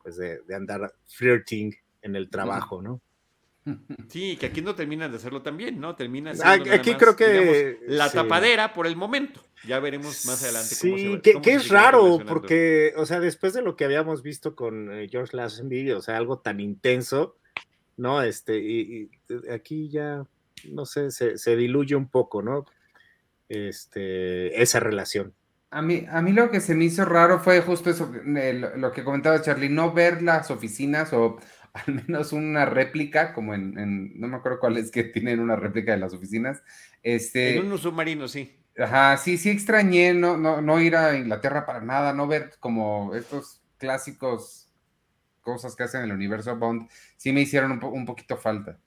pues 0.01 0.17
de, 0.17 0.39
de 0.47 0.55
andar 0.55 0.93
flirting 1.07 1.73
en 2.01 2.15
el 2.15 2.29
trabajo, 2.29 2.81
¿no? 2.81 3.01
Sí, 4.09 4.37
que 4.37 4.47
aquí 4.47 4.61
no 4.61 4.73
terminan 4.73 5.11
de 5.11 5.17
hacerlo 5.17 5.43
también, 5.43 5.79
¿no? 5.79 5.95
Termina 5.95 6.31
Ah, 6.31 6.55
siendo 6.55 6.65
nada 6.65 6.75
aquí 6.77 6.89
más, 6.91 6.99
creo 6.99 7.15
que, 7.15 7.29
digamos, 7.31 7.57
la 7.87 8.09
sí. 8.09 8.15
tapadera 8.17 8.73
por 8.73 8.87
el 8.87 8.95
momento. 8.95 9.39
Ya 9.67 9.79
veremos 9.79 10.25
más 10.25 10.41
adelante 10.43 10.75
cómo 10.81 10.97
se 10.97 11.03
Sí, 11.03 11.13
va- 11.15 11.21
que, 11.21 11.33
cómo 11.33 11.43
que 11.43 11.51
se 11.51 11.57
es 11.57 11.69
raro, 11.69 12.19
porque, 12.27 12.93
o 12.97 13.05
sea, 13.05 13.19
después 13.19 13.53
de 13.53 13.61
lo 13.61 13.75
que 13.75 13.85
habíamos 13.85 14.23
visto 14.23 14.55
con 14.55 14.91
eh, 14.91 15.07
George 15.11 15.37
Lazenby, 15.37 15.91
o 15.91 16.01
sea, 16.01 16.17
algo 16.17 16.39
tan 16.39 16.59
intenso, 16.59 17.37
¿no? 17.97 18.21
Este, 18.21 18.57
y, 18.59 19.09
y 19.29 19.49
aquí 19.51 19.89
ya, 19.89 20.25
no 20.69 20.85
sé, 20.85 21.11
se, 21.11 21.37
se 21.37 21.55
diluye 21.55 21.95
un 21.95 22.09
poco, 22.09 22.41
¿no? 22.41 22.65
Este, 23.49 24.61
esa 24.61 24.79
relación. 24.79 25.33
A 25.71 25.81
mí, 25.81 26.05
a 26.09 26.21
mí 26.21 26.31
lo 26.33 26.49
que 26.51 26.59
se 26.61 26.75
me 26.75 26.85
hizo 26.85 27.05
raro 27.05 27.39
fue 27.39 27.61
justo 27.61 27.89
eso, 27.89 28.11
eh, 28.37 28.53
lo, 28.53 28.75
lo 28.77 28.91
que 28.91 29.03
comentaba 29.03 29.41
Charlie, 29.41 29.69
no 29.69 29.93
ver 29.93 30.21
las 30.21 30.51
oficinas 30.51 31.13
o 31.13 31.37
al 31.73 31.95
menos 31.95 32.33
una 32.33 32.65
réplica, 32.65 33.33
como 33.33 33.53
en, 33.53 33.77
en- 33.79 34.19
no 34.19 34.27
me 34.27 34.37
acuerdo 34.37 34.59
cuál 34.59 34.77
es 34.77 34.91
que 34.91 35.03
tienen 35.05 35.39
una 35.39 35.55
réplica 35.55 35.93
de 35.93 35.97
las 35.99 36.13
oficinas. 36.13 36.61
Este, 37.03 37.57
En 37.57 37.71
un 37.71 37.77
submarino, 37.77 38.27
sí. 38.27 38.57
Ajá, 38.77 39.17
sí, 39.17 39.37
sí 39.37 39.49
extrañé 39.49 40.13
no, 40.13 40.37
no, 40.37 40.61
no 40.61 40.79
ir 40.81 40.95
a 40.95 41.17
Inglaterra 41.17 41.65
para 41.65 41.81
nada, 41.81 42.13
no 42.13 42.25
ver 42.27 42.51
como 42.59 43.13
estos 43.15 43.61
clásicos 43.77 44.70
cosas 45.41 45.75
que 45.75 45.83
hacen 45.83 46.01
en 46.03 46.09
el 46.11 46.15
universo 46.15 46.55
Bond, 46.57 46.89
sí 47.17 47.31
me 47.33 47.41
hicieron 47.41 47.71
un, 47.73 47.79
po- 47.79 47.89
un 47.89 48.05
poquito 48.05 48.37
falta. 48.37 48.79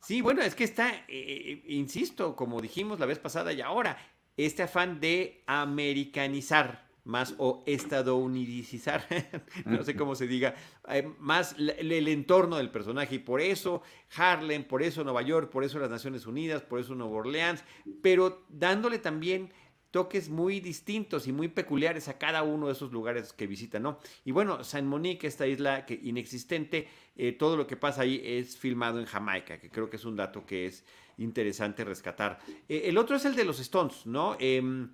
Sí, 0.00 0.20
bueno, 0.20 0.42
es 0.42 0.54
que 0.54 0.64
está, 0.64 0.90
eh, 0.94 1.04
eh, 1.08 1.62
insisto, 1.68 2.34
como 2.36 2.60
dijimos 2.60 2.98
la 3.00 3.06
vez 3.06 3.18
pasada 3.18 3.52
y 3.52 3.60
ahora, 3.60 3.98
este 4.36 4.62
afán 4.62 5.00
de 5.00 5.42
americanizar 5.46 6.86
más 7.04 7.34
o 7.38 7.64
estadounidizar, 7.66 9.04
no 9.66 9.82
sé 9.82 9.96
cómo 9.96 10.14
se 10.14 10.26
diga, 10.26 10.54
eh, 10.88 11.08
más 11.18 11.56
el 11.58 12.08
entorno 12.08 12.56
del 12.56 12.70
personaje 12.70 13.16
y 13.16 13.18
por 13.18 13.40
eso 13.40 13.82
Harlem, 14.16 14.64
por 14.64 14.82
eso 14.82 15.04
Nueva 15.04 15.22
York, 15.22 15.50
por 15.50 15.64
eso 15.64 15.78
las 15.78 15.90
Naciones 15.90 16.26
Unidas, 16.26 16.62
por 16.62 16.80
eso 16.80 16.94
Nueva 16.94 17.16
Orleans, 17.16 17.64
pero 18.02 18.44
dándole 18.48 18.98
también 18.98 19.52
toques 19.90 20.28
muy 20.28 20.60
distintos 20.60 21.26
y 21.26 21.32
muy 21.32 21.48
peculiares 21.48 22.08
a 22.08 22.18
cada 22.18 22.42
uno 22.42 22.66
de 22.66 22.72
esos 22.72 22.92
lugares 22.92 23.32
que 23.32 23.46
visitan, 23.46 23.82
¿no? 23.82 23.98
Y 24.24 24.32
bueno, 24.32 24.62
San 24.64 24.86
Monique, 24.86 25.26
esta 25.26 25.46
isla 25.46 25.86
que 25.86 25.98
inexistente, 26.02 26.88
eh, 27.16 27.32
todo 27.32 27.56
lo 27.56 27.66
que 27.66 27.76
pasa 27.76 28.02
ahí 28.02 28.20
es 28.24 28.56
filmado 28.56 29.00
en 29.00 29.06
Jamaica, 29.06 29.58
que 29.58 29.70
creo 29.70 29.88
que 29.88 29.96
es 29.96 30.04
un 30.04 30.16
dato 30.16 30.44
que 30.44 30.66
es 30.66 30.84
interesante 31.16 31.84
rescatar. 31.84 32.38
Eh, 32.68 32.82
el 32.84 32.98
otro 32.98 33.16
es 33.16 33.24
el 33.24 33.34
de 33.34 33.44
los 33.44 33.60
Stones, 33.60 34.06
¿no? 34.06 34.36
Em, 34.38 34.90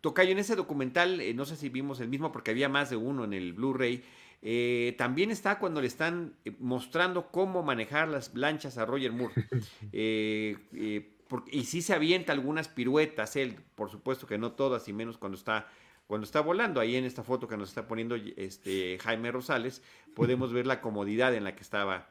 Tocayo, 0.00 0.32
en 0.32 0.38
ese 0.38 0.56
documental, 0.56 1.20
eh, 1.20 1.34
no 1.34 1.44
sé 1.44 1.56
si 1.56 1.68
vimos 1.68 2.00
el 2.00 2.08
mismo 2.08 2.32
porque 2.32 2.50
había 2.50 2.68
más 2.68 2.90
de 2.90 2.96
uno 2.96 3.24
en 3.24 3.32
el 3.32 3.52
Blu-ray, 3.52 4.02
eh, 4.42 4.94
también 4.98 5.30
está 5.30 5.58
cuando 5.58 5.80
le 5.80 5.86
están 5.86 6.34
mostrando 6.58 7.30
cómo 7.30 7.62
manejar 7.62 8.08
las 8.08 8.34
lanchas 8.34 8.78
a 8.78 8.86
Roger 8.86 9.12
Moore. 9.12 9.34
Eh, 9.92 10.56
eh, 10.74 11.15
por- 11.28 11.44
y 11.50 11.64
sí 11.64 11.82
se 11.82 11.94
avienta 11.94 12.32
algunas 12.32 12.68
piruetas, 12.68 13.36
él, 13.36 13.56
por 13.74 13.90
supuesto 13.90 14.26
que 14.26 14.38
no 14.38 14.52
todas, 14.52 14.88
y 14.88 14.92
menos 14.92 15.18
cuando 15.18 15.36
está, 15.36 15.68
cuando 16.06 16.24
está 16.24 16.40
volando. 16.40 16.80
Ahí 16.80 16.96
en 16.96 17.04
esta 17.04 17.22
foto 17.22 17.48
que 17.48 17.56
nos 17.56 17.68
está 17.70 17.88
poniendo 17.88 18.14
este, 18.14 18.98
Jaime 19.00 19.32
Rosales, 19.32 19.82
podemos 20.14 20.52
ver 20.52 20.66
la 20.66 20.80
comodidad 20.80 21.34
en 21.34 21.44
la 21.44 21.54
que 21.54 21.62
estaba 21.62 22.10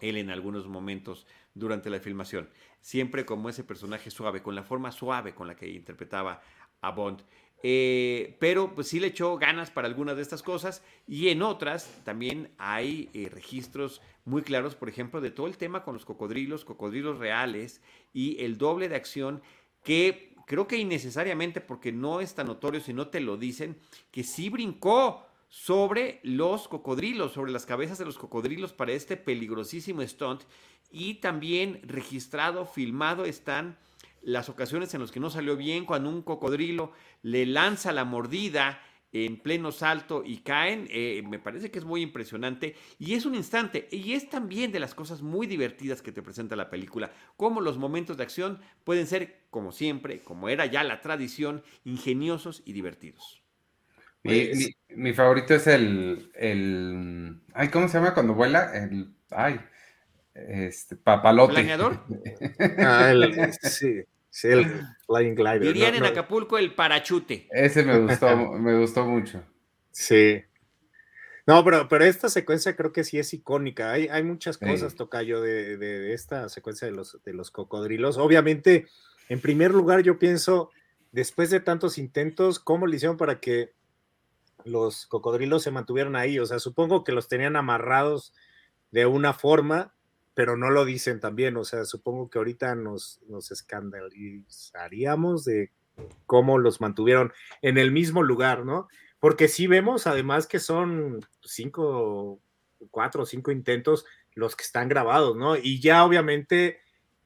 él 0.00 0.16
en 0.18 0.30
algunos 0.30 0.66
momentos 0.66 1.26
durante 1.54 1.88
la 1.90 2.00
filmación. 2.00 2.48
Siempre 2.80 3.24
como 3.24 3.48
ese 3.48 3.64
personaje 3.64 4.10
suave, 4.10 4.42
con 4.42 4.54
la 4.54 4.62
forma 4.62 4.92
suave 4.92 5.34
con 5.34 5.46
la 5.46 5.56
que 5.56 5.68
interpretaba 5.68 6.42
a 6.82 6.90
Bond. 6.90 7.22
Eh, 7.62 8.36
pero 8.38 8.74
pues 8.74 8.88
sí 8.88 9.00
le 9.00 9.08
echó 9.08 9.38
ganas 9.38 9.70
para 9.70 9.88
algunas 9.88 10.16
de 10.16 10.22
estas 10.22 10.42
cosas 10.42 10.82
y 11.06 11.28
en 11.28 11.42
otras 11.42 11.90
también 12.04 12.50
hay 12.58 13.08
eh, 13.14 13.28
registros 13.30 14.02
muy 14.24 14.42
claros, 14.42 14.74
por 14.74 14.88
ejemplo, 14.88 15.20
de 15.20 15.30
todo 15.30 15.46
el 15.46 15.56
tema 15.56 15.82
con 15.82 15.94
los 15.94 16.04
cocodrilos, 16.04 16.64
cocodrilos 16.64 17.18
reales 17.18 17.80
y 18.12 18.42
el 18.44 18.58
doble 18.58 18.88
de 18.88 18.96
acción 18.96 19.42
que 19.82 20.34
creo 20.46 20.66
que 20.66 20.76
innecesariamente 20.76 21.60
porque 21.60 21.92
no 21.92 22.20
es 22.20 22.34
tan 22.34 22.46
notorio 22.46 22.80
si 22.80 22.92
no 22.92 23.08
te 23.08 23.20
lo 23.20 23.36
dicen, 23.36 23.78
que 24.10 24.22
sí 24.22 24.48
brincó 24.48 25.26
sobre 25.48 26.20
los 26.22 26.68
cocodrilos, 26.68 27.32
sobre 27.32 27.52
las 27.52 27.66
cabezas 27.66 27.98
de 27.98 28.04
los 28.04 28.18
cocodrilos 28.18 28.72
para 28.72 28.92
este 28.92 29.16
peligrosísimo 29.16 30.02
stunt 30.06 30.42
y 30.90 31.14
también 31.14 31.80
registrado, 31.84 32.66
filmado 32.66 33.24
están 33.24 33.78
las 34.26 34.48
ocasiones 34.48 34.92
en 34.92 35.00
las 35.00 35.12
que 35.12 35.20
no 35.20 35.30
salió 35.30 35.56
bien, 35.56 35.84
cuando 35.84 36.10
un 36.10 36.20
cocodrilo 36.20 36.90
le 37.22 37.46
lanza 37.46 37.92
la 37.92 38.04
mordida 38.04 38.82
en 39.12 39.36
pleno 39.36 39.70
salto 39.70 40.24
y 40.26 40.38
caen, 40.38 40.88
eh, 40.90 41.22
me 41.24 41.38
parece 41.38 41.70
que 41.70 41.78
es 41.78 41.84
muy 41.84 42.02
impresionante 42.02 42.74
y 42.98 43.14
es 43.14 43.24
un 43.24 43.36
instante 43.36 43.86
y 43.92 44.14
es 44.14 44.28
también 44.28 44.72
de 44.72 44.80
las 44.80 44.96
cosas 44.96 45.22
muy 45.22 45.46
divertidas 45.46 46.02
que 46.02 46.10
te 46.10 46.22
presenta 46.22 46.56
la 46.56 46.70
película, 46.70 47.12
como 47.36 47.60
los 47.60 47.78
momentos 47.78 48.16
de 48.16 48.24
acción 48.24 48.58
pueden 48.82 49.06
ser, 49.06 49.44
como 49.50 49.70
siempre, 49.70 50.18
como 50.18 50.48
era 50.48 50.66
ya 50.66 50.82
la 50.82 51.00
tradición, 51.00 51.62
ingeniosos 51.84 52.64
y 52.66 52.72
divertidos. 52.72 53.44
Mi, 54.24 54.50
mi, 54.88 55.14
favorito 55.14 55.54
es 55.54 55.68
el, 55.68 56.32
el, 56.34 57.42
ay, 57.54 57.68
¿cómo 57.68 57.86
se 57.86 57.98
llama 57.98 58.12
cuando 58.12 58.34
vuela? 58.34 58.76
El, 58.76 59.14
ay, 59.30 59.60
este, 60.34 60.96
papalote. 60.96 61.54
¿Planeador? 61.54 62.04
ah, 62.78 63.08
el, 63.12 63.52
sí. 63.62 64.02
Sí, 64.30 64.48
el 64.48 64.66
Flying 65.06 65.34
Glider. 65.34 65.60
Dirían 65.60 65.94
en 65.94 66.04
Acapulco 66.04 66.58
el 66.58 66.74
parachute. 66.74 67.48
Ese 67.50 67.84
me 67.84 67.98
gustó, 68.00 68.36
me 68.36 68.78
gustó 68.78 69.04
mucho. 69.06 69.42
Sí. 69.90 70.42
No, 71.46 71.64
pero, 71.64 71.88
pero 71.88 72.04
esta 72.04 72.28
secuencia 72.28 72.76
creo 72.76 72.92
que 72.92 73.04
sí 73.04 73.18
es 73.18 73.32
icónica. 73.32 73.92
Hay, 73.92 74.08
hay 74.08 74.24
muchas 74.24 74.58
cosas, 74.58 74.96
Tocayo, 74.96 75.40
de, 75.40 75.76
de, 75.76 76.12
esta 76.12 76.48
secuencia 76.48 76.86
de 76.86 76.92
los, 76.92 77.22
de 77.24 77.32
los 77.32 77.52
cocodrilos. 77.52 78.18
Obviamente, 78.18 78.88
en 79.28 79.40
primer 79.40 79.70
lugar, 79.70 80.02
yo 80.02 80.18
pienso, 80.18 80.70
después 81.12 81.50
de 81.50 81.60
tantos 81.60 81.98
intentos, 81.98 82.58
¿cómo 82.58 82.88
le 82.88 82.96
hicieron 82.96 83.16
para 83.16 83.38
que 83.38 83.72
los 84.64 85.06
cocodrilos 85.06 85.62
se 85.62 85.70
mantuvieran 85.70 86.16
ahí? 86.16 86.40
O 86.40 86.46
sea, 86.46 86.58
supongo 86.58 87.04
que 87.04 87.12
los 87.12 87.28
tenían 87.28 87.54
amarrados 87.54 88.34
de 88.90 89.06
una 89.06 89.32
forma 89.32 89.94
pero 90.36 90.54
no 90.58 90.68
lo 90.68 90.84
dicen 90.84 91.18
también, 91.18 91.56
o 91.56 91.64
sea, 91.64 91.86
supongo 91.86 92.28
que 92.28 92.36
ahorita 92.36 92.74
nos, 92.74 93.22
nos 93.26 93.50
escandalizaríamos 93.50 95.46
de 95.46 95.72
cómo 96.26 96.58
los 96.58 96.82
mantuvieron 96.82 97.32
en 97.62 97.78
el 97.78 97.90
mismo 97.90 98.22
lugar, 98.22 98.66
¿no? 98.66 98.86
Porque 99.18 99.48
sí 99.48 99.66
vemos 99.66 100.06
además 100.06 100.46
que 100.46 100.58
son 100.58 101.26
cinco, 101.40 102.38
cuatro 102.90 103.22
o 103.22 103.26
cinco 103.26 103.50
intentos 103.50 104.04
los 104.34 104.54
que 104.56 104.64
están 104.64 104.90
grabados, 104.90 105.38
¿no? 105.38 105.56
Y 105.56 105.80
ya 105.80 106.04
obviamente 106.04 106.80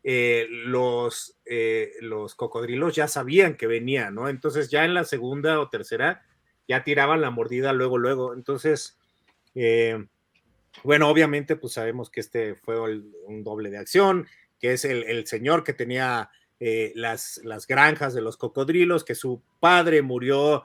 eh, 0.05 0.47
los, 0.49 1.37
eh, 1.47 1.95
los 2.03 2.37
cocodrilos 2.37 2.95
ya 2.95 3.09
sabían 3.09 3.57
que 3.57 3.67
venía, 3.67 4.13
¿no? 4.13 4.29
Entonces 4.29 4.71
ya 4.71 4.85
en 4.85 4.95
la 4.95 5.03
segunda 5.03 5.59
o 5.59 5.69
tercera 5.69 6.23
ya 6.69 6.85
tiraban 6.85 7.21
la 7.21 7.31
mordida 7.31 7.73
luego, 7.73 7.99
luego. 7.99 8.35
Entonces, 8.35 9.01
eh, 9.57 10.07
bueno, 10.83 11.09
obviamente, 11.09 11.57
pues 11.57 11.75
sabemos 11.75 12.11
que 12.11 12.21
este 12.21 12.55
fue 12.55 12.81
un 12.81 13.45
doble 13.45 13.71
de 13.71 13.79
acción, 13.79 14.27
que 14.59 14.73
es 14.73 14.85
el, 14.85 15.27
señor 15.27 15.64
que 15.64 15.73
tenía 15.73 16.31
eh, 16.61 16.93
las, 16.95 17.41
las 17.45 17.66
granjas 17.66 18.14
de 18.14 18.23
los 18.23 18.37
cocodrilos, 18.37 19.05
que 19.05 19.14
su 19.14 19.43
padre 19.59 20.03
murió 20.03 20.64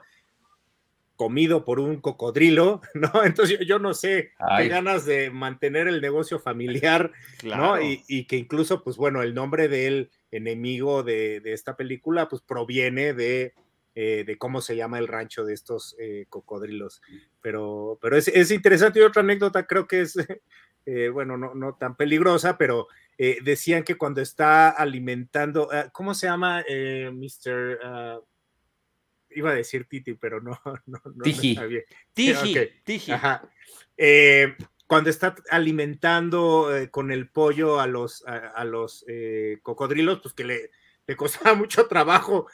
comido 1.16 1.64
por 1.64 1.80
un 1.80 2.00
cocodrilo, 2.00 2.82
¿no? 2.94 3.24
Entonces 3.24 3.58
yo, 3.66 3.78
no 3.78 3.94
sé 3.94 4.32
qué 4.58 4.68
ganas 4.68 5.06
de 5.06 5.30
mantener 5.30 5.88
el 5.88 6.00
negocio 6.00 6.38
familiar, 6.38 7.12
¿no? 7.44 7.80
Y, 7.80 8.24
que 8.26 8.36
incluso, 8.36 8.84
pues 8.84 8.96
bueno, 8.96 9.22
el 9.22 9.34
nombre 9.34 9.68
del 9.68 10.10
enemigo 10.30 11.02
de, 11.02 11.40
de 11.40 11.52
esta 11.52 11.76
película, 11.76 12.28
pues 12.28 12.42
proviene 12.42 13.14
de 13.14 13.54
eh, 13.98 14.24
de 14.26 14.36
cómo 14.36 14.60
se 14.60 14.76
llama 14.76 14.98
el 14.98 15.08
rancho 15.08 15.46
de 15.46 15.54
estos 15.54 15.96
eh, 15.98 16.26
cocodrilos. 16.28 17.00
Pero, 17.46 17.96
pero 18.02 18.16
es, 18.16 18.26
es, 18.26 18.50
interesante 18.50 18.98
y 18.98 19.02
otra 19.02 19.22
anécdota 19.22 19.68
creo 19.68 19.86
que 19.86 20.00
es, 20.00 20.16
eh, 20.84 21.10
bueno, 21.10 21.36
no, 21.36 21.54
no, 21.54 21.76
tan 21.76 21.96
peligrosa, 21.96 22.58
pero 22.58 22.88
decían 23.16 23.84
que 23.84 23.94
cuando 23.94 24.20
está 24.20 24.68
alimentando, 24.68 25.68
ah, 25.70 25.88
¿cómo 25.92 26.12
se 26.12 26.26
llama, 26.26 26.64
Mr.? 26.68 27.78
Ah, 27.84 28.18
iba 29.30 29.50
a 29.52 29.54
decir 29.54 29.86
Titi, 29.88 30.14
pero 30.14 30.40
no, 30.40 30.60
no, 30.86 31.00
no, 31.04 31.22
Tiji. 31.22 31.56
Tiji, 32.12 32.56
Tiji. 32.82 33.12
Ajá. 33.12 33.48
cuando 34.88 35.08
está 35.08 35.36
alimentando 35.48 36.68
con 36.90 37.12
el 37.12 37.28
pollo 37.28 37.78
a 37.78 37.86
los, 37.86 38.24
a, 38.26 38.64
los 38.64 39.06
cocodrilos, 39.62 40.18
pues 40.20 40.34
que 40.34 40.42
le, 40.42 40.70
le 41.06 41.14
costaba 41.14 41.54
mucho 41.54 41.86
trabajo 41.86 42.48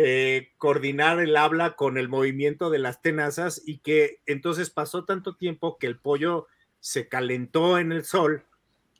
eh, 0.00 0.52
coordinar 0.58 1.18
el 1.18 1.36
habla 1.36 1.74
con 1.74 1.98
el 1.98 2.08
movimiento 2.08 2.70
de 2.70 2.78
las 2.78 3.02
tenazas 3.02 3.60
y 3.66 3.78
que 3.78 4.20
entonces 4.26 4.70
pasó 4.70 5.04
tanto 5.04 5.34
tiempo 5.34 5.76
que 5.76 5.88
el 5.88 5.98
pollo 5.98 6.46
se 6.78 7.08
calentó 7.08 7.78
en 7.80 7.90
el 7.90 8.04
sol 8.04 8.44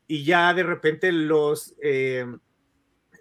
y 0.08 0.24
ya 0.24 0.52
de 0.54 0.64
repente 0.64 1.12
los, 1.12 1.76
eh, 1.80 2.26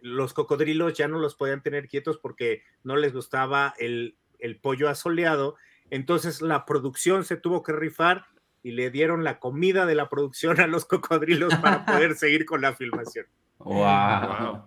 los 0.01 0.33
cocodrilos 0.33 0.95
ya 0.95 1.07
no 1.07 1.19
los 1.19 1.35
podían 1.35 1.61
tener 1.61 1.87
quietos 1.87 2.17
porque 2.17 2.63
no 2.83 2.95
les 2.95 3.13
gustaba 3.13 3.75
el, 3.77 4.17
el 4.39 4.59
pollo 4.59 4.89
asoleado. 4.89 5.55
Entonces 5.91 6.41
la 6.41 6.65
producción 6.65 7.25
se 7.25 7.37
tuvo 7.37 7.61
que 7.61 7.73
rifar 7.73 8.25
y 8.63 8.71
le 8.71 8.89
dieron 8.89 9.23
la 9.23 9.37
comida 9.37 9.85
de 9.85 9.93
la 9.93 10.09
producción 10.09 10.59
a 10.59 10.65
los 10.65 10.85
cocodrilos 10.85 11.53
para 11.57 11.85
poder 11.85 12.15
seguir 12.15 12.47
con 12.47 12.61
la 12.61 12.73
filmación. 12.73 13.27
wow. 13.59 14.63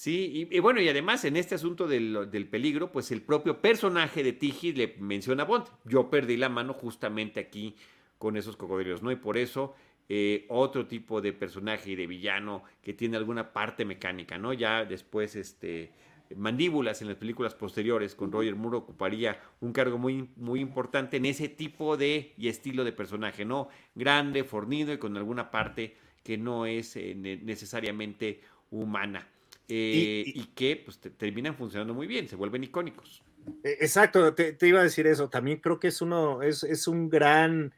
Sí, 0.00 0.48
y, 0.50 0.58
bueno, 0.60 0.80
y 0.80 0.88
además 0.88 1.26
en 1.26 1.36
este 1.36 1.54
asunto 1.54 1.86
del, 1.86 2.30
del, 2.30 2.48
peligro, 2.48 2.90
pues 2.90 3.10
el 3.10 3.20
propio 3.20 3.60
personaje 3.60 4.22
de 4.22 4.32
Tiji 4.32 4.72
le 4.72 4.96
menciona 4.98 5.42
a 5.42 5.46
Bond. 5.46 5.66
Yo 5.84 6.08
perdí 6.08 6.38
la 6.38 6.48
mano 6.48 6.72
justamente 6.72 7.38
aquí 7.38 7.76
con 8.16 8.38
esos 8.38 8.56
cocodrilos, 8.56 9.02
¿no? 9.02 9.12
Y 9.12 9.16
por 9.16 9.36
eso 9.36 9.74
eh, 10.08 10.46
otro 10.48 10.86
tipo 10.86 11.20
de 11.20 11.34
personaje 11.34 11.90
y 11.90 11.96
de 11.96 12.06
villano 12.06 12.64
que 12.82 12.94
tiene 12.94 13.18
alguna 13.18 13.52
parte 13.52 13.84
mecánica, 13.84 14.38
¿no? 14.38 14.54
Ya 14.54 14.86
después, 14.86 15.36
este, 15.36 15.92
Mandíbulas 16.34 17.02
en 17.02 17.08
las 17.08 17.18
películas 17.18 17.54
posteriores 17.54 18.14
con 18.14 18.32
Roger 18.32 18.56
Moore 18.56 18.78
ocuparía 18.78 19.38
un 19.60 19.74
cargo 19.74 19.98
muy, 19.98 20.30
muy 20.36 20.60
importante 20.60 21.18
en 21.18 21.26
ese 21.26 21.50
tipo 21.50 21.98
de 21.98 22.32
y 22.38 22.48
estilo 22.48 22.84
de 22.84 22.92
personaje, 22.92 23.44
¿no? 23.44 23.68
Grande, 23.94 24.44
fornido 24.44 24.94
y 24.94 24.98
con 24.98 25.18
alguna 25.18 25.50
parte 25.50 25.94
que 26.22 26.38
no 26.38 26.64
es 26.64 26.96
eh, 26.96 27.14
necesariamente 27.14 28.40
humana. 28.70 29.28
Eh, 29.70 30.24
y, 30.26 30.46
que 30.54 30.82
pues, 30.84 30.98
terminan 31.16 31.56
funcionando 31.56 31.94
muy 31.94 32.06
bien, 32.06 32.28
se 32.28 32.36
vuelven 32.36 32.64
icónicos. 32.64 33.22
E, 33.62 33.78
exacto, 33.80 34.34
te, 34.34 34.56
iba 34.62 34.80
a 34.80 34.84
decir 34.84 35.06
eso. 35.06 35.30
También 35.30 35.58
creo 35.58 35.78
que 35.78 35.88
es 35.88 36.02
uno, 36.02 36.42
es, 36.42 36.64
es 36.64 36.88
un 36.88 37.08
gran, 37.08 37.72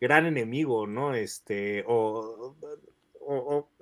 gran 0.00 0.26
enemigo, 0.26 0.86
¿no? 0.86 1.14
Este, 1.14 1.84
o, 1.86 2.56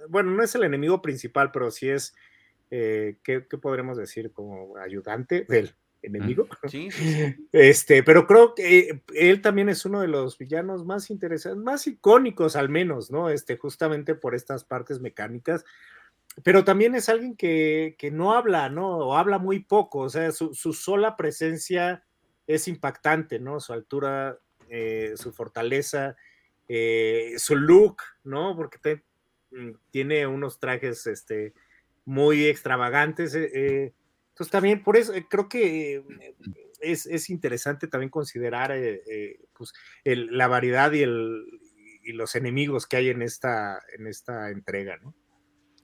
bueno, 0.08 0.32
no 0.32 0.42
es 0.42 0.54
el 0.54 0.64
enemigo 0.64 1.02
principal, 1.02 1.50
pero 1.52 1.70
sí 1.70 1.88
es, 1.88 2.14
eh, 2.70 3.16
¿qué, 3.22 3.40
podremos 3.40 3.96
decir? 3.96 4.32
Como 4.32 4.76
ayudante 4.76 5.44
del 5.48 5.72
enemigo. 6.02 6.48
Sí, 6.68 6.88
Este, 7.52 8.02
pero 8.02 8.26
creo 8.26 8.54
que 8.56 9.02
él 9.14 9.40
también 9.40 9.68
es 9.68 9.84
uno 9.84 10.00
de 10.00 10.08
los 10.08 10.36
villanos 10.36 10.84
más 10.84 11.10
interesantes, 11.10 11.62
más 11.62 11.86
icónicos 11.86 12.56
al 12.56 12.68
menos, 12.68 13.12
¿no? 13.12 13.30
Este, 13.30 13.56
justamente 13.56 14.16
por 14.16 14.34
estas 14.34 14.64
partes 14.64 15.00
mecánicas 15.00 15.64
pero 16.42 16.64
también 16.64 16.94
es 16.94 17.08
alguien 17.08 17.36
que, 17.36 17.96
no 18.12 18.32
habla, 18.32 18.68
¿no? 18.70 18.98
O 18.98 19.16
habla 19.16 19.38
muy 19.38 19.60
poco, 19.60 20.00
o 20.00 20.08
sea, 20.08 20.32
su, 20.32 20.54
sola 20.54 21.16
presencia 21.16 22.04
es 22.46 22.68
impactante, 22.68 23.38
¿no? 23.38 23.60
Su 23.60 23.72
altura, 23.72 24.38
eh, 24.68 25.12
su 25.16 25.32
fortaleza, 25.32 26.16
eh, 26.68 27.34
su 27.36 27.56
look, 27.56 27.98
¿no? 28.24 28.56
Porque 28.56 29.02
mm, 29.50 29.70
tiene 29.90 30.26
unos 30.26 30.58
trajes 30.58 31.06
este, 31.06 31.52
muy 32.06 32.46
extravagantes. 32.46 33.34
Eh, 33.34 33.92
entonces 34.30 34.50
también 34.50 34.82
por 34.82 34.96
eso 34.96 35.12
creo 35.28 35.48
que 35.48 36.02
es, 36.80 37.28
interesante 37.28 37.88
también 37.88 38.10
considerar 38.10 38.72
pues, 39.52 39.74
la 40.04 40.48
variedad 40.48 40.90
y, 40.92 41.02
el, 41.02 41.44
y 42.02 42.12
los 42.12 42.34
enemigos 42.34 42.86
que 42.86 42.96
hay 42.96 43.10
en 43.10 43.20
esta, 43.20 43.82
en 43.96 44.06
esta 44.06 44.50
entrega, 44.50 44.96
¿no? 44.96 45.14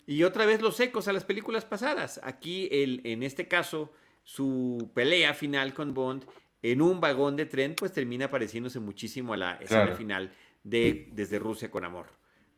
Y 0.08 0.24
otra 0.24 0.46
vez 0.46 0.62
los 0.62 0.80
ecos 0.80 1.06
a 1.06 1.12
las 1.12 1.24
películas 1.24 1.66
pasadas. 1.66 2.18
Aquí, 2.24 2.66
el, 2.72 3.02
en 3.04 3.22
este 3.22 3.46
caso, 3.46 3.92
su 4.24 4.90
pelea 4.94 5.34
final 5.34 5.74
con 5.74 5.92
Bond 5.92 6.24
en 6.62 6.80
un 6.80 6.98
vagón 6.98 7.36
de 7.36 7.44
tren, 7.44 7.74
pues 7.74 7.92
termina 7.92 8.30
pareciéndose 8.30 8.80
muchísimo 8.80 9.34
a 9.34 9.36
la 9.36 9.56
escena 9.56 9.94
final 9.94 10.32
de 10.64 11.10
Desde 11.12 11.38
Rusia 11.38 11.70
con 11.70 11.84
Amor, 11.84 12.06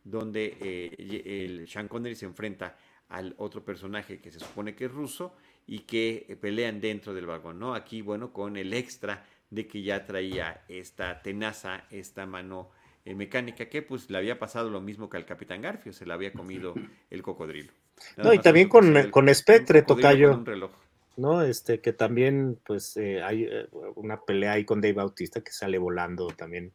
donde 0.05 0.59
eh, 0.61 1.45
el 1.45 1.67
Sean 1.67 1.89
Connery 1.89 2.15
se 2.15 2.27
enfrenta 2.27 2.79
al 3.09 3.35
otro 3.37 3.65
personaje 3.65 4.21
que 4.21 4.31
se 4.31 4.39
supone 4.39 4.77
que 4.77 4.85
es 4.85 4.93
ruso 4.93 5.35
y 5.67 5.81
que 5.81 6.39
pelean 6.41 6.81
dentro 6.81 7.15
del 7.15 7.27
vagón, 7.27 7.59
¿no? 7.59 7.75
Aquí, 7.75 8.01
bueno, 8.01 8.33
con 8.33 8.57
el 8.57 8.73
extra 8.73 9.27
de 9.51 9.67
que 9.67 9.83
ya 9.83 10.07
traía 10.07 10.63
esta 10.69 11.21
tenaza, 11.21 11.85
esta 11.91 12.27
mano 12.27 12.71
en 13.05 13.17
mecánica 13.17 13.69
que 13.69 13.83
pues 13.83 14.11
le 14.11 14.19
había 14.19 14.39
pasado 14.39 14.71
lo 14.71 14.81
mismo 14.81 15.09
que 15.09 15.17
al 15.17 15.25
Capitán 15.25 15.63
Garfio, 15.63 15.93
se 15.93 16.07
le 16.07 16.13
había 16.13 16.33
comido 16.33 16.75
el 17.11 17.23
cocodrilo. 17.23 17.73
no, 18.17 18.33
y 18.33 18.39
también 18.39 18.69
con, 18.69 19.11
con 19.11 19.35
Spectre, 19.35 19.83
Tocayo. 19.83 20.43
¿no? 21.17 21.43
Este, 21.43 21.81
que 21.81 21.93
también, 21.93 22.59
pues, 22.65 22.97
eh, 22.97 23.23
hay 23.23 23.45
eh, 23.45 23.69
una 23.97 24.21
pelea 24.21 24.53
ahí 24.53 24.65
con 24.65 24.81
Dave 24.81 24.95
Bautista 24.95 25.43
que 25.43 25.53
sale 25.53 25.77
volando 25.77 26.29
también 26.29 26.73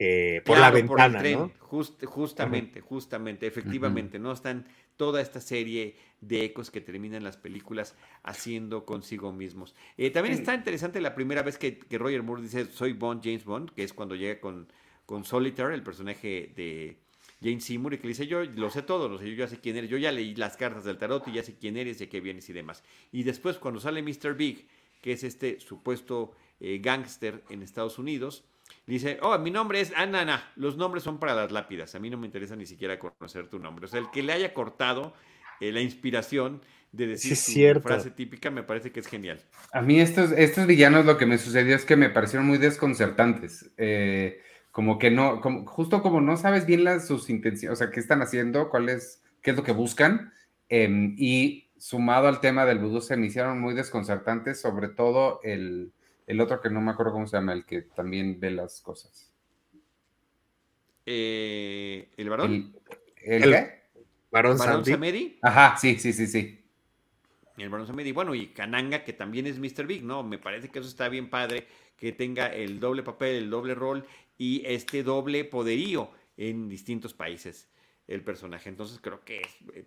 eh, 0.00 0.42
por 0.44 0.58
la 0.58 0.70
ventana, 0.70 1.20
¿no? 1.22 1.50
justamente, 1.58 2.80
justamente, 2.80 3.48
efectivamente, 3.48 4.20
¿no? 4.20 4.30
Están 4.30 4.66
toda 4.96 5.20
esta 5.20 5.40
serie 5.40 5.96
de 6.20 6.44
ecos 6.44 6.70
que 6.70 6.80
terminan 6.80 7.24
las 7.24 7.36
películas 7.36 7.96
haciendo 8.22 8.84
consigo 8.84 9.32
mismos. 9.32 9.74
Eh, 9.96 10.10
también 10.10 10.36
está 10.36 10.54
interesante 10.54 11.00
la 11.00 11.16
primera 11.16 11.42
vez 11.42 11.58
que, 11.58 11.80
Roger 11.90 12.22
Moore 12.22 12.42
dice 12.42 12.66
soy 12.66 12.92
Bond, 12.92 13.24
James 13.24 13.44
Bond, 13.44 13.70
que 13.70 13.82
es 13.82 13.92
cuando 13.92 14.14
llega 14.14 14.40
con, 14.40 14.68
con 15.08 15.24
Solitaire, 15.24 15.74
el 15.74 15.82
personaje 15.82 16.52
de 16.54 16.98
James 17.42 17.64
Seymour, 17.64 17.94
y 17.94 17.96
que 17.96 18.02
le 18.02 18.08
dice 18.10 18.26
yo 18.26 18.44
lo 18.44 18.68
sé 18.68 18.82
todo, 18.82 19.08
lo 19.08 19.16
sé, 19.16 19.30
yo 19.30 19.36
ya 19.36 19.48
sé 19.48 19.58
quién 19.58 19.74
eres, 19.78 19.88
yo 19.88 19.96
ya 19.96 20.12
leí 20.12 20.34
las 20.34 20.58
cartas 20.58 20.84
del 20.84 20.98
tarot 20.98 21.26
y 21.28 21.32
ya 21.32 21.42
sé 21.42 21.56
quién 21.56 21.78
eres, 21.78 21.98
de 21.98 22.10
qué 22.10 22.20
vienes 22.20 22.50
y 22.50 22.52
demás. 22.52 22.84
Y 23.10 23.22
después 23.22 23.56
cuando 23.56 23.80
sale 23.80 24.02
Mr. 24.02 24.34
Big, 24.34 24.68
que 25.00 25.12
es 25.12 25.24
este 25.24 25.60
supuesto 25.60 26.32
eh, 26.60 26.78
gángster 26.82 27.42
en 27.48 27.62
Estados 27.62 27.98
Unidos, 27.98 28.44
dice, 28.86 29.18
oh, 29.22 29.38
mi 29.38 29.50
nombre 29.50 29.80
es, 29.80 29.94
ah, 29.96 30.04
no, 30.04 30.20
los 30.56 30.76
nombres 30.76 31.04
son 31.04 31.18
para 31.18 31.34
las 31.34 31.52
lápidas, 31.52 31.94
a 31.94 31.98
mí 31.98 32.10
no 32.10 32.18
me 32.18 32.26
interesa 32.26 32.54
ni 32.54 32.66
siquiera 32.66 32.98
conocer 32.98 33.48
tu 33.48 33.58
nombre. 33.58 33.86
O 33.86 33.88
sea, 33.88 34.00
el 34.00 34.10
que 34.10 34.22
le 34.22 34.34
haya 34.34 34.52
cortado 34.52 35.14
eh, 35.60 35.72
la 35.72 35.80
inspiración 35.80 36.60
de 36.92 37.06
decir 37.06 37.34
su 37.34 37.80
frase 37.80 38.10
típica 38.10 38.50
me 38.50 38.62
parece 38.62 38.92
que 38.92 39.00
es 39.00 39.06
genial. 39.06 39.40
A 39.72 39.80
mí 39.80 40.00
estos, 40.00 40.32
estos 40.32 40.66
villanos 40.66 41.06
lo 41.06 41.16
que 41.16 41.24
me 41.24 41.38
sucedió 41.38 41.74
es 41.74 41.86
que 41.86 41.96
me 41.96 42.10
parecieron 42.10 42.46
muy 42.46 42.58
desconcertantes. 42.58 43.70
Eh, 43.78 44.42
como 44.78 44.96
que 44.96 45.10
no, 45.10 45.40
como, 45.40 45.66
justo 45.66 46.02
como 46.02 46.20
no 46.20 46.36
sabes 46.36 46.64
bien 46.64 46.84
las, 46.84 47.08
sus 47.08 47.30
intenciones, 47.30 47.76
o 47.76 47.82
sea, 47.82 47.90
qué 47.90 47.98
están 47.98 48.22
haciendo, 48.22 48.70
cuál 48.70 48.88
es, 48.88 49.24
qué 49.42 49.50
es 49.50 49.56
lo 49.56 49.64
que 49.64 49.72
buscan. 49.72 50.32
Em, 50.68 51.16
y 51.18 51.68
sumado 51.76 52.28
al 52.28 52.38
tema 52.38 52.64
del 52.64 52.78
vudú 52.78 53.00
se 53.00 53.16
me 53.16 53.26
hicieron 53.26 53.60
muy 53.60 53.74
desconcertantes, 53.74 54.60
sobre 54.60 54.86
todo 54.86 55.40
el, 55.42 55.90
el 56.28 56.40
otro 56.40 56.60
que 56.60 56.70
no 56.70 56.80
me 56.80 56.92
acuerdo 56.92 57.10
cómo 57.10 57.26
se 57.26 57.36
llama, 57.36 57.54
el 57.54 57.64
que 57.64 57.82
también 57.82 58.38
ve 58.38 58.52
las 58.52 58.80
cosas. 58.80 59.34
Eh, 61.06 62.10
¿El 62.16 62.30
varón? 62.30 62.72
¿El, 63.16 63.42
qué? 63.42 63.82
¿Varón, 64.30 64.58
Samedi? 64.58 65.40
Ajá, 65.42 65.76
sí, 65.76 65.98
sí, 65.98 66.12
sí, 66.12 66.28
sí. 66.28 66.64
El 67.56 67.68
varón 67.68 67.88
Samedi. 67.88 68.12
Bueno, 68.12 68.32
y 68.32 68.46
Kananga, 68.50 69.02
que 69.02 69.12
también 69.12 69.48
es 69.48 69.58
Mr. 69.58 69.88
Big, 69.88 70.04
¿no? 70.04 70.22
Me 70.22 70.38
parece 70.38 70.68
que 70.68 70.78
eso 70.78 70.86
está 70.86 71.08
bien 71.08 71.28
padre, 71.28 71.66
que 71.96 72.12
tenga 72.12 72.46
el 72.46 72.78
doble 72.78 73.02
papel, 73.02 73.34
el 73.34 73.50
doble 73.50 73.74
rol 73.74 74.06
y 74.38 74.62
este 74.64 75.02
doble 75.02 75.44
poderío 75.44 76.10
en 76.36 76.68
distintos 76.68 77.12
países 77.12 77.68
el 78.06 78.22
personaje. 78.22 78.68
Entonces 78.68 78.98
creo 79.02 79.22
que 79.24 79.40
es... 79.40 79.56
Eh, 79.74 79.84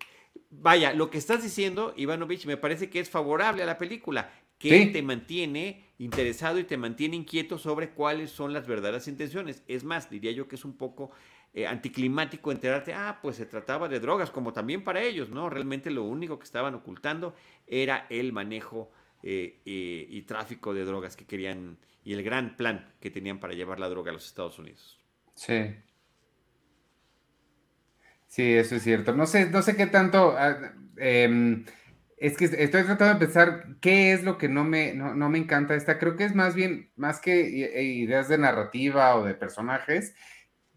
vaya, 0.51 0.93
lo 0.93 1.09
que 1.09 1.17
estás 1.17 1.41
diciendo, 1.41 1.93
Ivanovich, 1.97 2.45
me 2.45 2.57
parece 2.57 2.89
que 2.89 2.99
es 2.99 3.09
favorable 3.09 3.63
a 3.63 3.65
la 3.65 3.77
película 3.77 4.31
que 4.59 4.85
te 4.87 5.01
mantiene 5.01 5.85
interesado 5.97 6.59
y 6.59 6.65
te 6.65 6.77
mantiene 6.77 7.15
inquieto 7.15 7.57
sobre 7.57 7.89
cuáles 7.89 8.29
son 8.29 8.53
las 8.53 8.67
verdaderas 8.67 9.07
intenciones. 9.07 9.63
Es 9.67 9.83
más, 9.83 10.07
diría 10.11 10.31
yo 10.33 10.47
que 10.47 10.55
es 10.55 10.63
un 10.63 10.77
poco 10.77 11.09
eh, 11.53 11.65
anticlimático 11.65 12.51
enterarte, 12.51 12.93
ah, 12.93 13.17
pues 13.23 13.37
se 13.37 13.47
trataba 13.47 13.89
de 13.89 13.99
drogas, 13.99 14.29
como 14.29 14.53
también 14.53 14.83
para 14.83 15.01
ellos, 15.01 15.29
¿no? 15.29 15.49
Realmente 15.49 15.89
lo 15.89 16.03
único 16.03 16.37
que 16.37 16.45
estaban 16.45 16.75
ocultando 16.75 17.33
era 17.65 18.05
el 18.09 18.33
manejo 18.33 18.91
eh, 19.23 19.61
eh, 19.65 20.07
y 20.09 20.21
tráfico 20.23 20.73
de 20.73 20.85
drogas 20.85 21.15
que 21.15 21.25
querían 21.25 21.77
y 22.03 22.13
el 22.13 22.23
gran 22.23 22.57
plan 22.57 22.91
que 22.99 23.11
tenían 23.11 23.39
para 23.39 23.53
llevar 23.53 23.79
la 23.79 23.89
droga 23.89 24.11
a 24.11 24.13
los 24.13 24.25
Estados 24.25 24.57
Unidos. 24.57 24.99
Sí. 25.35 25.75
Sí, 28.27 28.53
eso 28.53 28.75
es 28.75 28.83
cierto. 28.83 29.13
No 29.13 29.25
sé, 29.25 29.49
no 29.49 29.61
sé 29.61 29.75
qué 29.75 29.87
tanto. 29.87 30.35
Ah, 30.37 30.73
em, 30.97 31.65
es 32.17 32.37
que 32.37 32.45
estoy 32.45 32.83
tratando 32.83 33.13
de 33.15 33.25
pensar 33.25 33.65
qué 33.81 34.13
es 34.13 34.23
lo 34.23 34.37
que 34.37 34.47
no 34.47 34.63
me, 34.63 34.93
no, 34.93 35.29
me 35.29 35.37
encanta 35.37 35.75
esta. 35.75 35.99
Creo 35.99 36.15
que 36.15 36.23
es 36.23 36.35
más 36.35 36.55
bien, 36.55 36.91
más 36.95 37.19
que 37.19 37.41
ideas 37.41 38.29
de 38.29 38.37
narrativa 38.37 39.15
o 39.15 39.25
de 39.25 39.33
personajes, 39.33 40.15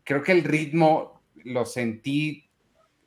creo 0.05 0.23
que 0.23 0.33
el 0.33 0.43
ritmo 0.45 1.23
lo 1.45 1.65
sentí 1.67 2.51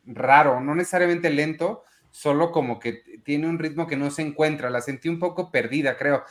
raro, 0.06 0.62
no 0.62 0.76
necesariamente 0.76 1.30
lento, 1.30 1.84
solo 2.12 2.52
como 2.52 2.80
que 2.80 3.04
tiene 3.24 3.48
un 3.48 3.60
ritmo 3.60 3.88
que 3.88 3.96
no 3.96 4.12
se 4.12 4.22
encuentra. 4.22 4.70
La 4.70 4.82
sentí 4.82 5.10
un 5.10 5.20
poco 5.20 5.52
perdida, 5.52 5.98
creo. 5.98 6.24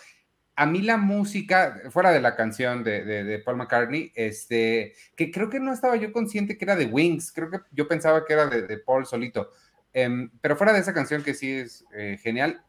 A 0.54 0.64
mí 0.66 0.80
la 0.80 0.96
música, 0.96 1.82
fuera 1.90 2.12
de 2.12 2.20
la 2.20 2.34
canción 2.34 2.82
de, 2.82 3.42
Paul 3.44 3.58
McCartney, 3.58 4.12
este, 4.14 4.94
que 5.14 5.30
creo 5.30 5.50
que 5.50 5.60
no 5.60 5.72
estaba 5.72 5.96
yo 5.96 6.12
consciente 6.12 6.56
que 6.56 6.64
era 6.64 6.76
de 6.76 6.86
Wings, 6.86 7.30
creo 7.30 7.50
que 7.50 7.58
yo 7.72 7.86
pensaba 7.86 8.24
que 8.24 8.32
era 8.32 8.46
de 8.46 8.78
Paul 8.78 9.04
solito 9.04 9.50
Em, 9.98 10.28
pero 10.42 10.56
fuera 10.56 10.74
de 10.74 10.80
esa 10.80 10.92
canción 10.92 11.22
que 11.22 11.32
sí 11.32 11.50
es 11.50 11.82
eh, 11.96 12.18
genial, 12.22 12.62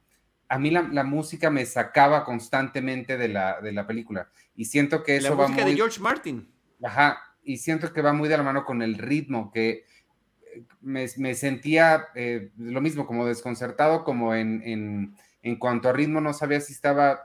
a 0.47 0.57
mí 0.57 0.71
la, 0.71 1.03
música 1.03 1.49
me 1.49 1.65
sacaba 1.65 2.23
constantemente 2.23 3.17
de 3.17 3.27
la, 3.27 3.59
de 3.59 3.73
la 3.73 3.85
película. 3.85 4.29
Y 4.55 4.63
siento 4.63 5.03
que 5.03 5.17
eso 5.17 5.35
la 5.35 5.35
música 5.35 5.65
de 5.65 5.75
George 5.75 5.99
Martin. 5.99 6.49
Ajá, 6.81 7.21
y 7.43 7.57
siento 7.57 7.91
que 7.91 8.01
va 8.01 8.13
muy 8.13 8.29
de 8.29 8.37
la 8.37 8.43
mano 8.43 8.63
con 8.63 8.81
el 8.81 8.97
ritmo, 8.97 9.51
que 9.51 9.83
eh, 10.57 11.09
me, 11.17 11.35
sentía 11.35 12.07
eh, 12.15 12.51
lo 12.57 12.81
mismo, 12.81 13.05
como 13.05 13.25
desconcertado, 13.25 14.03
como 14.03 14.33
en, 14.33 15.15
en, 15.41 15.55
cuanto 15.59 15.89
a 15.89 15.93
ritmo, 15.93 16.19
no 16.19 16.33
sabía 16.33 16.59
si 16.59 16.73
estaba, 16.73 17.21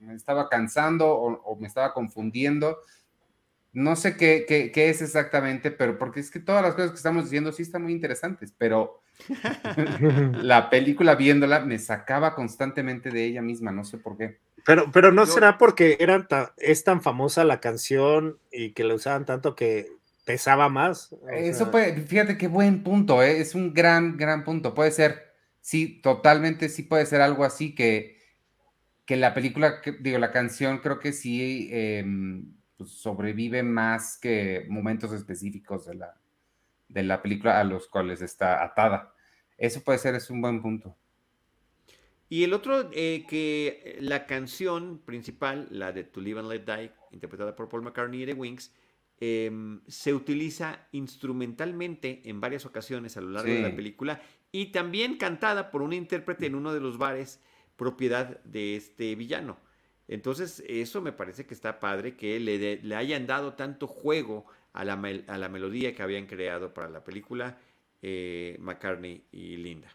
me 0.00 0.14
estaba 0.14 0.48
cansando 0.48 1.08
o, 1.08 1.42
o 1.42 1.56
me 1.56 1.66
estaba 1.66 1.92
confundiendo. 1.92 2.78
No 3.72 3.96
sé 3.96 4.16
qué, 4.16 4.44
qué, 4.46 4.90
es 4.90 5.00
exactamente, 5.00 5.70
pero 5.70 5.98
porque 5.98 6.20
es 6.20 6.30
que 6.30 6.40
todas 6.40 6.62
las 6.62 6.74
cosas 6.74 6.90
que 6.90 6.96
estamos 6.96 7.24
diciendo 7.24 7.52
sí 7.52 7.62
están 7.62 7.82
muy 7.82 7.92
interesantes, 7.92 8.52
pero 8.56 9.00
la 10.42 10.68
película 10.68 11.14
viéndola 11.14 11.60
me 11.60 11.78
sacaba 11.78 12.34
constantemente 12.34 13.10
de 13.10 13.24
ella 13.24 13.40
misma, 13.40 13.72
no 13.72 13.84
sé 13.84 13.96
por 13.96 14.18
qué. 14.18 14.38
Pero, 14.66 14.90
pero 14.92 15.10
no 15.10 15.26
será 15.26 15.58
porque 15.58 15.96
eran 16.00 16.28
es 16.58 16.84
tan 16.84 17.02
famosa 17.02 17.44
la 17.44 17.60
canción 17.60 18.38
y 18.52 18.72
que 18.72 18.84
la 18.84 18.94
usaban 18.94 19.24
tanto 19.24 19.56
que 19.56 19.88
pesaba 20.24 20.68
más. 20.68 21.14
Eso 21.32 21.70
puede, 21.70 22.00
fíjate 22.02 22.38
qué 22.38 22.48
buen 22.48 22.82
punto, 22.82 23.22
¿eh? 23.22 23.40
es 23.40 23.54
un 23.54 23.74
gran, 23.74 24.16
gran 24.16 24.44
punto. 24.44 24.74
Puede 24.74 24.90
ser, 24.90 25.34
sí, 25.60 26.00
totalmente 26.02 26.68
sí 26.68 26.82
puede 26.82 27.06
ser 27.06 27.20
algo 27.20 27.44
así 27.44 27.74
que, 27.74 28.18
que 29.04 29.16
la 29.16 29.34
película, 29.34 29.80
digo, 30.00 30.18
la 30.18 30.30
canción 30.30 30.78
creo 30.78 30.98
que 30.98 31.12
sí. 31.12 31.68
Em, 31.72 32.54
pues, 32.82 32.94
sobrevive 32.94 33.62
más 33.62 34.18
que 34.18 34.66
momentos 34.68 35.12
específicos 35.12 35.86
de 35.86 35.94
la, 35.94 36.20
de 36.88 37.04
la 37.04 37.22
película 37.22 37.60
a 37.60 37.64
los 37.64 37.86
cuales 37.86 38.22
está 38.22 38.64
atada. 38.64 39.14
Eso 39.56 39.84
puede 39.84 39.98
ser, 39.98 40.16
es 40.16 40.28
un 40.30 40.40
buen 40.40 40.60
punto. 40.60 40.96
Y 42.28 42.42
el 42.42 42.52
otro, 42.52 42.90
eh, 42.92 43.24
que 43.28 43.98
la 44.00 44.26
canción 44.26 44.98
principal, 44.98 45.68
la 45.70 45.92
de 45.92 46.02
To 46.02 46.20
Live 46.20 46.40
and 46.40 46.48
Let 46.48 46.64
Die, 46.64 46.90
interpretada 47.12 47.54
por 47.54 47.68
Paul 47.68 47.82
McCartney 47.82 48.24
de 48.24 48.34
Wings, 48.34 48.74
em, 49.24 49.80
se 49.86 50.12
utiliza 50.12 50.88
instrumentalmente 50.90 52.22
en 52.24 52.40
varias 52.40 52.66
ocasiones 52.66 53.16
a 53.16 53.20
lo 53.20 53.30
largo 53.30 53.52
de 53.52 53.62
la 53.62 53.76
película 53.76 54.20
y 54.50 54.72
también 54.72 55.16
cantada 55.16 55.70
por 55.70 55.80
un 55.82 55.92
intérprete 55.92 56.46
en 56.46 56.56
uno 56.56 56.74
de 56.74 56.80
los 56.80 56.98
bares 56.98 57.40
propiedad 57.76 58.42
de 58.42 58.74
este 58.74 59.14
villano. 59.14 59.58
Entonces, 60.08 60.64
eso 60.66 61.00
me 61.00 61.12
parece 61.12 61.46
que 61.46 61.54
está 61.54 61.78
padre, 61.78 62.16
que 62.16 62.40
le, 62.40 62.82
le 62.82 62.96
hayan 62.96 63.28
dado 63.28 63.54
tanto 63.54 63.86
juego 63.86 64.44
a 64.72 64.84
la, 64.84 64.94
a 64.94 65.38
la, 65.38 65.48
melodía 65.48 65.94
que 65.94 66.02
habían 66.02 66.26
creado 66.26 66.74
para 66.74 66.88
la 66.88 67.04
película 67.04 67.58
eh, 68.02 68.56
McCartney 68.58 69.24
y 69.30 69.56
Linda. 69.56 69.88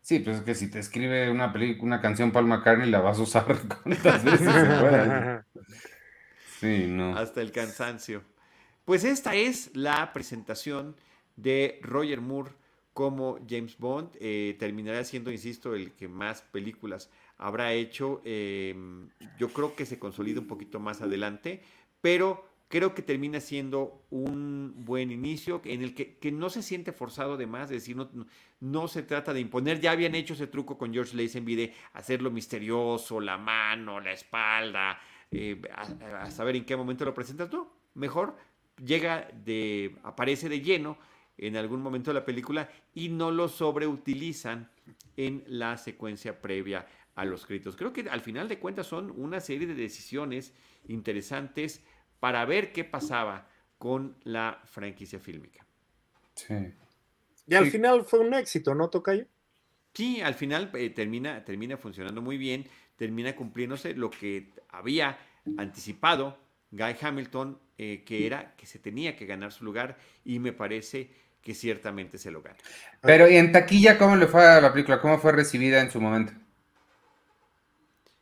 Sí, 0.00 0.20
pues 0.20 0.38
es 0.38 0.42
que 0.42 0.54
si 0.54 0.70
te 0.70 0.78
escribe 0.78 1.30
una, 1.30 1.52
una 1.80 2.00
canción 2.00 2.32
Paul 2.32 2.46
McCartney, 2.46 2.88
la 2.88 3.00
vas 3.00 3.18
a 3.18 3.22
usar 3.22 3.44
cuantas 3.82 4.24
veces 4.24 4.40
se 4.40 4.80
pueda. 4.80 5.46
Sí, 6.58 6.86
no. 6.88 7.16
Hasta 7.16 7.40
el 7.40 7.52
cansancio. 7.52 8.24
Pues 8.88 9.04
esta 9.04 9.34
es 9.34 9.70
la 9.76 10.14
presentación 10.14 10.96
de 11.36 11.78
Roger 11.82 12.22
Moore 12.22 12.52
como 12.94 13.38
James 13.46 13.76
Bond. 13.76 14.16
Eh, 14.18 14.56
terminará 14.58 15.04
siendo, 15.04 15.30
insisto, 15.30 15.74
el 15.74 15.92
que 15.92 16.08
más 16.08 16.40
películas 16.40 17.10
habrá 17.36 17.74
hecho. 17.74 18.22
Em, 18.24 19.10
yo 19.38 19.52
creo 19.52 19.76
que 19.76 19.84
se 19.84 19.98
consolida 19.98 20.40
un 20.40 20.46
poquito 20.46 20.80
más 20.80 21.02
adelante, 21.02 21.60
pero 22.00 22.48
creo 22.68 22.94
que 22.94 23.02
termina 23.02 23.40
siendo 23.40 24.06
un 24.08 24.72
buen 24.86 25.10
inicio 25.10 25.60
en 25.66 25.82
el 25.82 25.94
que, 25.94 26.32
no 26.32 26.48
se 26.48 26.62
siente 26.62 26.92
forzado 26.92 27.36
de 27.36 27.46
más, 27.46 27.64
es 27.64 27.82
decir, 27.82 27.94
no, 28.60 28.88
se 28.88 29.02
trata 29.02 29.34
de 29.34 29.40
imponer, 29.40 29.82
ya 29.82 29.90
habían 29.90 30.14
hecho 30.14 30.32
ese 30.32 30.46
truco 30.46 30.78
con 30.78 30.94
George 30.94 31.14
Lazenby 31.14 31.56
de 31.56 31.74
hacerlo 31.92 32.30
misterioso, 32.30 33.20
la 33.20 33.36
mano, 33.36 34.00
la 34.00 34.12
espalda, 34.12 34.98
eh, 35.30 35.60
a, 35.74 36.30
saber 36.30 36.56
en 36.56 36.64
qué 36.64 36.74
momento 36.74 37.04
lo 37.04 37.12
presentas, 37.12 37.52
no, 37.52 37.70
mejor 37.92 38.34
llega 38.84 39.28
de, 39.44 39.96
aparece 40.02 40.48
de 40.48 40.60
lleno 40.60 40.98
en 41.36 41.56
algún 41.56 41.80
momento 41.82 42.10
de 42.10 42.20
la 42.20 42.24
película 42.24 42.68
y 42.94 43.08
no 43.08 43.30
lo 43.30 43.48
sobreutilizan 43.48 44.70
en 45.16 45.44
la 45.46 45.76
secuencia 45.76 46.40
previa 46.40 46.86
a 47.14 47.24
los 47.24 47.46
créditos. 47.46 47.76
Creo 47.76 47.92
que 47.92 48.08
al 48.08 48.20
final 48.20 48.48
de 48.48 48.58
cuentas 48.58 48.86
son 48.86 49.12
una 49.16 49.40
serie 49.40 49.66
de 49.66 49.74
decisiones 49.74 50.52
interesantes 50.86 51.82
para 52.20 52.44
ver 52.44 52.72
qué 52.72 52.84
pasaba 52.84 53.48
con 53.78 54.16
la 54.24 54.60
franquicia 54.64 55.18
fílmica. 55.18 55.64
Sí. 56.34 56.54
Y 57.46 57.54
al 57.54 57.70
final 57.70 58.04
fue 58.04 58.20
un 58.20 58.34
éxito, 58.34 58.74
¿no, 58.74 58.90
Tocayo? 58.90 59.26
Sí, 59.94 60.20
al 60.20 60.34
final 60.34 60.70
eh, 60.74 60.90
termina, 60.90 61.44
termina 61.44 61.76
funcionando 61.76 62.20
muy 62.20 62.36
bien, 62.36 62.66
termina 62.96 63.34
cumpliéndose 63.34 63.94
lo 63.94 64.10
que 64.10 64.50
había 64.68 65.18
anticipado 65.56 66.36
Guy 66.70 66.96
Hamilton, 67.00 67.58
eh, 67.78 68.02
que 68.04 68.26
era 68.26 68.54
que 68.56 68.66
se 68.66 68.78
tenía 68.78 69.16
que 69.16 69.26
ganar 69.26 69.52
su 69.52 69.64
lugar 69.64 69.96
y 70.24 70.38
me 70.38 70.52
parece 70.52 71.10
que 71.40 71.54
ciertamente 71.54 72.18
se 72.18 72.30
lo 72.30 72.42
gana. 72.42 72.58
Pero 73.00 73.28
¿y 73.28 73.36
en 73.36 73.52
taquilla 73.52 73.96
cómo 73.96 74.16
le 74.16 74.26
fue 74.26 74.46
a 74.46 74.60
la 74.60 74.72
película? 74.72 75.00
¿Cómo 75.00 75.18
fue 75.18 75.32
recibida 75.32 75.80
en 75.80 75.90
su 75.90 76.00
momento? 76.00 76.32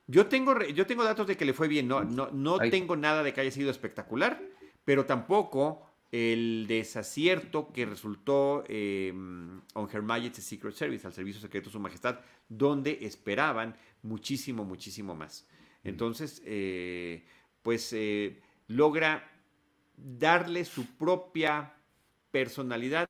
Yo 0.07 0.27
tengo, 0.27 0.61
yo 0.63 0.87
tengo 0.87 1.03
datos 1.03 1.27
de 1.27 1.37
que 1.37 1.45
le 1.45 1.53
fue 1.53 1.67
bien, 1.67 1.89
no, 1.89 2.05
no, 2.05 2.31
no 2.31 2.59
tengo 2.59 2.95
nada 2.95 3.25
de 3.25 3.33
que 3.33 3.41
haya 3.41 3.51
sido 3.51 3.71
espectacular, 3.71 4.41
pero 4.85 5.05
tampoco 5.05 5.85
el 6.13 6.67
desacierto 6.69 7.73
que 7.73 7.85
resultó 7.85 8.63
eh, 8.69 9.13
on 9.13 9.89
Her 9.93 10.03
Majesty's 10.03 10.45
Secret 10.45 10.75
Service, 10.75 11.07
al 11.07 11.13
Servicio 11.13 11.41
Secreto 11.41 11.71
de 11.71 11.73
Su 11.73 11.81
Majestad, 11.81 12.21
donde 12.49 12.99
esperaban 13.03 13.77
muchísimo, 14.03 14.65
muchísimo 14.65 15.17
más. 15.17 15.49
Entonces, 15.83 16.43
eh, 16.45 17.25
pues 17.67 17.93
eh, 17.93 18.39
logra 18.69 19.29
darle 19.97 20.65
su 20.65 20.87
propia 20.97 21.75
personalidad 22.31 23.09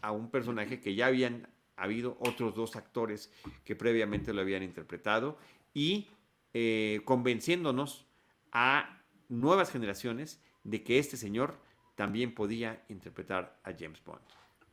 a 0.00 0.10
un 0.10 0.30
personaje 0.30 0.80
que 0.80 0.94
ya 0.94 1.08
habían 1.08 1.50
habido 1.76 2.16
otros 2.18 2.54
dos 2.54 2.76
actores 2.76 3.30
que 3.62 3.76
previamente 3.76 4.32
lo 4.32 4.40
habían 4.40 4.62
interpretado 4.62 5.36
y 5.74 6.08
eh, 6.54 7.02
convenciéndonos 7.04 8.06
a 8.52 9.02
nuevas 9.28 9.70
generaciones 9.70 10.40
de 10.62 10.82
que 10.82 10.98
este 10.98 11.18
señor 11.18 11.58
también 11.94 12.34
podía 12.34 12.82
interpretar 12.88 13.60
a 13.64 13.74
James 13.78 14.02
Bond. 14.02 14.22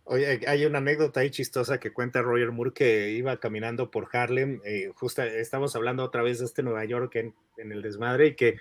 Oye, 0.06 0.40
hay 0.48 0.66
una 0.66 0.78
anécdota 0.78 1.20
ahí 1.20 1.32
chistosa 1.32 1.82
que 1.82 1.92
cuenta 1.92 2.22
Roger 2.22 2.54
Moore 2.54 2.72
que 2.74 3.12
iba 3.12 3.36
caminando 3.42 3.92
por 3.92 4.08
Harlem, 4.14 4.62
eh, 4.64 4.90
justo 4.96 5.22
estamos 5.22 5.76
hablando 5.76 6.02
otra 6.06 6.24
vez 6.24 6.40
de 6.40 6.46
este 6.46 6.64
Nueva 6.64 6.86
York 6.86 7.14
en, 7.18 7.36
en, 7.58 7.74
el 7.74 7.82
desmadre 7.82 8.28
y 8.28 8.36
que 8.36 8.58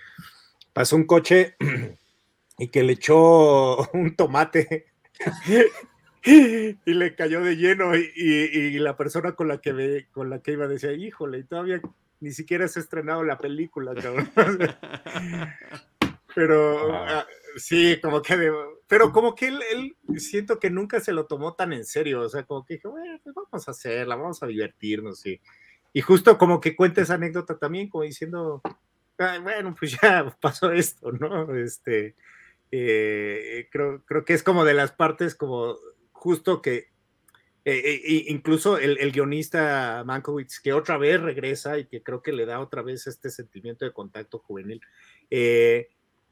pasó 0.73 0.95
un 0.95 1.05
coche 1.05 1.55
y 2.57 2.67
que 2.69 2.83
le 2.83 2.93
echó 2.93 3.77
un 3.93 4.15
tomate 4.15 4.87
y 6.23 6.93
le 6.93 7.15
cayó 7.15 7.41
de 7.41 7.55
lleno 7.55 7.95
y, 7.95 8.11
y, 8.15 8.79
la 8.79 8.95
persona 8.95 9.33
con 9.33 9.47
la 9.47 9.59
que 9.59 9.73
me, 9.73 10.07
con 10.09 10.29
la 10.29 10.39
que 10.41 10.51
iba 10.51 10.67
decía, 10.67 10.93
híjole, 10.93 11.39
y 11.39 11.43
todavía 11.43 11.81
ni 12.19 12.31
siquiera 12.31 12.67
se 12.67 12.79
ha 12.79 12.83
estrenado 12.83 13.23
la 13.23 13.37
película, 13.37 13.95
cabrón. 13.95 14.29
pero 16.35 16.93
ah, 16.93 17.25
sí, 17.55 17.99
como 18.01 18.21
que, 18.21 18.51
pero 18.87 19.11
como 19.11 19.33
que 19.33 19.47
él, 19.47 19.61
él, 19.71 20.19
siento 20.19 20.59
que 20.59 20.69
nunca 20.69 20.99
se 20.99 21.11
lo 21.11 21.25
tomó 21.25 21.55
tan 21.55 21.73
en 21.73 21.85
serio, 21.85 22.21
o 22.21 22.29
sea, 22.29 22.43
como 22.43 22.63
que 22.63 22.75
dijo, 22.75 22.91
bueno, 22.91 23.19
pues 23.23 23.35
vamos 23.35 23.67
a 23.67 23.71
hacerla, 23.71 24.15
vamos 24.15 24.41
a 24.43 24.47
divertirnos, 24.47 25.23
y 25.93 26.01
justo 26.01 26.37
como 26.37 26.61
que 26.61 26.75
cuenta 26.75 27.01
esa 27.01 27.15
anécdota 27.15 27.57
también, 27.57 27.89
como 27.89 28.03
diciendo, 28.03 28.61
bueno, 29.41 29.75
pues 29.77 29.97
ya 30.01 30.35
pasó 30.41 30.71
esto, 30.71 31.11
¿no? 31.11 31.55
Este, 31.55 32.15
eh, 32.71 33.67
creo, 33.71 34.03
creo 34.05 34.23
que 34.23 34.33
es 34.33 34.43
como 34.43 34.63
de 34.63 34.73
las 34.73 34.91
partes 34.91 35.35
como 35.35 35.75
justo 36.11 36.61
que 36.61 36.89
eh, 37.65 38.01
eh, 38.05 38.25
incluso 38.27 38.77
el, 38.77 38.97
el, 38.99 39.11
guionista 39.11 40.03
Mankiewicz, 40.05 40.59
que 40.61 40.73
otra 40.73 40.97
vez 40.97 41.21
regresa 41.21 41.77
y 41.77 41.85
que 41.85 42.01
creo 42.01 42.23
que 42.23 42.31
le 42.31 42.45
da 42.45 42.59
otra 42.59 42.81
vez 42.81 43.05
este 43.05 43.29
sentimiento 43.29 43.85
de 43.85 43.93
contacto 43.93 44.39
juvenil, 44.39 44.81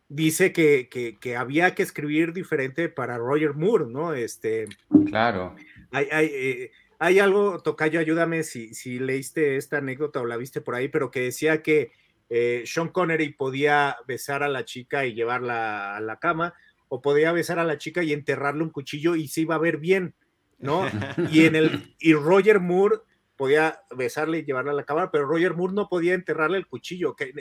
dice 0.07 0.51
que, 0.51 0.89
que, 0.89 1.19
que, 1.19 1.35
había 1.35 1.75
que 1.75 1.83
escribir 1.83 2.33
diferente 2.33 2.89
para 2.89 3.19
Roger 3.19 3.53
Moore, 3.53 3.85
¿no? 3.87 4.13
Este, 4.15 4.67
claro. 5.05 5.55
Hay, 5.91 6.07
hay, 6.11 6.71
hay 6.97 7.19
algo, 7.19 7.61
Tocayo, 7.61 7.99
ayúdame 7.99 8.43
si, 8.43 8.73
si 8.73 8.97
leíste 8.97 9.55
esta 9.57 9.77
anécdota 9.77 10.21
o 10.21 10.25
la 10.25 10.37
viste 10.37 10.61
por 10.61 10.73
ahí, 10.73 10.87
pero 10.87 11.11
que 11.11 11.21
decía 11.21 11.61
que 11.61 11.91
eh, 12.29 12.63
Sean 12.65 12.89
Connery 12.89 13.33
podía 13.33 13.97
besar 14.07 14.43
a 14.43 14.47
la 14.47 14.65
chica 14.65 15.05
y 15.05 15.13
llevarla 15.13 15.97
a 15.97 15.99
la 15.99 16.19
cama, 16.19 16.53
o 16.87 17.01
podía 17.01 17.31
besar 17.31 17.59
a 17.59 17.63
la 17.63 17.77
chica 17.77 18.03
y 18.03 18.13
enterrarle 18.13 18.63
un 18.63 18.71
cuchillo 18.71 19.15
y 19.15 19.27
se 19.27 19.41
iba 19.41 19.55
a 19.55 19.59
ver 19.59 19.77
bien, 19.77 20.15
¿no? 20.57 20.83
Y 21.31 21.45
en 21.45 21.55
el 21.55 21.95
y 21.99 22.13
Roger 22.13 22.59
Moore 22.59 22.97
podía 23.35 23.81
besarle 23.95 24.39
y 24.39 24.43
llevarla 24.43 24.71
a 24.71 24.75
la 24.75 24.83
cama, 24.83 25.11
pero 25.11 25.25
Roger 25.25 25.55
Moore 25.55 25.73
no 25.73 25.87
podía 25.87 26.13
enterrarle 26.13 26.57
el 26.57 26.67
cuchillo, 26.67 27.15
que, 27.15 27.31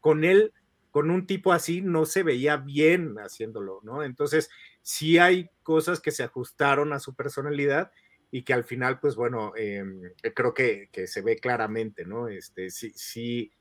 con 0.00 0.24
él, 0.24 0.52
con 0.90 1.10
un 1.10 1.26
tipo 1.26 1.52
así, 1.52 1.82
no 1.82 2.06
se 2.06 2.22
veía 2.22 2.56
bien 2.56 3.16
haciéndolo, 3.18 3.80
¿no? 3.82 4.02
Entonces, 4.02 4.48
sí 4.80 5.18
hay 5.18 5.50
cosas 5.62 6.00
que 6.00 6.12
se 6.12 6.22
ajustaron 6.22 6.92
a 6.92 7.00
su 7.00 7.14
personalidad 7.14 7.90
y 8.30 8.42
que 8.42 8.54
al 8.54 8.64
final, 8.64 9.00
pues 9.00 9.16
bueno, 9.16 9.52
em, 9.56 10.00
creo 10.34 10.54
que, 10.54 10.88
que, 10.90 11.06
se 11.06 11.20
ve 11.20 11.36
claramente, 11.36 12.04
¿no? 12.06 12.28
Este, 12.28 12.70
sí, 12.70 12.92
sí, 12.94 13.52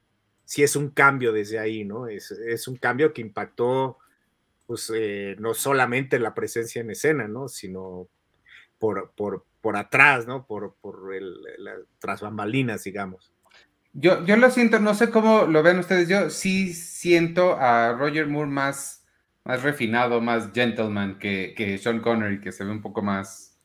sí 0.46 0.64
es 0.64 0.76
un 0.76 0.90
cambio 0.90 1.32
desde 1.32 1.60
ahí, 1.60 1.86
¿no? 1.86 2.08
Es, 2.08 2.32
es 2.32 2.68
un 2.68 2.78
cambio 2.78 3.14
que 3.14 3.22
impactó, 3.22 3.98
pues, 4.68 4.92
eh, 4.96 5.36
no 5.40 5.54
solamente 5.54 6.20
la 6.20 6.34
presencia 6.34 6.82
en 6.82 6.92
escena, 6.92 7.28
¿no? 7.28 7.48
Sino 7.48 8.08
por, 8.80 9.12
por, 9.16 9.46
por 9.62 9.78
atrás, 9.78 10.28
¿no? 10.28 10.46
Por, 10.46 10.76
por 10.82 11.14
el, 11.14 11.42
la, 11.58 11.76
tras 12.00 12.22
bambalinas, 12.22 12.84
digamos. 12.84 13.32
Yo, 13.94 14.26
yo 14.26 14.38
lo 14.38 14.50
siento, 14.50 14.80
no 14.80 14.96
sé 14.96 15.12
cómo 15.12 15.44
lo 15.44 15.62
ven 15.62 15.80
ustedes, 15.80 16.10
yo 16.10 16.30
sí 16.30 16.74
siento 16.74 17.56
a 17.60 17.94
Roger 17.94 18.28
Moore 18.28 18.50
más, 18.50 19.06
más 19.44 19.62
refinado, 19.62 20.20
más 20.20 20.52
gentleman 20.52 21.20
que, 21.20 21.54
que 21.56 21.78
Sean 21.78 22.00
Connery, 22.00 22.42
que 22.42 22.52
se 22.52 22.64
ve 22.64 22.72
un 22.72 22.82
poco 22.82 23.04
más 23.04 23.60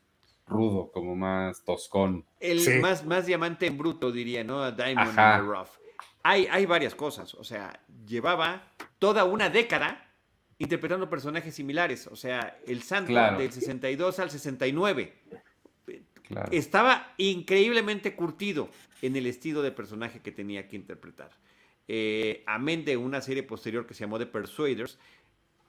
rudo, 0.46 0.90
como 0.92 1.16
más 1.16 1.64
toscón. 1.64 2.26
El 2.40 2.60
sí. 2.60 2.78
más, 2.78 3.06
más 3.06 3.24
diamante 3.24 3.66
en 3.66 3.78
bruto, 3.78 4.12
diría, 4.12 4.44
¿no? 4.44 4.62
A 4.62 4.70
Diamond 4.70 5.08
in 5.08 5.16
the 5.16 5.40
Rough 5.40 5.77
hay, 6.22 6.66
varias 6.66 6.94
cosas. 6.94 7.34
O 7.34 7.44
sea, 7.44 7.80
llevaba 8.06 8.72
toda 8.98 9.24
una 9.24 9.48
década 9.50 10.10
interpretando 10.58 11.08
personajes 11.08 11.54
similares. 11.54 12.06
O 12.06 12.16
sea, 12.16 12.58
el 12.66 12.82
santo 12.82 13.12
del 13.12 13.52
62 13.52 14.18
al 14.18 14.30
69. 14.30 15.14
Estaba 16.50 17.14
increíblemente 17.16 18.14
curtido 18.14 18.68
en 19.00 19.16
el 19.16 19.26
estilo 19.26 19.62
de 19.62 19.72
personaje 19.72 20.20
que 20.20 20.32
tenía 20.32 20.68
que 20.68 20.76
interpretar. 20.76 21.30
Eh, 21.86 22.42
amén 22.46 22.84
de 22.84 22.98
una 22.98 23.22
serie 23.22 23.42
posterior 23.42 23.86
que 23.86 23.94
se 23.94 24.00
llamó 24.00 24.18
The 24.18 24.26
Persuaders, 24.26 24.98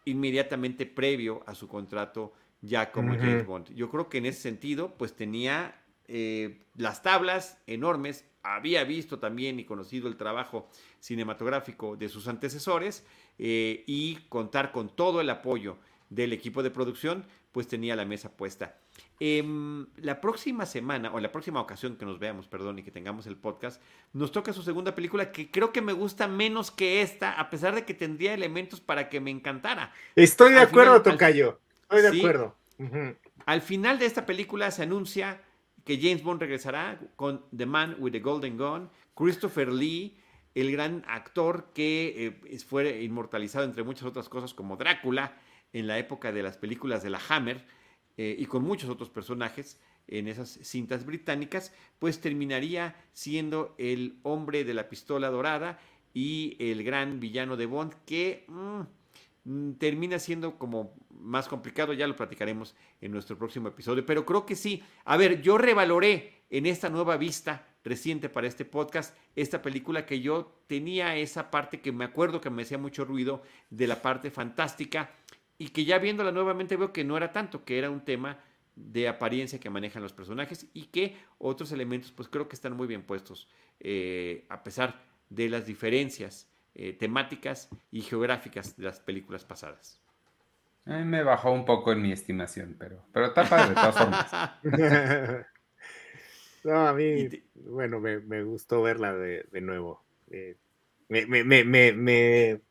inmediatamente 0.04 0.86
previo 0.86 1.43
a 1.47 1.56
su 1.56 1.70
contrato 1.70 2.34
ya 2.62 2.91
como 2.91 3.16
James 3.16 3.45
Bond. 3.45 3.74
Yo 3.74 3.89
creo 3.89 4.10
que 4.10 4.18
en 4.18 4.26
ese 4.26 4.41
sentido, 4.41 4.95
pues 4.97 5.16
tenía 5.16 5.82
eh, 6.08 6.66
las 6.76 7.02
tablas 7.02 7.58
enormes 7.68 8.26
había 8.44 8.84
visto 8.84 9.20
también 9.20 9.60
y 9.60 9.66
conocido 9.66 10.08
el 10.08 10.18
trabajo 10.18 10.70
cinematográfico 11.00 11.96
de 11.96 12.10
sus 12.10 12.28
antecesores 12.28 13.06
eh, 13.38 13.84
y 13.88 14.16
contar 14.30 14.72
con 14.72 14.96
todo 14.96 15.22
el 15.22 15.30
apoyo 15.30 15.78
del 16.10 16.34
equipo 16.34 16.64
de 16.64 16.72
producción, 16.72 17.26
pues 17.52 17.68
tenía 17.68 17.96
la 17.96 18.06
mesa 18.06 18.32
puesta. 18.36 18.78
Eh, 19.20 19.44
la 19.98 20.22
próxima 20.22 20.66
semana, 20.66 21.12
o 21.14 21.20
la 21.20 21.32
próxima 21.32 21.60
ocasión 21.60 21.98
que 21.98 22.06
nos 22.06 22.20
veamos, 22.20 22.48
perdón, 22.48 22.80
y 22.80 22.84
que 22.84 22.92
tengamos 22.92 23.28
el 23.28 23.38
podcast, 23.38 23.82
nos 24.14 24.32
toca 24.32 24.54
su 24.54 24.64
segunda 24.64 24.96
película 24.96 25.32
que 25.32 25.52
creo 25.52 25.72
que 25.72 25.82
me 25.82 25.94
gusta 25.94 26.28
menos 26.28 26.72
que 26.72 27.02
esta, 27.02 27.34
a 27.34 27.50
pesar 27.50 27.76
de 27.76 27.86
que 27.86 27.94
tendría 27.94 28.34
elementos 28.34 28.80
para 28.80 29.10
que 29.10 29.20
me 29.20 29.32
encantara. 29.32 29.92
Estoy 30.16 30.54
de 30.54 30.60
al 30.60 30.68
acuerdo, 30.68 31.02
final, 31.02 31.18
Tocayo. 31.18 31.60
Estoy 31.84 32.02
de 32.02 32.12
¿sí? 32.12 32.20
acuerdo. 32.20 32.56
Uh 32.78 32.84
-huh. 32.84 33.18
Al 33.46 33.62
final 33.62 34.00
de 34.00 34.06
esta 34.06 34.26
película 34.26 34.72
se 34.72 34.84
anuncia 34.84 35.42
que 35.90 35.98
James 36.00 36.22
Bond 36.22 36.40
regresará 36.40 37.02
con 37.16 37.44
The 37.50 37.66
Man 37.66 37.96
with 37.98 38.12
the 38.12 38.20
Golden 38.20 38.60
Gun, 38.60 38.92
Christopher 39.16 39.74
Lee, 39.74 40.16
el 40.54 40.72
gran 40.72 41.04
actor 41.08 41.72
que 41.74 42.38
eh, 42.44 42.60
fue 42.60 43.02
inmortalizado 43.02 43.66
entre 43.66 43.82
muchas 43.82 44.04
otras 44.04 44.30
cosas 44.30 44.54
como 44.54 44.78
Drácula 44.78 45.36
en 45.74 45.88
la 45.88 45.98
época 45.98 46.32
de 46.32 46.44
las 46.44 46.58
películas 46.58 47.02
de 47.02 47.10
la 47.10 47.20
Hammer 47.28 47.66
eh, 48.18 48.36
y 48.38 48.46
con 48.46 48.64
muchos 48.64 48.88
otros 48.88 49.10
personajes 49.10 49.82
en 50.08 50.28
esas 50.28 50.60
cintas 50.62 51.08
británicas, 51.08 51.74
pues 51.98 52.22
terminaría 52.22 52.96
siendo 53.12 53.74
el 53.80 54.20
hombre 54.22 54.66
de 54.66 54.76
la 54.76 54.90
pistola 54.90 55.32
dorada 55.32 55.80
y 56.14 56.56
el 56.60 56.84
gran 56.84 57.20
villano 57.20 57.58
de 57.58 57.66
Bond 57.66 57.96
que 58.06 58.46
mmm, 58.48 58.82
termina 59.78 60.20
siendo 60.20 60.58
como 60.58 60.94
más 61.12 61.48
complicado, 61.48 61.94
ya 61.94 62.08
lo 62.08 62.16
platicaremos 62.16 62.76
en 63.02 63.12
nuestro 63.12 63.38
próximo 63.38 63.68
episodio, 63.70 64.06
pero 64.06 64.26
creo 64.26 64.46
que 64.46 64.56
sí. 64.56 64.84
A 65.06 65.18
ver, 65.18 65.42
yo 65.42 65.58
revaloré 65.58 66.44
en 66.50 66.66
esta 66.66 66.90
nueva 66.90 67.18
vista 67.18 67.68
reciente 67.84 68.30
para 68.30 68.48
este 68.48 68.66
podcast 68.66 69.16
esta 69.36 69.62
película 69.62 70.06
que 70.06 70.20
yo 70.20 70.52
tenía 70.68 71.16
esa 71.16 71.50
parte 71.50 71.80
que 71.80 71.92
me 71.92 72.06
acuerdo 72.06 72.42
que 72.42 72.50
me 72.50 72.64
hacía 72.64 72.78
mucho 72.78 73.06
ruido 73.06 73.42
de 73.70 73.88
la 73.88 74.02
parte 74.02 74.32
fantástica 74.32 75.12
y 75.58 75.70
que 75.70 75.86
ya 75.86 75.98
viéndola 75.98 76.32
nuevamente 76.32 76.76
veo 76.76 76.94
que 76.94 77.04
no 77.04 77.18
era 77.18 77.32
tanto, 77.32 77.64
que 77.64 77.78
era 77.78 77.90
un 77.90 78.02
tema 78.02 78.40
de 78.76 79.08
apariencia 79.08 79.60
que 79.60 79.70
manejan 79.70 80.02
los 80.02 80.14
personajes 80.14 80.68
y 80.74 80.86
que 80.86 81.18
otros 81.38 81.72
elementos 81.72 82.12
pues 82.12 82.30
creo 82.30 82.48
que 82.48 82.56
están 82.56 82.78
muy 82.78 82.88
bien 82.88 83.04
puestos 83.04 83.50
eh, 83.80 84.46
a 84.50 84.64
pesar 84.64 85.04
de 85.30 85.50
las 85.50 85.66
diferencias 85.66 86.49
eh, 86.82 86.94
temáticas 86.94 87.68
y 87.92 88.00
geográficas 88.04 88.78
de 88.78 88.86
las 88.86 89.02
películas 89.02 89.44
pasadas. 89.44 90.02
A 90.86 91.00
mí 91.00 91.04
me 91.04 91.24
bajó 91.24 91.52
un 91.52 91.66
poco 91.66 91.92
en 91.92 92.02
mi 92.02 92.14
estimación, 92.14 92.78
pero, 92.80 93.04
pero 93.12 93.26
está 93.26 93.44
padre 93.44 93.70
de 93.70 93.76
todas 93.76 93.98
formas. 93.98 94.32
no, 96.64 96.88
a 96.88 96.94
mí, 96.94 97.28
bueno, 97.56 98.00
me, 98.00 98.22
me 98.22 98.44
gustó 98.44 98.82
verla 98.82 99.14
de, 99.14 99.46
de 99.52 99.60
nuevo. 99.60 100.06
Eh, 100.32 100.56
me, 101.10 101.26
me, 101.26 101.44
me, 101.44 101.92
me, 101.92 102.62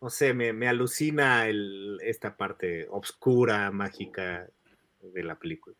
no 0.00 0.10
sé, 0.10 0.34
me, 0.34 0.52
me 0.52 0.66
alucina 0.66 1.46
el, 1.46 2.00
esta 2.02 2.36
parte 2.36 2.88
obscura, 2.90 3.70
mágica 3.70 4.48
de 5.00 5.22
la 5.22 5.36
película. 5.36 5.76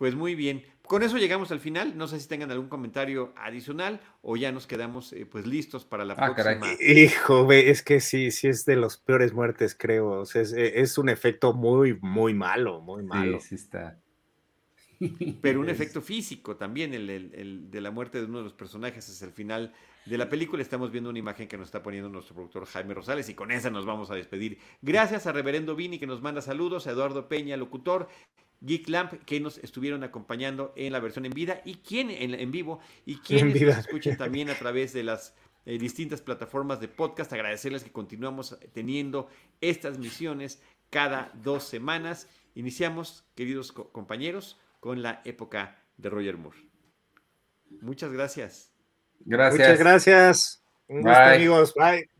Pues 0.00 0.14
muy 0.14 0.34
bien. 0.34 0.64
Con 0.86 1.02
eso 1.02 1.18
llegamos 1.18 1.50
al 1.52 1.60
final. 1.60 1.98
No 1.98 2.08
sé 2.08 2.18
si 2.18 2.26
tengan 2.26 2.50
algún 2.50 2.70
comentario 2.70 3.34
adicional 3.36 4.00
o 4.22 4.34
ya 4.38 4.50
nos 4.50 4.66
quedamos 4.66 5.12
eh, 5.12 5.26
pues 5.26 5.46
listos 5.46 5.84
para 5.84 6.06
la 6.06 6.14
Ah, 6.16 6.34
caray. 6.34 6.58
próxima. 6.58 6.82
Hijo, 6.82 7.46
ve, 7.46 7.68
es 7.68 7.82
que 7.82 8.00
sí, 8.00 8.30
sí 8.30 8.48
es 8.48 8.64
de 8.64 8.76
los 8.76 8.96
peores 8.96 9.34
muertes, 9.34 9.76
creo. 9.78 10.08
O 10.12 10.24
sea, 10.24 10.40
es, 10.40 10.52
es 10.54 10.96
un 10.96 11.10
efecto 11.10 11.52
muy, 11.52 11.98
muy 12.00 12.32
malo, 12.32 12.80
muy 12.80 13.02
malo. 13.02 13.40
Sí, 13.40 13.48
sí 13.48 13.54
está. 13.56 13.98
Pero 15.42 15.60
un 15.60 15.68
Es- 15.68 15.74
efecto 15.78 16.00
físico 16.00 16.56
también, 16.56 16.94
el, 16.94 17.10
el- 17.10 17.34
el 17.34 17.70
de 17.70 17.80
la 17.82 17.90
muerte 17.90 18.18
de 18.18 18.24
uno 18.24 18.38
de 18.38 18.44
los 18.44 18.54
personajes 18.54 19.06
es 19.06 19.20
el 19.20 19.32
final 19.32 19.74
de 20.06 20.16
la 20.16 20.30
película. 20.30 20.62
Estamos 20.62 20.90
viendo 20.90 21.10
una 21.10 21.18
imagen 21.18 21.46
que 21.46 21.58
nos 21.58 21.66
está 21.68 21.82
poniendo 21.82 22.08
nuestro 22.08 22.34
productor 22.34 22.64
Jaime 22.64 22.94
Rosales 22.94 23.28
y 23.28 23.34
con 23.34 23.50
esa 23.52 23.68
nos 23.68 23.84
vamos 23.84 24.10
a 24.10 24.14
despedir. 24.14 24.58
Gracias 24.80 25.26
a 25.26 25.32
Reverendo 25.32 25.76
Vini 25.76 25.98
que 25.98 26.06
nos 26.06 26.22
manda 26.22 26.40
saludos, 26.40 26.86
a 26.86 26.92
Eduardo 26.92 27.28
Peña, 27.28 27.58
locutor, 27.58 28.08
Geek 28.60 28.88
Lamp 28.88 29.12
que 29.24 29.40
nos 29.40 29.58
estuvieron 29.58 30.04
acompañando 30.04 30.72
en 30.76 30.92
la 30.92 31.00
versión 31.00 31.24
en 31.26 31.32
vida 31.32 31.62
y 31.64 31.76
quien 31.76 32.10
en, 32.10 32.34
en 32.34 32.50
vivo 32.50 32.80
y 33.06 33.16
quienes 33.16 33.54
nos 33.62 33.78
escuchen 33.78 34.16
también 34.18 34.50
a 34.50 34.54
través 34.54 34.92
de 34.92 35.02
las 35.02 35.34
eh, 35.66 35.78
distintas 35.78 36.20
plataformas 36.20 36.80
de 36.80 36.88
podcast. 36.88 37.32
Agradecerles 37.32 37.84
que 37.84 37.92
continuamos 37.92 38.58
teniendo 38.72 39.28
estas 39.60 39.98
misiones 39.98 40.62
cada 40.90 41.30
dos 41.42 41.64
semanas. 41.64 42.28
Iniciamos, 42.54 43.24
queridos 43.34 43.72
co- 43.72 43.90
compañeros, 43.92 44.58
con 44.80 45.02
la 45.02 45.22
época 45.24 45.78
de 45.96 46.10
Roger 46.10 46.36
Moore. 46.36 46.58
Muchas 47.80 48.12
gracias. 48.12 48.72
Gracias. 49.20 49.58
Muchas 49.68 49.78
gracias. 49.78 50.64
Un 50.88 51.02
gusto, 51.02 51.18
amigos. 51.20 51.74
Bye. 51.74 52.19